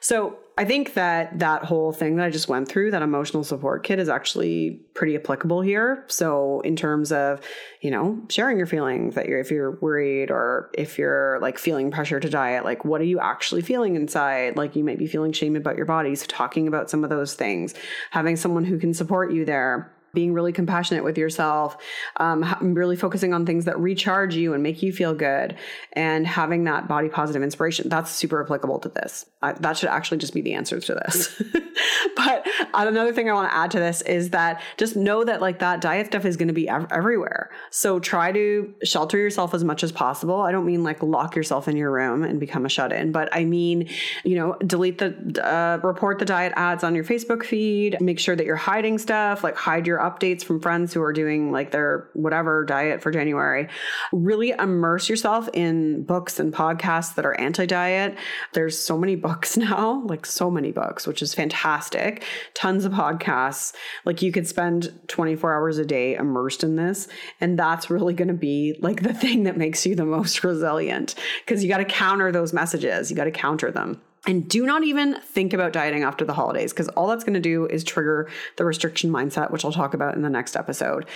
So 0.00 0.36
I 0.58 0.66
think 0.66 0.92
that 0.94 1.38
that 1.38 1.64
whole 1.64 1.92
thing 1.92 2.16
that 2.16 2.26
I 2.26 2.30
just 2.30 2.46
went 2.46 2.68
through, 2.68 2.90
that 2.90 3.00
emotional 3.00 3.42
support 3.42 3.84
kit, 3.84 3.98
is 3.98 4.10
actually 4.10 4.80
pretty 4.92 5.16
applicable 5.16 5.62
here. 5.62 6.04
So, 6.08 6.60
in 6.60 6.76
terms 6.76 7.10
of, 7.10 7.40
you 7.80 7.90
know, 7.90 8.20
sharing 8.28 8.58
your 8.58 8.66
feelings 8.66 9.14
that 9.14 9.28
you're, 9.28 9.40
if 9.40 9.50
you're 9.50 9.72
worried 9.80 10.30
or 10.30 10.70
if 10.74 10.98
you're 10.98 11.38
like 11.40 11.58
feeling 11.58 11.90
pressure 11.90 12.20
to 12.20 12.28
diet, 12.28 12.64
like 12.64 12.84
what 12.84 13.00
are 13.00 13.04
you 13.04 13.18
actually 13.18 13.62
feeling 13.62 13.96
inside? 13.96 14.58
Like 14.58 14.76
you 14.76 14.84
might 14.84 14.98
be 14.98 15.06
feeling 15.06 15.32
shame 15.32 15.56
about 15.56 15.76
your 15.76 15.86
body. 15.86 16.14
So, 16.14 16.26
talking 16.26 16.68
about 16.68 16.90
some 16.90 17.02
of 17.02 17.08
those 17.08 17.32
things, 17.32 17.72
having 18.10 18.36
someone 18.36 18.64
who 18.64 18.78
can 18.78 18.92
support 18.92 19.32
you 19.32 19.46
there 19.46 19.90
being 20.12 20.32
really 20.34 20.52
compassionate 20.52 21.04
with 21.04 21.16
yourself, 21.16 21.76
um, 22.18 22.44
really 22.60 22.96
focusing 22.96 23.32
on 23.32 23.46
things 23.46 23.64
that 23.64 23.78
recharge 23.78 24.34
you 24.34 24.52
and 24.52 24.62
make 24.62 24.82
you 24.82 24.92
feel 24.92 25.14
good, 25.14 25.56
and 25.94 26.26
having 26.26 26.64
that 26.64 26.86
body 26.86 27.08
positive 27.08 27.42
inspiration. 27.42 27.88
That's 27.88 28.10
super 28.10 28.42
applicable 28.42 28.78
to 28.80 28.88
this. 28.90 29.26
I, 29.40 29.52
that 29.52 29.76
should 29.76 29.88
actually 29.88 30.18
just 30.18 30.34
be 30.34 30.42
the 30.42 30.54
answer 30.54 30.80
to 30.80 30.94
this. 30.94 31.42
but 32.16 32.46
another 32.74 33.12
thing 33.12 33.30
I 33.30 33.32
want 33.32 33.50
to 33.50 33.56
add 33.56 33.70
to 33.72 33.78
this 33.78 34.02
is 34.02 34.30
that 34.30 34.62
just 34.76 34.96
know 34.96 35.24
that 35.24 35.40
like 35.40 35.60
that 35.60 35.80
diet 35.80 36.08
stuff 36.08 36.24
is 36.24 36.36
going 36.36 36.48
to 36.48 36.54
be 36.54 36.68
ev- 36.68 36.86
everywhere. 36.90 37.50
So 37.70 37.98
try 37.98 38.32
to 38.32 38.74
shelter 38.84 39.16
yourself 39.16 39.54
as 39.54 39.64
much 39.64 39.82
as 39.82 39.92
possible. 39.92 40.40
I 40.42 40.52
don't 40.52 40.66
mean 40.66 40.84
like 40.84 41.02
lock 41.02 41.36
yourself 41.36 41.68
in 41.68 41.76
your 41.76 41.90
room 41.90 42.22
and 42.22 42.38
become 42.38 42.66
a 42.66 42.68
shut 42.68 42.92
in, 42.92 43.12
but 43.12 43.28
I 43.32 43.44
mean, 43.44 43.88
you 44.24 44.36
know, 44.36 44.56
delete 44.66 44.98
the, 44.98 45.14
uh, 45.42 45.78
report 45.86 46.18
the 46.18 46.24
diet 46.24 46.52
ads 46.56 46.84
on 46.84 46.94
your 46.94 47.04
Facebook 47.04 47.44
feed, 47.44 47.98
make 48.00 48.18
sure 48.18 48.36
that 48.36 48.44
you're 48.44 48.56
hiding 48.56 48.98
stuff, 48.98 49.42
like 49.42 49.56
hide 49.56 49.86
your 49.86 50.01
updates 50.02 50.44
from 50.44 50.60
friends 50.60 50.92
who 50.92 51.02
are 51.02 51.12
doing 51.12 51.52
like 51.52 51.70
their 51.70 52.08
whatever 52.14 52.64
diet 52.64 53.02
for 53.02 53.10
January. 53.10 53.68
Really 54.12 54.50
immerse 54.50 55.08
yourself 55.08 55.48
in 55.52 56.04
books 56.04 56.38
and 56.38 56.52
podcasts 56.52 57.14
that 57.14 57.24
are 57.24 57.38
anti 57.40 57.66
diet. 57.66 58.16
There's 58.52 58.78
so 58.78 58.98
many 58.98 59.16
books 59.22 59.56
now, 59.56 60.02
like 60.06 60.26
so 60.26 60.50
many 60.50 60.72
books, 60.72 61.06
which 61.06 61.22
is 61.22 61.34
fantastic. 61.34 62.24
Tons 62.54 62.84
of 62.84 62.92
podcasts. 62.92 63.74
Like 64.04 64.22
you 64.22 64.32
could 64.32 64.46
spend 64.46 64.92
24 65.08 65.54
hours 65.54 65.78
a 65.78 65.84
day 65.84 66.14
immersed 66.14 66.64
in 66.64 66.76
this. 66.76 67.08
And 67.40 67.58
that's 67.58 67.90
really 67.90 68.14
going 68.14 68.28
to 68.28 68.34
be 68.34 68.76
like 68.80 69.02
the 69.02 69.14
thing 69.14 69.44
that 69.44 69.56
makes 69.56 69.86
you 69.86 69.94
the 69.94 70.04
most 70.04 70.44
resilient 70.44 71.14
because 71.44 71.62
you 71.62 71.68
got 71.68 71.78
to 71.78 71.84
counter 71.84 72.32
those 72.32 72.52
messages. 72.52 73.10
You 73.10 73.16
got 73.16 73.24
to 73.24 73.30
counter 73.30 73.70
them. 73.70 74.00
And 74.26 74.48
do 74.48 74.64
not 74.64 74.84
even 74.84 75.20
think 75.20 75.52
about 75.52 75.72
dieting 75.72 76.04
after 76.04 76.24
the 76.24 76.32
holidays 76.32 76.72
because 76.72 76.88
all 76.90 77.08
that's 77.08 77.24
going 77.24 77.34
to 77.34 77.40
do 77.40 77.66
is 77.66 77.82
trigger 77.82 78.30
the 78.56 78.64
restriction 78.64 79.10
mindset, 79.10 79.50
which 79.50 79.64
I'll 79.64 79.72
talk 79.72 79.94
about 79.94 80.14
in 80.14 80.22
the 80.22 80.30
next 80.30 80.56
episode. 80.56 81.06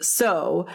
So, 0.00 0.66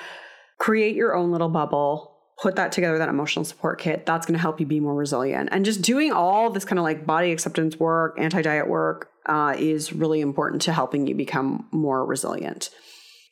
create 0.58 0.96
your 0.96 1.16
own 1.16 1.32
little 1.32 1.50
bubble. 1.50 2.10
Put 2.42 2.56
that 2.56 2.72
together, 2.72 2.98
that 2.98 3.10
emotional 3.10 3.46
support 3.46 3.80
kit. 3.80 4.06
That's 4.06 4.26
going 4.26 4.34
to 4.34 4.42
help 4.42 4.60
you 4.60 4.66
be 4.66 4.80
more 4.80 4.96
resilient. 4.96 5.50
And 5.52 5.66
just 5.66 5.82
doing 5.82 6.12
all 6.12 6.50
this 6.50 6.66
kind 6.66 6.80
of 6.80 6.84
like 6.84 7.06
body 7.06 7.32
acceptance 7.32 7.78
work, 7.78 8.16
anti 8.18 8.42
diet 8.42 8.68
work 8.68 9.10
uh, 9.26 9.56
is 9.58 9.94
really 9.94 10.22
important 10.22 10.62
to 10.64 10.74
helping 10.74 11.08
you 11.08 11.14
become 11.14 11.68
more 11.72 12.06
resilient. 12.06 12.70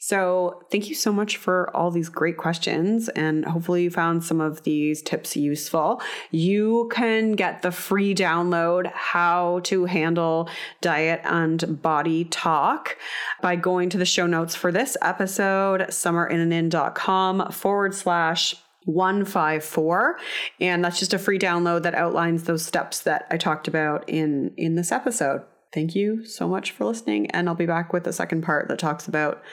So, 0.01 0.63
thank 0.71 0.87
you 0.87 0.95
so 0.95 1.11
much 1.11 1.35
for 1.35 1.75
all 1.75 1.91
these 1.91 2.07
great 2.07 2.37
questions, 2.37 3.09
and 3.09 3.43
hopefully, 3.43 3.83
you 3.83 3.91
found 3.91 4.23
some 4.23 4.39
of 4.39 4.63
these 4.63 5.01
tips 5.01 5.35
useful. 5.35 6.01
You 6.31 6.89
can 6.93 7.33
get 7.33 7.63
the 7.63 7.71
free 7.71 8.15
download, 8.15 8.89
How 8.93 9.59
to 9.63 9.83
Handle 9.83 10.49
Diet 10.79 11.19
and 11.25 11.81
Body 11.81 12.23
Talk, 12.23 12.97
by 13.41 13.57
going 13.57 13.89
to 13.89 13.97
the 13.97 14.05
show 14.05 14.25
notes 14.25 14.55
for 14.55 14.71
this 14.71 14.95
episode, 15.01 15.81
summerinnanen.com 15.81 17.51
forward 17.51 17.93
slash 17.93 18.55
154 18.85 20.17
and 20.61 20.83
that's 20.83 20.97
just 20.99 21.13
a 21.13 21.19
free 21.19 21.37
download 21.37 21.83
that 21.83 21.93
outlines 21.93 22.45
those 22.45 22.65
steps 22.65 23.01
that 23.01 23.27
I 23.29 23.37
talked 23.37 23.67
about 23.67 24.07
in 24.07 24.51
in 24.57 24.75
this 24.75 24.91
episode. 24.91 25.43
Thank 25.73 25.95
you 25.95 26.25
so 26.25 26.47
much 26.47 26.71
for 26.71 26.85
listening 26.85 27.29
and 27.31 27.47
I'll 27.47 27.55
be 27.55 27.65
back 27.65 27.93
with 27.93 28.03
the 28.03 28.13
second 28.13 28.41
part 28.41 28.67
that 28.67 28.79
talks 28.79 29.07
about 29.07 29.43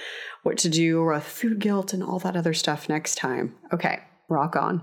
what 0.43 0.57
to 0.59 0.69
do 0.69 1.05
with 1.05 1.25
food 1.25 1.59
guilt 1.59 1.93
and 1.93 2.03
all 2.03 2.19
that 2.21 2.37
other 2.37 2.55
stuff 2.55 2.89
next 2.89 3.17
time. 3.17 3.55
Okay, 3.73 4.01
rock 4.29 4.57
on. 4.57 4.83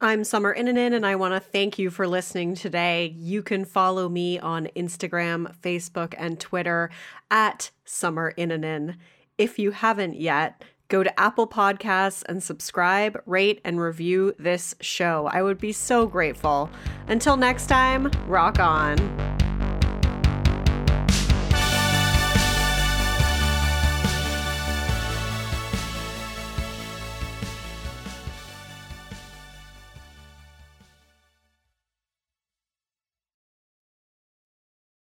I'm 0.00 0.22
Summer 0.22 0.54
Innanen, 0.54 0.94
and 0.94 1.04
I 1.04 1.16
want 1.16 1.34
to 1.34 1.40
thank 1.40 1.76
you 1.76 1.90
for 1.90 2.06
listening 2.06 2.54
today. 2.54 3.12
You 3.16 3.42
can 3.42 3.64
follow 3.64 4.08
me 4.08 4.38
on 4.38 4.68
Instagram, 4.76 5.52
Facebook, 5.60 6.14
and 6.16 6.38
Twitter 6.38 6.90
at 7.32 7.72
Summer 7.84 8.32
Innanen. 8.38 8.96
If 9.38 9.58
you 9.58 9.72
haven't 9.72 10.14
yet, 10.14 10.62
go 10.88 11.02
to 11.02 11.20
Apple 11.20 11.46
Podcasts 11.46 12.22
and 12.28 12.42
subscribe, 12.42 13.22
rate, 13.26 13.60
and 13.64 13.80
review 13.80 14.34
this 14.38 14.74
show. 14.80 15.28
I 15.32 15.42
would 15.42 15.58
be 15.58 15.72
so 15.72 16.06
grateful. 16.06 16.70
Until 17.06 17.36
next 17.36 17.66
time, 17.66 18.10
rock 18.26 18.58
on. 18.58 18.96